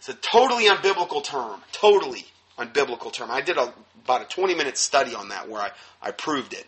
It's 0.00 0.08
a 0.08 0.14
totally 0.14 0.66
unbiblical 0.66 1.22
term. 1.22 1.60
Totally 1.72 2.26
unbiblical 2.58 3.12
term. 3.12 3.30
I 3.30 3.40
did 3.40 3.56
a 3.56 3.72
about 4.04 4.22
a 4.22 4.26
20 4.26 4.54
minute 4.54 4.78
study 4.78 5.14
on 5.14 5.30
that 5.30 5.48
where 5.48 5.62
I, 5.62 5.70
I 6.02 6.10
proved 6.10 6.52
it. 6.52 6.66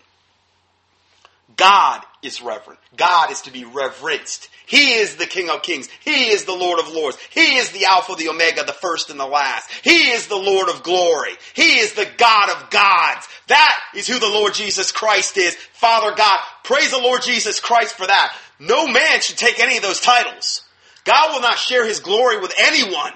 God 1.56 2.02
is 2.22 2.42
reverent. 2.42 2.80
God 2.96 3.30
is 3.30 3.42
to 3.42 3.52
be 3.52 3.64
reverenced. 3.64 4.48
He 4.66 4.94
is 4.94 5.14
the 5.14 5.26
King 5.26 5.48
of 5.48 5.62
Kings. 5.62 5.88
He 6.04 6.30
is 6.30 6.44
the 6.44 6.54
Lord 6.54 6.80
of 6.80 6.88
Lords. 6.92 7.16
He 7.30 7.56
is 7.56 7.70
the 7.70 7.86
Alpha, 7.88 8.16
the 8.16 8.28
Omega, 8.28 8.64
the 8.64 8.72
first 8.72 9.10
and 9.10 9.20
the 9.20 9.26
last. 9.26 9.70
He 9.84 10.10
is 10.10 10.26
the 10.26 10.36
Lord 10.36 10.68
of 10.68 10.82
glory. 10.82 11.30
He 11.54 11.78
is 11.78 11.92
the 11.92 12.08
God 12.18 12.50
of 12.50 12.70
gods. 12.70 13.28
That 13.46 13.78
is 13.94 14.08
who 14.08 14.18
the 14.18 14.26
Lord 14.26 14.54
Jesus 14.54 14.90
Christ 14.90 15.36
is. 15.36 15.54
Father 15.72 16.16
God. 16.16 16.40
Praise 16.64 16.90
the 16.90 16.98
Lord 16.98 17.22
Jesus 17.22 17.60
Christ 17.60 17.94
for 17.94 18.06
that. 18.06 18.36
No 18.58 18.88
man 18.88 19.20
should 19.20 19.38
take 19.38 19.60
any 19.60 19.76
of 19.76 19.84
those 19.84 20.00
titles. 20.00 20.62
God 21.04 21.32
will 21.32 21.42
not 21.42 21.58
share 21.58 21.86
his 21.86 22.00
glory 22.00 22.40
with 22.40 22.52
anyone. 22.58 23.12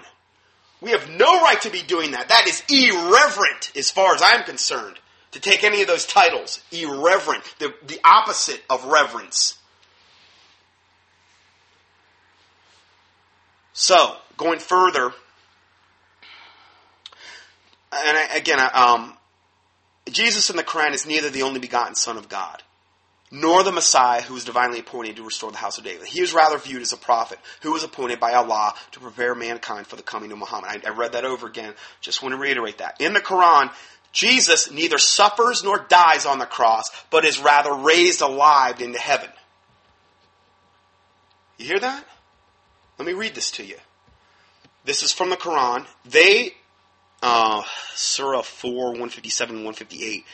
We 0.81 0.91
have 0.93 1.11
no 1.11 1.43
right 1.43 1.61
to 1.63 1.71
be 1.71 1.83
doing 1.83 2.13
that. 2.13 2.29
That 2.29 2.47
is 2.47 2.63
irreverent 2.69 3.73
as 3.77 3.91
far 3.91 4.15
as 4.15 4.23
I'm 4.23 4.45
concerned. 4.45 4.99
To 5.33 5.41
take 5.41 5.63
any 5.63 5.81
of 5.83 5.87
those 5.87 6.07
titles. 6.07 6.61
Irreverent. 6.73 7.45
The, 7.59 7.75
the 7.87 8.01
opposite 8.05 8.63
of 8.69 8.85
reverence. 8.87 9.59
So, 13.73 14.17
going 14.37 14.59
further, 14.59 15.13
and 17.93 18.19
I, 18.19 18.37
again, 18.37 18.59
um, 18.75 19.17
Jesus 20.11 20.51
in 20.51 20.57
the 20.57 20.65
Quran 20.65 20.93
is 20.93 21.07
neither 21.07 21.31
the 21.31 21.43
only 21.43 21.61
begotten 21.61 21.95
Son 21.95 22.17
of 22.17 22.29
God 22.29 22.63
nor 23.31 23.63
the 23.63 23.73
Messiah 23.73 24.23
who 24.23 24.35
was 24.35 24.45
divinely 24.45 24.81
appointed 24.81 25.17
to 25.17 25.23
restore 25.23 25.53
the 25.53 25.57
house 25.57 25.79
of 25.79 25.85
David. 25.85 26.07
He 26.07 26.21
is 26.21 26.35
rather 26.35 26.59
viewed 26.59 26.83
as 26.83 26.93
a 26.93 26.97
prophet 26.97 27.39
who 27.63 27.73
was 27.73 27.85
appointed 27.85 28.19
by 28.19 28.33
Allah 28.33 28.75
to 28.93 29.01
prepare 29.01 29.35
mankind 29.35 29.87
for 29.87 29.97
the 29.97 30.03
coming 30.03 30.33
of 30.33 30.39
Muhammad. 30.39 30.83
I, 30.85 30.89
I 30.89 30.91
read 30.91 31.13
that 31.13 31.25
over 31.25 31.47
again. 31.47 31.75
Just 32.01 32.23
want 32.23 32.35
to 32.35 32.41
reiterate 32.41 32.79
that. 32.79 33.01
In 33.01 33.13
the 33.13 33.21
Quran, 33.21 33.71
Jesus 34.13 34.71
neither 34.73 34.99
suffers 34.99 35.63
nor 35.63 35.79
dies 35.89 36.27
on 36.27 36.39
the 36.39 36.47
cross, 36.47 36.91
but 37.11 37.25
is 37.25 37.41
rather 37.41 37.73
raised 37.73 38.21
alive 38.21 38.81
into 38.81 38.99
heaven. 38.99 39.31
You 41.59 41.67
hear 41.67 41.81
that? 41.81 42.05
Let 42.99 43.07
me 43.07 43.13
read 43.13 43.35
this 43.35 43.53
to 43.53 43.65
you. 43.65 43.77
This 44.85 45.03
is 45.03 45.13
from 45.13 45.31
the 45.31 45.37
Quran. 45.37 45.87
They, 46.05 46.55
uh, 47.23 47.63
Surah 47.95 48.43
4, 48.43 48.87
157 48.87 49.57
and 49.57 49.65
158 49.65 50.25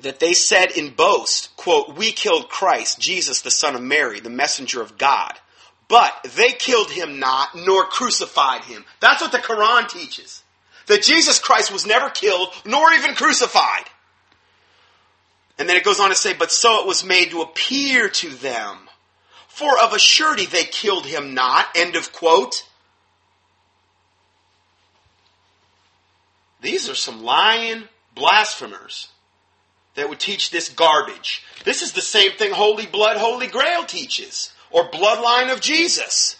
that 0.00 0.18
they 0.20 0.34
said 0.34 0.72
in 0.72 0.90
boast, 0.90 1.56
quote, 1.56 1.96
we 1.96 2.12
killed 2.12 2.48
Christ, 2.48 2.98
Jesus, 2.98 3.42
the 3.42 3.50
son 3.50 3.74
of 3.74 3.82
Mary, 3.82 4.20
the 4.20 4.30
messenger 4.30 4.82
of 4.82 4.98
God. 4.98 5.32
But 5.88 6.12
they 6.36 6.52
killed 6.52 6.90
him 6.90 7.18
not, 7.18 7.54
nor 7.54 7.84
crucified 7.84 8.64
him. 8.64 8.84
That's 9.00 9.20
what 9.20 9.32
the 9.32 9.38
Quran 9.38 9.88
teaches. 9.88 10.42
That 10.86 11.02
Jesus 11.02 11.38
Christ 11.38 11.72
was 11.72 11.86
never 11.86 12.10
killed, 12.10 12.48
nor 12.64 12.92
even 12.92 13.14
crucified. 13.14 13.84
And 15.58 15.68
then 15.68 15.76
it 15.76 15.84
goes 15.84 16.00
on 16.00 16.08
to 16.08 16.14
say, 16.14 16.34
but 16.34 16.50
so 16.50 16.80
it 16.80 16.86
was 16.86 17.04
made 17.04 17.30
to 17.30 17.42
appear 17.42 18.08
to 18.08 18.30
them. 18.30 18.78
For 19.48 19.78
of 19.78 19.92
a 19.92 19.98
surety 19.98 20.46
they 20.46 20.64
killed 20.64 21.06
him 21.06 21.34
not. 21.34 21.66
End 21.76 21.94
of 21.94 22.12
quote. 22.12 22.66
These 26.60 26.88
are 26.88 26.94
some 26.94 27.22
lying 27.22 27.84
blasphemers 28.14 29.08
that 29.94 30.08
would 30.08 30.20
teach 30.20 30.50
this 30.50 30.68
garbage. 30.68 31.44
This 31.64 31.82
is 31.82 31.92
the 31.92 32.00
same 32.00 32.32
thing 32.32 32.52
Holy 32.52 32.86
Blood, 32.86 33.16
Holy 33.16 33.46
Grail 33.46 33.84
teaches, 33.84 34.52
or 34.70 34.90
Bloodline 34.90 35.52
of 35.52 35.60
Jesus. 35.60 36.36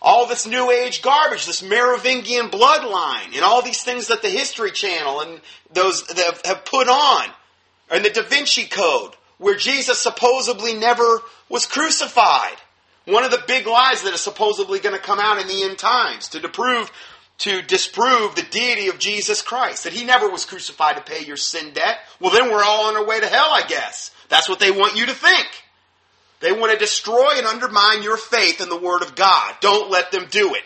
All 0.00 0.26
this 0.26 0.46
New 0.46 0.70
Age 0.70 1.02
garbage, 1.02 1.46
this 1.46 1.62
Merovingian 1.62 2.50
bloodline, 2.50 3.34
and 3.34 3.42
all 3.42 3.62
these 3.62 3.82
things 3.82 4.08
that 4.08 4.22
the 4.22 4.28
History 4.28 4.70
Channel 4.70 5.20
and 5.20 5.40
those 5.72 6.06
that 6.06 6.40
have 6.44 6.64
put 6.64 6.88
on, 6.88 7.28
and 7.90 8.04
the 8.04 8.10
Da 8.10 8.22
Vinci 8.22 8.66
Code, 8.66 9.14
where 9.38 9.56
Jesus 9.56 9.98
supposedly 9.98 10.74
never 10.74 11.22
was 11.48 11.66
crucified. 11.66 12.56
One 13.06 13.24
of 13.24 13.30
the 13.30 13.42
big 13.46 13.66
lies 13.66 14.02
that 14.02 14.14
is 14.14 14.20
supposedly 14.20 14.80
going 14.80 14.94
to 14.94 15.00
come 15.00 15.20
out 15.20 15.40
in 15.40 15.46
the 15.46 15.62
end 15.62 15.78
times 15.78 16.28
to 16.28 16.40
disprove, 16.40 16.90
to 17.38 17.62
disprove 17.62 18.34
the 18.34 18.46
deity 18.50 18.88
of 18.88 18.98
Jesus 18.98 19.42
Christ, 19.42 19.84
that 19.84 19.92
he 19.92 20.04
never 20.04 20.30
was 20.30 20.44
crucified 20.44 20.96
to 20.96 21.02
pay 21.02 21.24
your 21.24 21.36
sin 21.36 21.72
debt. 21.74 21.98
Well, 22.18 22.32
then 22.32 22.50
we're 22.50 22.64
all 22.64 22.86
on 22.86 22.96
our 22.96 23.06
way 23.06 23.20
to 23.20 23.26
hell, 23.26 23.50
I 23.52 23.62
guess. 23.68 24.10
That's 24.28 24.48
what 24.48 24.58
they 24.58 24.70
want 24.70 24.96
you 24.96 25.06
to 25.06 25.14
think. 25.14 25.46
They 26.40 26.52
want 26.52 26.72
to 26.72 26.78
destroy 26.78 27.32
and 27.36 27.46
undermine 27.46 28.02
your 28.02 28.16
faith 28.16 28.60
in 28.60 28.68
the 28.68 28.78
Word 28.78 29.02
of 29.02 29.14
God. 29.14 29.54
Don't 29.60 29.90
let 29.90 30.10
them 30.12 30.26
do 30.30 30.54
it. 30.54 30.64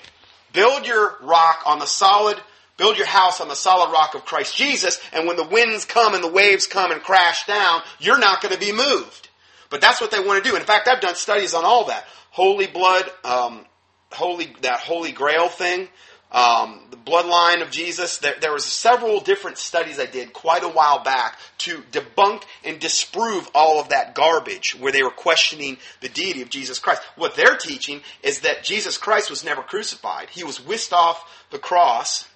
Build 0.53 0.87
your 0.87 1.17
rock 1.23 1.63
on 1.67 1.79
the 1.79 1.87
solid, 1.87 2.41
build 2.77 2.97
your 2.97 3.07
house 3.07 3.41
on 3.41 3.49
the 3.49 3.55
solid 3.55 3.93
rock 3.93 4.15
of 4.15 4.25
Christ 4.25 4.57
Jesus, 4.57 5.01
and 5.13 5.27
when 5.27 5.37
the 5.37 5.45
winds 5.45 5.85
come 5.85 6.15
and 6.15 6.25
the 6.25 6.31
waves 6.31 6.67
come 6.67 6.91
and 6.91 7.03
crash 7.03 7.47
down, 7.47 7.83
you're 8.01 8.19
not 8.19 8.43
going 8.43 8.55
to 8.55 8.61
be 8.61 8.73
moved. 8.73 9.29
But 9.71 9.81
that's 9.81 10.01
what 10.01 10.11
they 10.11 10.19
want 10.19 10.43
to 10.43 10.51
do. 10.51 10.57
In 10.57 10.63
fact, 10.63 10.89
I've 10.89 11.01
done 11.01 11.15
studies 11.15 11.55
on 11.55 11.65
all 11.65 11.87
that. 11.87 12.05
Holy 12.31 12.67
blood, 12.67 13.05
um, 13.25 13.65
holy, 14.11 14.53
that 14.63 14.81
holy 14.81 15.13
grail 15.13 15.49
thing 15.49 15.89
um, 16.33 16.81
the 16.91 16.97
bloodline 16.97 17.63
of 17.63 17.71
Jesus. 17.71 18.19
There, 18.19 18.37
there 18.41 18.53
was 18.53 18.65
several 18.65 19.21
different 19.21 19.59
studies 19.59 19.99
I 19.99 20.07
did 20.07 20.33
quite 20.33 20.63
a 20.63 20.69
while 20.69 21.03
back 21.03 21.39
to 21.59 21.83
debunk 21.93 22.45
and 22.65 22.79
disprove 22.79 23.49
all 23.55 23.81
of 23.81 23.89
that 23.89 24.15
garbage 24.15 24.77
where 24.79 24.93
they 24.93 25.03
were 25.03 25.11
questioning 25.11 25.79
the 26.01 26.09
deity 26.09 26.43
of 26.43 26.51
Jesus 26.51 26.79
Christ. 26.79 27.03
What 27.17 27.35
they're 27.35 27.57
teaching 27.57 28.03
is 28.23 28.41
that 28.41 28.63
Jesus 28.63 28.97
Christ 28.97 29.31
was 29.31 29.45
never 29.45 29.63
crucified. 29.63 30.31
He 30.31 30.45
was 30.45 30.65
whisked 30.65 30.93
off 30.93 31.29
the 31.51 31.59
cross, 31.59 32.29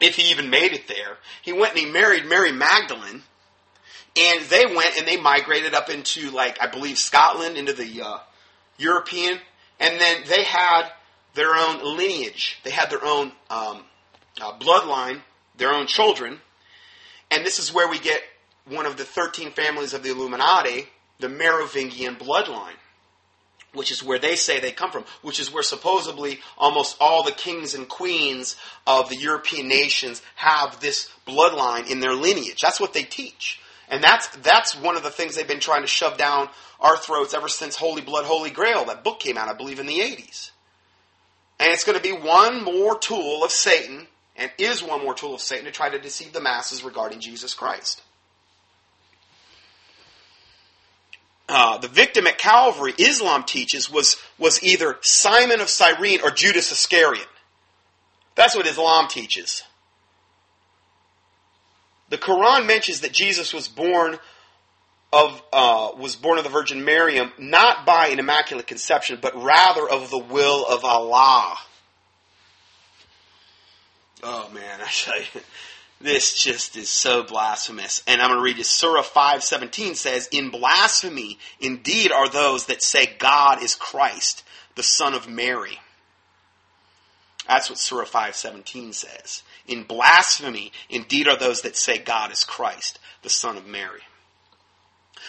if 0.00 0.14
he 0.16 0.30
even 0.30 0.50
made 0.50 0.72
it 0.72 0.88
there. 0.88 1.16
He 1.42 1.52
went 1.52 1.70
and 1.70 1.78
he 1.78 1.86
married 1.86 2.26
Mary 2.26 2.52
Magdalene. 2.52 3.22
And 4.18 4.44
they 4.46 4.64
went 4.64 4.96
and 4.96 5.06
they 5.06 5.18
migrated 5.18 5.74
up 5.74 5.90
into, 5.90 6.30
like, 6.30 6.62
I 6.62 6.68
believe 6.68 6.96
Scotland, 6.96 7.58
into 7.58 7.74
the 7.74 8.02
uh, 8.02 8.18
European. 8.78 9.38
And 9.78 10.00
then 10.00 10.22
they 10.26 10.42
had 10.42 10.90
their 11.36 11.54
own 11.54 11.96
lineage. 11.96 12.58
They 12.64 12.70
had 12.70 12.90
their 12.90 13.04
own 13.04 13.30
um, 13.48 13.84
uh, 14.40 14.58
bloodline, 14.58 15.20
their 15.56 15.72
own 15.72 15.86
children. 15.86 16.40
And 17.30 17.46
this 17.46 17.60
is 17.60 17.72
where 17.72 17.88
we 17.88 18.00
get 18.00 18.22
one 18.68 18.86
of 18.86 18.96
the 18.96 19.04
13 19.04 19.52
families 19.52 19.94
of 19.94 20.02
the 20.02 20.10
Illuminati, 20.10 20.88
the 21.20 21.28
Merovingian 21.28 22.16
bloodline, 22.16 22.74
which 23.72 23.92
is 23.92 24.02
where 24.02 24.18
they 24.18 24.34
say 24.34 24.58
they 24.58 24.72
come 24.72 24.90
from, 24.90 25.04
which 25.22 25.38
is 25.38 25.52
where 25.52 25.62
supposedly 25.62 26.40
almost 26.58 26.96
all 27.00 27.22
the 27.22 27.32
kings 27.32 27.74
and 27.74 27.88
queens 27.88 28.56
of 28.86 29.08
the 29.08 29.16
European 29.16 29.68
nations 29.68 30.22
have 30.34 30.80
this 30.80 31.10
bloodline 31.26 31.88
in 31.90 32.00
their 32.00 32.14
lineage. 32.14 32.60
That's 32.60 32.80
what 32.80 32.92
they 32.92 33.04
teach. 33.04 33.60
And 33.88 34.02
that's, 34.02 34.28
that's 34.38 34.74
one 34.74 34.96
of 34.96 35.04
the 35.04 35.10
things 35.10 35.36
they've 35.36 35.46
been 35.46 35.60
trying 35.60 35.82
to 35.82 35.86
shove 35.86 36.16
down 36.16 36.48
our 36.80 36.96
throats 36.96 37.34
ever 37.34 37.48
since 37.48 37.76
Holy 37.76 38.02
Blood, 38.02 38.24
Holy 38.24 38.50
Grail, 38.50 38.86
that 38.86 39.04
book 39.04 39.20
came 39.20 39.38
out, 39.38 39.48
I 39.48 39.54
believe, 39.54 39.78
in 39.78 39.86
the 39.86 40.00
80s. 40.00 40.50
And 41.58 41.72
it's 41.72 41.84
going 41.84 41.96
to 41.96 42.02
be 42.02 42.12
one 42.12 42.62
more 42.62 42.98
tool 42.98 43.42
of 43.42 43.50
Satan, 43.50 44.06
and 44.36 44.50
is 44.58 44.82
one 44.82 45.02
more 45.02 45.14
tool 45.14 45.34
of 45.34 45.40
Satan 45.40 45.64
to 45.64 45.70
try 45.70 45.88
to 45.88 45.98
deceive 45.98 46.32
the 46.32 46.40
masses 46.40 46.84
regarding 46.84 47.20
Jesus 47.20 47.54
Christ. 47.54 48.02
Uh, 51.48 51.78
the 51.78 51.88
victim 51.88 52.26
at 52.26 52.38
Calvary, 52.38 52.92
Islam 52.98 53.44
teaches, 53.44 53.90
was, 53.90 54.16
was 54.36 54.62
either 54.62 54.98
Simon 55.00 55.60
of 55.60 55.68
Cyrene 55.68 56.20
or 56.22 56.30
Judas 56.30 56.72
Iscariot. 56.72 57.28
That's 58.34 58.56
what 58.56 58.66
Islam 58.66 59.08
teaches. 59.08 59.62
The 62.08 62.18
Quran 62.18 62.66
mentions 62.66 63.00
that 63.00 63.12
Jesus 63.12 63.54
was 63.54 63.68
born 63.68 64.18
of 65.12 65.42
uh, 65.52 65.90
was 65.96 66.16
born 66.16 66.38
of 66.38 66.44
the 66.44 66.50
Virgin 66.50 66.84
Mary, 66.84 67.20
not 67.38 67.86
by 67.86 68.08
an 68.08 68.18
immaculate 68.18 68.66
conception, 68.66 69.18
but 69.20 69.40
rather 69.40 69.88
of 69.88 70.10
the 70.10 70.18
will 70.18 70.66
of 70.66 70.84
Allah. 70.84 71.56
Oh 74.22 74.48
man, 74.52 74.80
I 74.80 74.88
tell 74.88 75.18
you, 75.18 75.40
this 76.00 76.34
just 76.34 76.76
is 76.76 76.88
so 76.88 77.22
blasphemous. 77.22 78.02
And 78.06 78.20
I'm 78.20 78.28
going 78.28 78.38
to 78.38 78.44
read 78.44 78.58
you. 78.58 78.64
Surah 78.64 79.02
5:17 79.02 79.94
says, 79.94 80.28
"In 80.30 80.50
blasphemy, 80.50 81.38
indeed, 81.60 82.12
are 82.12 82.28
those 82.28 82.66
that 82.66 82.82
say 82.82 83.06
God 83.06 83.62
is 83.62 83.74
Christ, 83.74 84.42
the 84.74 84.82
Son 84.82 85.14
of 85.14 85.28
Mary." 85.28 85.80
That's 87.46 87.70
what 87.70 87.78
Surah 87.78 88.06
5:17 88.06 88.92
says. 88.92 89.42
In 89.66 89.84
blasphemy, 89.84 90.72
indeed, 90.88 91.28
are 91.28 91.36
those 91.36 91.62
that 91.62 91.76
say 91.76 91.98
God 91.98 92.32
is 92.32 92.44
Christ, 92.44 92.98
the 93.22 93.30
Son 93.30 93.56
of 93.56 93.66
Mary. 93.66 94.02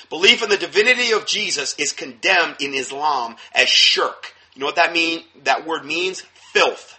Belief 0.09 0.43
in 0.43 0.49
the 0.49 0.57
divinity 0.57 1.11
of 1.11 1.25
Jesus 1.25 1.75
is 1.77 1.93
condemned 1.93 2.57
in 2.59 2.73
Islam 2.73 3.35
as 3.53 3.69
shirk. 3.69 4.33
You 4.53 4.61
know 4.61 4.65
what 4.65 4.75
that 4.75 4.93
mean? 4.93 5.23
That 5.43 5.65
word 5.65 5.85
means 5.85 6.23
filth. 6.53 6.97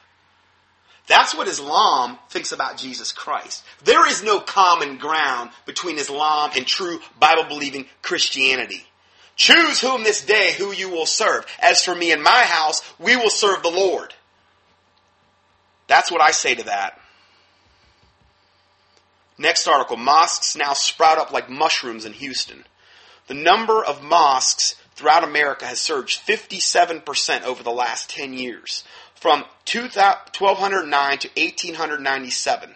That's 1.09 1.35
what 1.35 1.49
Islam 1.49 2.19
thinks 2.29 2.53
about 2.53 2.77
Jesus 2.77 3.13
Christ. 3.13 3.65
There 3.83 4.07
is 4.09 4.23
no 4.23 4.41
common 4.41 4.99
ground 4.99 5.51
between 5.65 5.99
Islam 5.99 6.51
and 6.55 6.67
true 6.67 7.01
Bible 7.19 7.45
believing 7.49 7.87
Christianity. 8.03 8.85
Choose 9.35 9.81
whom 9.81 10.05
this 10.05 10.25
day 10.25 10.53
who 10.53 10.73
you 10.73 10.91
will 10.91 11.07
serve. 11.07 11.47
As 11.61 11.83
for 11.83 11.95
me 11.95 12.13
and 12.13 12.23
my 12.23 12.43
house, 12.43 12.83
we 12.99 13.17
will 13.17 13.31
serve 13.31 13.63
the 13.63 13.71
Lord. 13.71 14.13
That's 15.87 16.11
what 16.11 16.21
I 16.21 16.33
say 16.33 16.55
to 16.57 16.65
that. 16.65 17.01
Next 19.39 19.67
article 19.69 19.97
Mosques 19.97 20.57
now 20.57 20.73
sprout 20.73 21.19
up 21.19 21.33
like 21.33 21.49
mushrooms 21.49 22.05
in 22.05 22.13
Houston. 22.13 22.65
The 23.29 23.35
number 23.35 23.85
of 23.85 24.03
mosques 24.03 24.75
throughout 24.95 25.23
America 25.23 25.67
has 25.67 25.79
surged 25.79 26.27
57% 26.27 27.45
over 27.45 27.63
the 27.63 27.71
last 27.71 28.11
10 28.11 28.33
years, 28.33 28.85
from 29.15 29.45
1209 29.71 31.19
to 31.19 31.29
1897. 31.29 32.75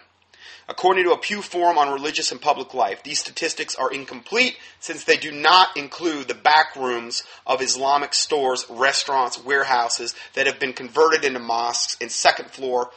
According 0.69 1.05
to 1.05 1.11
a 1.11 1.17
Pew 1.17 1.41
Forum 1.41 1.77
on 1.77 1.91
Religious 1.91 2.31
and 2.31 2.39
Public 2.39 2.73
Life, 2.73 3.03
these 3.03 3.19
statistics 3.19 3.75
are 3.75 3.91
incomplete 3.91 4.57
since 4.79 5.03
they 5.03 5.17
do 5.17 5.31
not 5.31 5.75
include 5.75 6.27
the 6.27 6.35
back 6.35 6.75
rooms 6.75 7.23
of 7.45 7.61
Islamic 7.61 8.13
stores, 8.13 8.65
restaurants, 8.69 9.43
warehouses 9.43 10.15
that 10.35 10.47
have 10.47 10.59
been 10.59 10.73
converted 10.73 11.25
into 11.25 11.39
mosques 11.39 11.97
and 11.99 12.11
second 12.11 12.51
floor 12.51 12.91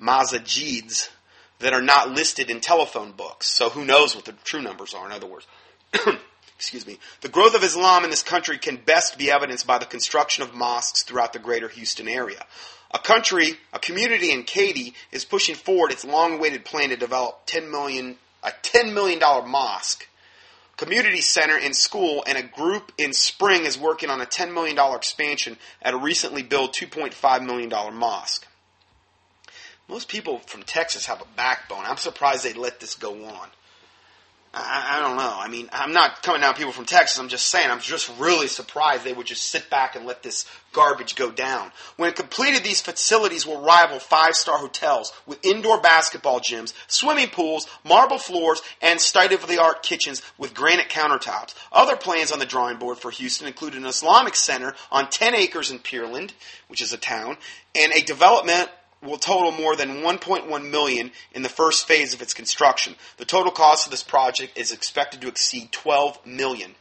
masajids 0.00 1.10
that 1.58 1.74
are 1.74 1.82
not 1.82 2.10
listed 2.10 2.48
in 2.48 2.60
telephone 2.60 3.12
books. 3.12 3.54
So 3.54 3.68
who 3.68 3.84
knows 3.84 4.14
what 4.14 4.24
the 4.24 4.32
true 4.44 4.62
numbers 4.62 4.94
are, 4.94 5.04
in 5.04 5.12
other 5.12 5.26
words. 5.26 5.46
excuse 6.60 6.86
me, 6.86 6.98
the 7.22 7.28
growth 7.30 7.54
of 7.54 7.62
Islam 7.62 8.04
in 8.04 8.10
this 8.10 8.22
country 8.22 8.58
can 8.58 8.76
best 8.76 9.16
be 9.16 9.30
evidenced 9.30 9.66
by 9.66 9.78
the 9.78 9.86
construction 9.86 10.44
of 10.44 10.52
mosques 10.52 11.02
throughout 11.02 11.32
the 11.32 11.38
greater 11.38 11.68
Houston 11.68 12.06
area. 12.06 12.44
A 12.90 12.98
country, 12.98 13.54
a 13.72 13.78
community 13.78 14.30
in 14.30 14.42
Katy 14.42 14.92
is 15.10 15.24
pushing 15.24 15.54
forward 15.54 15.90
its 15.90 16.04
long-awaited 16.04 16.66
plan 16.66 16.90
to 16.90 16.98
develop 16.98 17.46
10 17.46 17.70
million, 17.70 18.16
a 18.42 18.50
$10 18.50 18.92
million 18.92 19.18
mosque, 19.48 20.06
community 20.76 21.22
center 21.22 21.56
and 21.56 21.74
school, 21.74 22.22
and 22.26 22.36
a 22.36 22.42
group 22.42 22.92
in 22.98 23.14
spring 23.14 23.64
is 23.64 23.78
working 23.78 24.10
on 24.10 24.20
a 24.20 24.26
$10 24.26 24.52
million 24.52 24.76
expansion 24.94 25.56
at 25.80 25.94
a 25.94 25.96
recently 25.96 26.42
built 26.42 26.74
$2.5 26.74 27.46
million 27.46 27.70
mosque. 27.94 28.46
Most 29.88 30.08
people 30.08 30.40
from 30.40 30.62
Texas 30.64 31.06
have 31.06 31.22
a 31.22 31.36
backbone. 31.36 31.86
I'm 31.86 31.96
surprised 31.96 32.44
they 32.44 32.52
let 32.52 32.80
this 32.80 32.96
go 32.96 33.24
on. 33.24 33.48
I, 34.52 34.96
I, 34.96 35.00
don't 35.00 35.16
know. 35.16 35.32
I 35.38 35.48
mean, 35.48 35.68
I'm 35.72 35.92
not 35.92 36.24
coming 36.24 36.40
down 36.40 36.54
people 36.54 36.72
from 36.72 36.84
Texas. 36.84 37.20
I'm 37.20 37.28
just 37.28 37.46
saying, 37.46 37.70
I'm 37.70 37.78
just 37.78 38.10
really 38.18 38.48
surprised 38.48 39.04
they 39.04 39.12
would 39.12 39.26
just 39.26 39.44
sit 39.44 39.70
back 39.70 39.94
and 39.94 40.06
let 40.06 40.24
this 40.24 40.44
garbage 40.72 41.14
go 41.14 41.30
down. 41.30 41.70
When 41.96 42.12
completed, 42.12 42.64
these 42.64 42.80
facilities 42.80 43.46
will 43.46 43.60
rival 43.60 44.00
five 44.00 44.34
star 44.34 44.58
hotels 44.58 45.12
with 45.24 45.44
indoor 45.44 45.80
basketball 45.80 46.40
gyms, 46.40 46.72
swimming 46.88 47.28
pools, 47.28 47.68
marble 47.84 48.18
floors, 48.18 48.60
and 48.82 49.00
state 49.00 49.30
of 49.30 49.46
the 49.46 49.62
art 49.62 49.84
kitchens 49.84 50.20
with 50.36 50.52
granite 50.52 50.88
countertops. 50.88 51.54
Other 51.70 51.96
plans 51.96 52.32
on 52.32 52.40
the 52.40 52.46
drawing 52.46 52.78
board 52.78 52.98
for 52.98 53.12
Houston 53.12 53.46
include 53.46 53.74
an 53.74 53.86
Islamic 53.86 54.34
center 54.34 54.74
on 54.90 55.10
10 55.10 55.36
acres 55.36 55.70
in 55.70 55.78
Pearland, 55.78 56.32
which 56.66 56.82
is 56.82 56.92
a 56.92 56.98
town, 56.98 57.36
and 57.76 57.92
a 57.92 58.02
development 58.02 58.68
will 59.02 59.18
total 59.18 59.52
more 59.52 59.76
than 59.76 60.02
1.1 60.02 60.70
million 60.70 61.10
in 61.32 61.42
the 61.42 61.48
first 61.48 61.86
phase 61.86 62.12
of 62.12 62.20
its 62.20 62.34
construction. 62.34 62.94
The 63.16 63.24
total 63.24 63.52
cost 63.52 63.86
of 63.86 63.90
this 63.90 64.02
project 64.02 64.58
is 64.58 64.72
expected 64.72 65.22
to 65.22 65.28
exceed 65.28 65.72
12 65.72 66.26
million. 66.26 66.74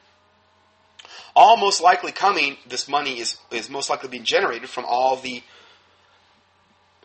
All 1.36 1.56
most 1.56 1.82
likely 1.82 2.12
coming, 2.12 2.58
this 2.68 2.88
money 2.88 3.20
is, 3.20 3.38
is 3.52 3.70
most 3.70 3.90
likely 3.90 4.10
being 4.10 4.24
generated 4.24 4.70
from 4.70 4.86
all 4.86 5.16
the 5.16 5.44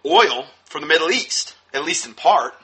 oil 0.05 0.47
from 0.65 0.81
the 0.81 0.89
Middle 0.89 1.11
East, 1.11 1.55
at 1.73 1.85
least 1.85 2.07
in 2.07 2.15
part. 2.15 2.55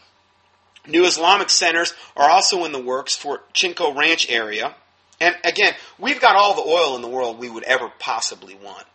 New 0.87 1.05
Islamic 1.05 1.51
centers 1.51 1.95
are 2.17 2.29
also 2.29 2.65
in 2.65 2.73
the 2.73 2.83
works 2.83 3.15
for 3.15 3.43
Cinco 3.55 3.95
Ranch 3.95 4.29
area. 4.31 4.75
And 5.21 5.37
again, 5.45 5.75
we've 5.99 6.21
got 6.21 6.37
all 6.37 6.55
the 6.55 6.69
oil 6.69 6.97
in 6.97 7.03
the 7.03 7.09
world 7.09 7.39
we 7.39 7.51
would 7.51 7.65
ever 7.65 7.93
possibly 7.99 8.55
want. 8.55 8.87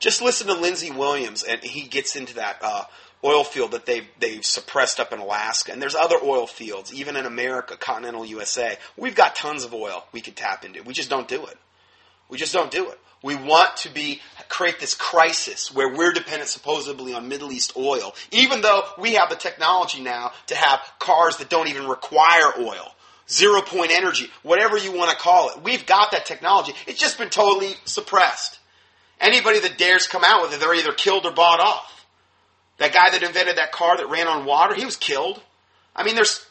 Just 0.00 0.22
listen 0.22 0.48
to 0.48 0.54
Lindsey 0.54 0.90
Williams, 0.90 1.42
and 1.44 1.62
he 1.62 1.86
gets 1.86 2.16
into 2.16 2.34
that 2.34 2.58
uh, 2.62 2.84
oil 3.24 3.44
field 3.44 3.72
that 3.72 3.86
they've 3.86 4.06
they've 4.20 4.44
suppressed 4.44 5.00
up 5.00 5.12
in 5.12 5.18
Alaska, 5.18 5.72
and 5.72 5.80
there's 5.80 5.94
other 5.94 6.16
oil 6.22 6.46
fields, 6.46 6.92
even 6.92 7.16
in 7.16 7.26
America, 7.26 7.76
continental 7.76 8.24
USA. 8.26 8.76
We've 8.96 9.14
got 9.14 9.34
tons 9.34 9.64
of 9.64 9.72
oil 9.72 10.04
we 10.12 10.20
could 10.20 10.36
tap 10.36 10.64
into. 10.64 10.82
We 10.82 10.92
just 10.92 11.10
don't 11.10 11.28
do 11.28 11.46
it. 11.46 11.56
We 12.28 12.38
just 12.38 12.52
don't 12.52 12.70
do 12.70 12.90
it. 12.90 12.98
We 13.22 13.36
want 13.36 13.78
to 13.78 13.88
be 13.88 14.20
create 14.48 14.80
this 14.80 14.94
crisis 14.94 15.74
where 15.74 15.94
we're 15.94 16.12
dependent 16.12 16.50
supposedly 16.50 17.14
on 17.14 17.28
Middle 17.28 17.52
East 17.52 17.72
oil, 17.76 18.14
even 18.30 18.60
though 18.60 18.82
we 18.98 19.14
have 19.14 19.30
the 19.30 19.36
technology 19.36 20.02
now 20.02 20.32
to 20.48 20.54
have 20.54 20.80
cars 20.98 21.38
that 21.38 21.48
don't 21.48 21.68
even 21.68 21.86
require 21.86 22.52
oil. 22.58 22.94
Zero 23.30 23.62
point 23.62 23.90
energy, 23.90 24.28
whatever 24.42 24.76
you 24.76 24.92
want 24.92 25.10
to 25.10 25.16
call 25.16 25.48
it. 25.48 25.62
We've 25.62 25.86
got 25.86 26.10
that 26.10 26.26
technology. 26.26 26.74
It's 26.86 27.00
just 27.00 27.16
been 27.16 27.30
totally 27.30 27.72
suppressed. 27.86 28.58
Anybody 29.18 29.60
that 29.60 29.78
dares 29.78 30.06
come 30.06 30.22
out 30.22 30.42
with 30.42 30.52
it, 30.52 30.60
they're 30.60 30.74
either 30.74 30.92
killed 30.92 31.24
or 31.24 31.32
bought 31.32 31.60
off. 31.60 31.93
That 32.78 32.92
guy 32.92 33.10
that 33.10 33.22
invented 33.22 33.56
that 33.58 33.72
car 33.72 33.96
that 33.96 34.08
ran 34.08 34.26
on 34.26 34.46
water, 34.46 34.74
he 34.74 34.84
was 34.84 34.96
killed. 34.96 35.40
I 35.94 36.02
mean, 36.04 36.14
there's 36.14 36.44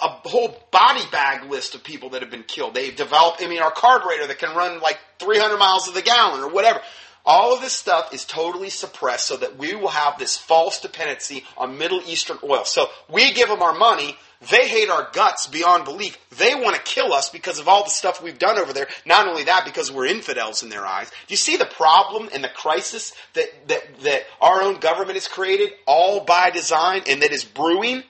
a 0.00 0.08
whole 0.08 0.56
body 0.70 1.02
bag 1.10 1.50
list 1.50 1.74
of 1.74 1.82
people 1.82 2.10
that 2.10 2.22
have 2.22 2.30
been 2.30 2.44
killed. 2.44 2.74
They've 2.74 2.94
developed, 2.94 3.42
I 3.42 3.48
mean, 3.48 3.60
our 3.60 3.72
carburetor 3.72 4.26
that 4.26 4.38
can 4.38 4.56
run 4.56 4.80
like 4.80 4.98
300 5.18 5.58
miles 5.58 5.86
to 5.86 5.92
the 5.92 6.02
gallon 6.02 6.42
or 6.42 6.48
whatever. 6.48 6.80
All 7.24 7.54
of 7.54 7.60
this 7.60 7.74
stuff 7.74 8.14
is 8.14 8.24
totally 8.24 8.70
suppressed 8.70 9.26
so 9.26 9.36
that 9.36 9.58
we 9.58 9.74
will 9.74 9.88
have 9.88 10.18
this 10.18 10.36
false 10.36 10.80
dependency 10.80 11.44
on 11.56 11.76
Middle 11.76 12.00
Eastern 12.06 12.38
oil. 12.42 12.64
So 12.64 12.88
we 13.10 13.32
give 13.32 13.48
them 13.48 13.62
our 13.62 13.74
money. 13.74 14.16
They 14.50 14.66
hate 14.66 14.88
our 14.88 15.10
guts 15.12 15.46
beyond 15.46 15.84
belief. 15.84 16.16
They 16.38 16.54
want 16.54 16.76
to 16.76 16.82
kill 16.82 17.12
us 17.12 17.28
because 17.28 17.58
of 17.58 17.68
all 17.68 17.84
the 17.84 17.90
stuff 17.90 18.22
we've 18.22 18.38
done 18.38 18.58
over 18.58 18.72
there. 18.72 18.88
Not 19.04 19.28
only 19.28 19.44
that, 19.44 19.66
because 19.66 19.92
we're 19.92 20.06
infidels 20.06 20.62
in 20.62 20.70
their 20.70 20.86
eyes. 20.86 21.10
Do 21.10 21.16
you 21.28 21.36
see 21.36 21.58
the 21.58 21.66
problem 21.66 22.30
and 22.32 22.42
the 22.42 22.48
crisis 22.48 23.12
that, 23.34 23.68
that, 23.68 24.00
that 24.00 24.22
our 24.40 24.62
own 24.62 24.80
government 24.80 25.16
has 25.16 25.28
created 25.28 25.72
all 25.86 26.24
by 26.24 26.48
design 26.48 27.02
and 27.06 27.20
that 27.22 27.32
is 27.32 27.44
brewing? 27.44 28.02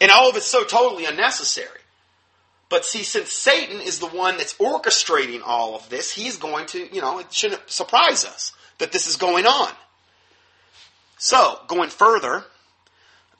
And 0.00 0.10
all 0.10 0.30
of 0.30 0.36
it's 0.36 0.46
so 0.46 0.64
totally 0.64 1.04
unnecessary. 1.04 1.79
But 2.70 2.86
see, 2.86 3.02
since 3.02 3.32
Satan 3.32 3.80
is 3.80 3.98
the 3.98 4.06
one 4.06 4.38
that's 4.38 4.54
orchestrating 4.54 5.42
all 5.44 5.74
of 5.74 5.90
this, 5.90 6.12
he's 6.12 6.36
going 6.36 6.66
to, 6.66 6.94
you 6.94 7.02
know, 7.02 7.18
it 7.18 7.32
shouldn't 7.32 7.68
surprise 7.68 8.24
us 8.24 8.52
that 8.78 8.92
this 8.92 9.08
is 9.08 9.16
going 9.16 9.44
on. 9.44 9.70
So, 11.18 11.58
going 11.66 11.90
further, 11.90 12.44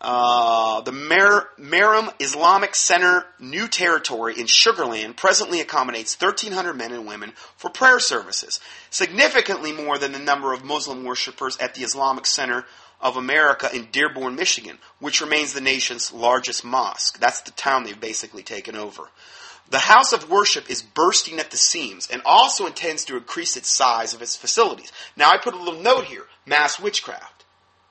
uh, 0.01 0.81
the 0.81 0.93
Mer- 0.93 1.49
Merom 1.59 2.13
Islamic 2.21 2.75
Center 2.75 3.27
New 3.39 3.69
Territory 3.69 4.39
in 4.39 4.47
Sugarland 4.47 5.17
presently 5.17 5.61
accommodates 5.61 6.19
1,300 6.19 6.75
men 6.75 6.93
and 6.93 7.07
women 7.07 7.33
for 7.57 7.69
prayer 7.69 8.01
services, 8.01 8.61
significantly 8.89 9.73
more 9.73 9.99
than 9.99 10.13
the 10.13 10.19
number 10.19 10.55
of 10.55 10.65
Muslim 10.65 11.05
worshippers 11.05 11.59
at 11.59 11.75
the 11.75 11.83
Islamic 11.83 12.25
Center 12.25 12.65
of 13.01 13.17
America 13.17 13.69
in 13.75 13.89
Dearborn, 13.93 14.37
Michigan, 14.37 14.79
which 15.01 15.21
remains 15.21 15.53
the 15.53 15.61
nation's 15.61 16.13
largest 16.13 16.65
mosque. 16.65 17.19
That's 17.19 17.41
the 17.43 17.51
town 17.53 17.85
they've 17.85 18.01
basically 18.01 18.43
taken 18.43 18.77
over. 18.77 19.05
The 19.69 19.79
house 19.79 20.13
of 20.13 20.31
worship 20.31 20.69
is 20.69 20.83
bursting 20.83 21.39
at 21.39 21.51
the 21.51 21.57
seams 21.57 22.09
and 22.11 22.23
also 22.25 22.67
intends 22.67 23.05
to 23.05 23.17
increase 23.17 23.57
its 23.57 23.69
size 23.69 24.15
of 24.15 24.23
its 24.23 24.37
facilities. 24.37 24.93
Now 25.17 25.31
I 25.31 25.39
put 25.39 25.55
a 25.55 25.63
little 25.63 25.81
note 25.81 26.07
here, 26.07 26.25
mass 26.45 26.81
witchcraft. 26.81 27.45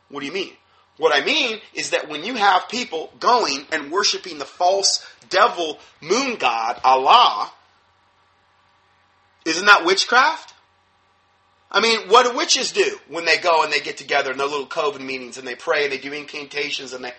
What 0.09 0.19
do 0.19 0.25
you 0.25 0.33
mean? 0.33 0.53
What 0.99 1.15
I 1.15 1.25
mean 1.25 1.61
is 1.73 1.91
that 1.91 2.09
when 2.09 2.25
you 2.25 2.35
have 2.35 2.67
people 2.67 3.11
going 3.21 3.65
and 3.71 3.89
worshiping 3.89 4.37
the 4.37 4.45
false 4.45 5.03
devil 5.29 5.79
moon 6.01 6.35
god, 6.35 6.79
Allah, 6.83 7.49
isn't 9.45 9.65
that 9.65 9.85
witchcraft? 9.85 10.53
I 11.71 11.79
mean, 11.79 12.09
what 12.09 12.29
do 12.29 12.37
witches 12.37 12.73
do 12.73 12.97
when 13.07 13.23
they 13.23 13.37
go 13.37 13.63
and 13.63 13.71
they 13.71 13.79
get 13.79 13.95
together 13.95 14.31
in 14.31 14.37
their 14.37 14.47
little 14.47 14.65
coven 14.65 15.05
meetings 15.05 15.37
and 15.37 15.47
they 15.47 15.55
pray 15.55 15.85
and 15.85 15.93
they 15.93 15.97
do 15.97 16.11
incantations 16.11 16.91
and 16.91 17.05
they, 17.05 17.13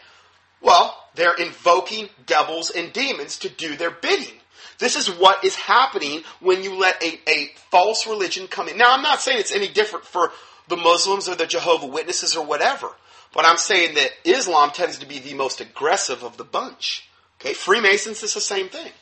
well, 0.61 1.03
they're 1.15 1.37
invoking 1.37 2.11
devils 2.27 2.69
and 2.69 2.93
demons 2.93 3.39
to 3.39 3.49
do 3.49 3.77
their 3.77 3.91
bidding. 3.91 4.35
This 4.79 4.95
is 4.95 5.09
what 5.09 5.43
is 5.43 5.55
happening 5.57 6.23
when 6.41 6.63
you 6.63 6.79
let 6.79 7.03
a, 7.03 7.19
a 7.27 7.51
false 7.71 8.07
religion 8.07 8.47
come 8.47 8.69
in. 8.69 8.77
Now, 8.77 8.93
I'm 8.95 9.03
not 9.03 9.23
saying 9.23 9.39
it's 9.41 9.55
any 9.55 9.69
different 9.69 10.05
for 10.05 10.33
the 10.69 10.77
Muslims 10.77 11.31
or 11.31 11.35
the 11.35 11.47
Jehovah 11.47 11.87
Witnesses 11.87 12.37
or 12.37 12.45
whatever, 12.45 12.91
but 13.33 13.47
I'm 13.47 13.57
saying 13.57 13.95
that 13.95 14.11
Islam 14.25 14.71
tends 14.71 14.99
to 14.99 15.07
be 15.07 15.19
the 15.19 15.35
most 15.35 15.61
aggressive 15.61 16.23
of 16.23 16.37
the 16.37 16.45
bunch. 16.45 17.09
Okay, 17.41 17.55
Freemasons 17.55 18.23
is 18.23 18.35
the 18.35 18.41
same 18.41 18.69
thing. 18.69 18.93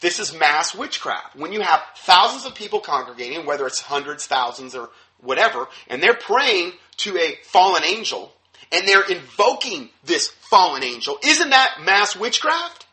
This 0.00 0.18
is 0.18 0.36
mass 0.36 0.74
witchcraft. 0.74 1.36
When 1.36 1.52
you 1.52 1.60
have 1.60 1.80
thousands 1.96 2.44
of 2.44 2.54
people 2.54 2.80
congregating, 2.80 3.46
whether 3.46 3.66
it's 3.66 3.80
hundreds, 3.80 4.26
thousands, 4.26 4.74
or 4.74 4.90
whatever, 5.20 5.68
and 5.88 6.02
they're 6.02 6.14
praying 6.14 6.72
to 6.98 7.16
a 7.16 7.36
fallen 7.44 7.84
angel, 7.84 8.32
and 8.72 8.86
they're 8.88 9.08
invoking 9.08 9.90
this 10.04 10.28
fallen 10.28 10.82
angel, 10.82 11.18
isn't 11.24 11.50
that 11.50 11.82
mass 11.84 12.16
witchcraft? 12.16 12.86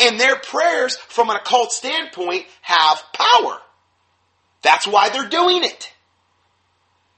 And 0.00 0.18
their 0.18 0.36
prayers, 0.36 0.96
from 0.96 1.30
an 1.30 1.36
occult 1.36 1.72
standpoint, 1.72 2.46
have 2.62 3.02
power. 3.12 3.58
That's 4.62 4.86
why 4.86 5.10
they're 5.10 5.28
doing 5.28 5.62
it. 5.62 5.92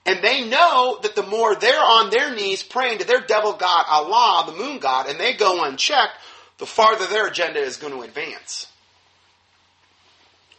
And 0.04 0.22
they 0.22 0.44
know 0.48 0.98
that 1.02 1.14
the 1.14 1.22
more 1.22 1.54
they're 1.54 1.80
on 1.80 2.10
their 2.10 2.34
knees 2.34 2.62
praying 2.62 2.98
to 2.98 3.06
their 3.06 3.20
devil 3.20 3.52
god, 3.52 3.84
Allah, 3.88 4.50
the 4.50 4.56
moon 4.56 4.78
god, 4.78 5.08
and 5.08 5.18
they 5.18 5.34
go 5.34 5.62
unchecked, 5.64 6.16
the 6.58 6.66
farther 6.66 7.06
their 7.06 7.28
agenda 7.28 7.60
is 7.60 7.76
going 7.76 7.92
to 7.92 8.02
advance. 8.02 8.66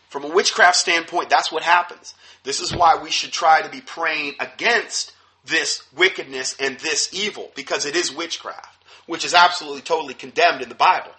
From 0.09 0.23
a 0.23 0.29
witchcraft 0.29 0.77
standpoint, 0.77 1.29
that's 1.29 1.51
what 1.51 1.63
happens. 1.63 2.13
This 2.43 2.61
is 2.61 2.73
why 2.73 3.01
we 3.01 3.09
should 3.09 3.31
try 3.31 3.61
to 3.61 3.69
be 3.69 3.81
praying 3.81 4.35
against 4.39 5.13
this 5.45 5.83
wickedness 5.95 6.55
and 6.59 6.79
this 6.79 7.09
evil, 7.13 7.51
because 7.55 7.85
it 7.85 7.95
is 7.95 8.13
witchcraft, 8.13 8.83
which 9.07 9.25
is 9.25 9.33
absolutely 9.33 9.81
totally 9.81 10.13
condemned 10.13 10.61
in 10.61 10.69
the 10.69 10.75
Bible. 10.75 11.11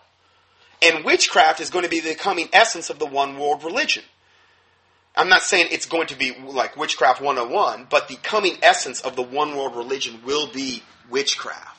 And 0.82 1.04
witchcraft 1.04 1.60
is 1.60 1.70
going 1.70 1.84
to 1.84 1.90
be 1.90 2.00
the 2.00 2.14
coming 2.14 2.48
essence 2.52 2.88
of 2.88 2.98
the 2.98 3.06
one 3.06 3.38
world 3.38 3.64
religion. 3.64 4.04
I'm 5.16 5.28
not 5.28 5.42
saying 5.42 5.68
it's 5.70 5.86
going 5.86 6.08
to 6.08 6.16
be 6.16 6.36
like 6.38 6.76
witchcraft 6.76 7.20
101, 7.20 7.86
but 7.88 8.08
the 8.08 8.16
coming 8.16 8.58
essence 8.62 9.00
of 9.00 9.16
the 9.16 9.22
one 9.22 9.56
world 9.56 9.76
religion 9.76 10.20
will 10.24 10.48
be 10.48 10.82
witchcraft 11.08 11.74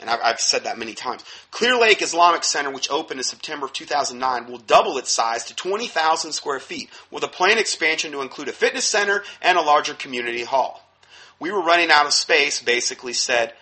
and 0.00 0.08
I've, 0.08 0.20
I've, 0.22 0.40
said 0.40 0.64
that 0.64 0.78
many 0.78 0.94
times. 0.94 1.24
Clear 1.50 1.76
Lake 1.76 2.02
Islamic 2.02 2.42
Center, 2.42 2.70
which 2.70 2.90
opened 2.90 3.20
in 3.20 3.24
September 3.24 3.66
of 3.66 3.72
2009, 3.72 4.50
will 4.50 4.58
double 4.58 4.98
its 4.98 5.10
size 5.10 5.44
to 5.46 5.54
20,000 5.54 6.32
square 6.32 6.60
feet, 6.60 6.90
with 7.10 7.22
a 7.22 7.28
planned 7.28 7.60
expansion 7.60 8.12
to 8.12 8.22
include 8.22 8.48
a 8.48 8.52
fitness 8.52 8.84
center 8.84 9.22
and 9.42 9.58
a 9.58 9.62
larger 9.62 9.94
community 9.94 10.44
hall. 10.44 10.86
We 11.38 11.50
were 11.50 11.62
running 11.62 11.90
out 11.90 12.06
of 12.06 12.12
space, 12.12 12.62
basically 12.62 13.12
said 13.12 13.52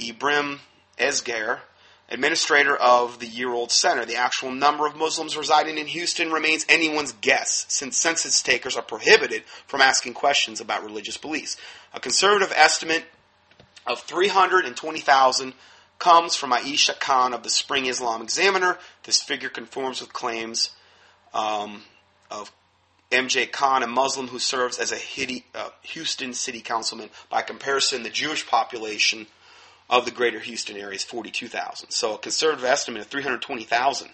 Ibrahim 0.00 0.60
Esgar, 0.98 1.60
administrator 2.08 2.76
of 2.76 3.18
the 3.18 3.26
year 3.26 3.50
old 3.50 3.70
center. 3.72 4.04
The 4.04 4.16
actual 4.16 4.50
number 4.50 4.86
of 4.86 4.96
Muslims 4.96 5.36
residing 5.36 5.78
in 5.78 5.86
Houston 5.86 6.30
remains 6.30 6.64
anyone's 6.68 7.12
guess, 7.12 7.66
since 7.68 7.96
census 7.96 8.42
takers 8.42 8.76
are 8.76 8.82
prohibited 8.82 9.44
from 9.66 9.80
asking 9.80 10.14
questions 10.14 10.60
about 10.60 10.84
religious 10.84 11.16
beliefs. 11.16 11.56
A 11.92 12.00
conservative 12.00 12.52
estimate 12.54 13.04
of 13.86 14.00
320,000 14.00 15.54
comes 15.98 16.36
from 16.36 16.52
Aisha 16.52 16.98
Khan 16.98 17.32
of 17.32 17.42
the 17.42 17.50
Spring 17.50 17.86
Islam 17.86 18.22
Examiner. 18.22 18.78
This 19.04 19.22
figure 19.22 19.48
conforms 19.48 20.00
with 20.00 20.12
claims 20.12 20.70
um, 21.32 21.82
of 22.30 22.52
MJ 23.10 23.50
Khan, 23.50 23.82
a 23.82 23.86
Muslim 23.86 24.28
who 24.28 24.38
serves 24.38 24.78
as 24.78 24.92
a 24.92 25.42
uh, 25.54 25.70
Houston 25.82 26.34
city 26.34 26.60
councilman. 26.60 27.10
By 27.30 27.42
comparison, 27.42 28.02
the 28.02 28.10
Jewish 28.10 28.46
population 28.46 29.26
of 29.88 30.04
the 30.04 30.10
greater 30.10 30.40
Houston 30.40 30.76
area 30.76 30.96
is 30.96 31.04
42,000. 31.04 31.90
So 31.90 32.14
a 32.14 32.18
conservative 32.18 32.64
estimate 32.64 33.02
of 33.02 33.08
320,000. 33.08 34.08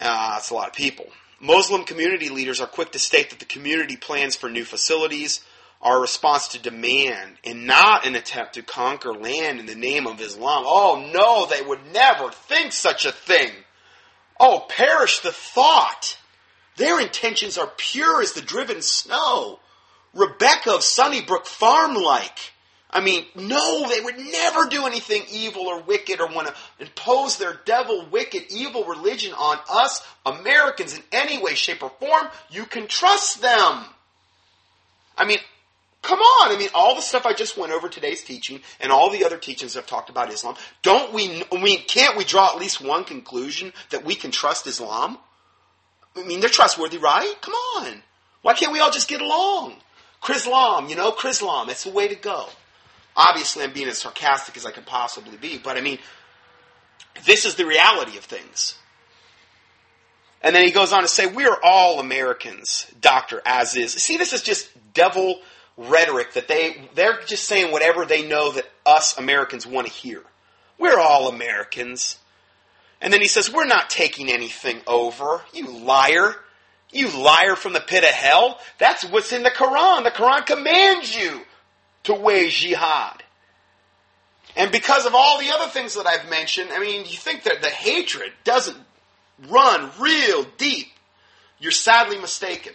Uh, 0.00 0.34
that's 0.34 0.50
a 0.50 0.54
lot 0.54 0.68
of 0.68 0.74
people. 0.74 1.06
Muslim 1.40 1.84
community 1.84 2.28
leaders 2.28 2.60
are 2.60 2.66
quick 2.66 2.92
to 2.92 2.98
state 2.98 3.30
that 3.30 3.38
the 3.38 3.44
community 3.44 3.96
plans 3.96 4.36
for 4.36 4.48
new 4.48 4.64
facilities, 4.64 5.44
are 5.80 5.98
a 5.98 6.00
response 6.00 6.48
to 6.48 6.58
demand 6.58 7.36
and 7.44 7.66
not 7.66 8.06
an 8.06 8.16
attempt 8.16 8.54
to 8.54 8.62
conquer 8.62 9.12
land 9.12 9.60
in 9.60 9.66
the 9.66 9.74
name 9.74 10.06
of 10.06 10.20
Islam. 10.20 10.64
Oh 10.66 11.10
no, 11.12 11.46
they 11.46 11.64
would 11.64 11.92
never 11.92 12.30
think 12.30 12.72
such 12.72 13.06
a 13.06 13.12
thing. 13.12 13.50
Oh, 14.40 14.66
perish 14.68 15.20
the 15.20 15.32
thought. 15.32 16.18
Their 16.76 17.00
intentions 17.00 17.58
are 17.58 17.70
pure 17.76 18.22
as 18.22 18.32
the 18.32 18.40
driven 18.40 18.82
snow. 18.82 19.60
Rebecca 20.14 20.72
of 20.74 20.82
Sunnybrook 20.82 21.46
Farm 21.46 21.94
like. 21.94 22.52
I 22.90 23.02
mean, 23.02 23.26
no, 23.34 23.86
they 23.88 24.00
would 24.00 24.18
never 24.18 24.66
do 24.66 24.86
anything 24.86 25.22
evil 25.30 25.66
or 25.66 25.82
wicked 25.82 26.20
or 26.20 26.28
want 26.28 26.48
to 26.48 26.54
impose 26.78 27.36
their 27.36 27.60
devil, 27.66 28.06
wicked, 28.10 28.44
evil 28.50 28.84
religion 28.84 29.32
on 29.34 29.58
us 29.68 30.00
Americans 30.24 30.96
in 30.96 31.02
any 31.12 31.42
way, 31.42 31.54
shape, 31.54 31.82
or 31.82 31.90
form. 31.90 32.28
You 32.50 32.64
can 32.64 32.86
trust 32.86 33.42
them. 33.42 33.84
I 35.18 35.26
mean, 35.26 35.38
Come 36.02 36.20
on. 36.20 36.54
I 36.54 36.58
mean, 36.58 36.68
all 36.74 36.94
the 36.94 37.02
stuff 37.02 37.26
I 37.26 37.32
just 37.32 37.58
went 37.58 37.72
over 37.72 37.88
today's 37.88 38.22
teaching 38.22 38.60
and 38.80 38.92
all 38.92 39.10
the 39.10 39.24
other 39.24 39.36
teachings 39.36 39.76
I've 39.76 39.86
talked 39.86 40.10
about 40.10 40.32
Islam, 40.32 40.54
don't 40.82 41.12
we, 41.12 41.42
I 41.52 41.60
mean, 41.60 41.82
can't 41.86 42.16
we 42.16 42.24
draw 42.24 42.52
at 42.52 42.58
least 42.58 42.80
one 42.80 43.04
conclusion 43.04 43.72
that 43.90 44.04
we 44.04 44.14
can 44.14 44.30
trust 44.30 44.66
Islam? 44.66 45.18
I 46.16 46.22
mean, 46.22 46.40
they're 46.40 46.48
trustworthy, 46.48 46.98
right? 46.98 47.34
Come 47.40 47.54
on. 47.54 48.02
Why 48.42 48.54
can't 48.54 48.72
we 48.72 48.80
all 48.80 48.90
just 48.90 49.08
get 49.08 49.20
along? 49.20 49.74
Chrislam, 50.22 50.88
you 50.88 50.96
know, 50.96 51.12
Chrislam, 51.12 51.68
it's 51.68 51.84
the 51.84 51.90
way 51.90 52.08
to 52.08 52.14
go. 52.14 52.46
Obviously, 53.18 53.64
I'm 53.64 53.72
being 53.72 53.88
as 53.88 53.98
sarcastic 53.98 54.56
as 54.56 54.64
I 54.64 54.70
can 54.70 54.84
possibly 54.84 55.36
be, 55.36 55.58
but 55.58 55.76
I 55.76 55.80
mean, 55.80 55.98
this 57.26 57.44
is 57.44 57.56
the 57.56 57.66
reality 57.66 58.16
of 58.16 58.22
things. 58.22 58.78
And 60.40 60.54
then 60.54 60.64
he 60.64 60.70
goes 60.70 60.92
on 60.92 61.02
to 61.02 61.08
say, 61.08 61.26
We 61.26 61.44
are 61.46 61.58
all 61.60 61.98
Americans, 61.98 62.86
Dr. 63.00 63.42
Aziz. 63.44 63.94
See, 63.94 64.16
this 64.16 64.32
is 64.32 64.42
just 64.42 64.70
devil 64.94 65.40
rhetoric 65.76 66.34
that 66.34 66.46
they, 66.46 66.88
they're 66.94 67.20
just 67.26 67.44
saying 67.44 67.72
whatever 67.72 68.06
they 68.06 68.24
know 68.24 68.52
that 68.52 68.66
us 68.86 69.18
Americans 69.18 69.66
want 69.66 69.88
to 69.88 69.92
hear. 69.92 70.22
We're 70.78 71.00
all 71.00 71.28
Americans. 71.28 72.18
And 73.00 73.12
then 73.12 73.20
he 73.20 73.26
says, 73.26 73.52
We're 73.52 73.66
not 73.66 73.90
taking 73.90 74.30
anything 74.30 74.80
over. 74.86 75.42
You 75.52 75.76
liar. 75.76 76.36
You 76.92 77.08
liar 77.10 77.56
from 77.56 77.72
the 77.72 77.80
pit 77.80 78.04
of 78.04 78.10
hell. 78.10 78.60
That's 78.78 79.04
what's 79.04 79.32
in 79.32 79.42
the 79.42 79.50
Quran. 79.50 80.04
The 80.04 80.12
Quran 80.12 80.46
commands 80.46 81.16
you 81.16 81.40
to 82.08 82.14
wage 82.14 82.60
jihad. 82.60 83.22
And 84.56 84.72
because 84.72 85.06
of 85.06 85.14
all 85.14 85.38
the 85.38 85.50
other 85.50 85.70
things 85.70 85.94
that 85.94 86.06
I've 86.06 86.28
mentioned, 86.28 86.70
I 86.72 86.80
mean, 86.80 87.00
you 87.00 87.16
think 87.16 87.44
that 87.44 87.62
the 87.62 87.68
hatred 87.68 88.32
doesn't 88.44 88.76
run 89.48 89.90
real 90.00 90.44
deep. 90.56 90.88
You're 91.60 91.70
sadly 91.70 92.18
mistaken. 92.18 92.72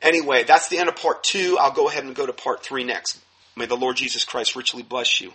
Anyway, 0.00 0.44
that's 0.44 0.68
the 0.68 0.78
end 0.78 0.88
of 0.88 0.96
part 0.96 1.22
two. 1.24 1.56
I'll 1.58 1.72
go 1.72 1.88
ahead 1.88 2.04
and 2.04 2.14
go 2.14 2.26
to 2.26 2.32
part 2.32 2.62
three 2.62 2.84
next. 2.84 3.18
May 3.56 3.66
the 3.66 3.76
Lord 3.76 3.96
Jesus 3.96 4.24
Christ 4.24 4.56
richly 4.56 4.82
bless 4.82 5.20
you. 5.20 5.32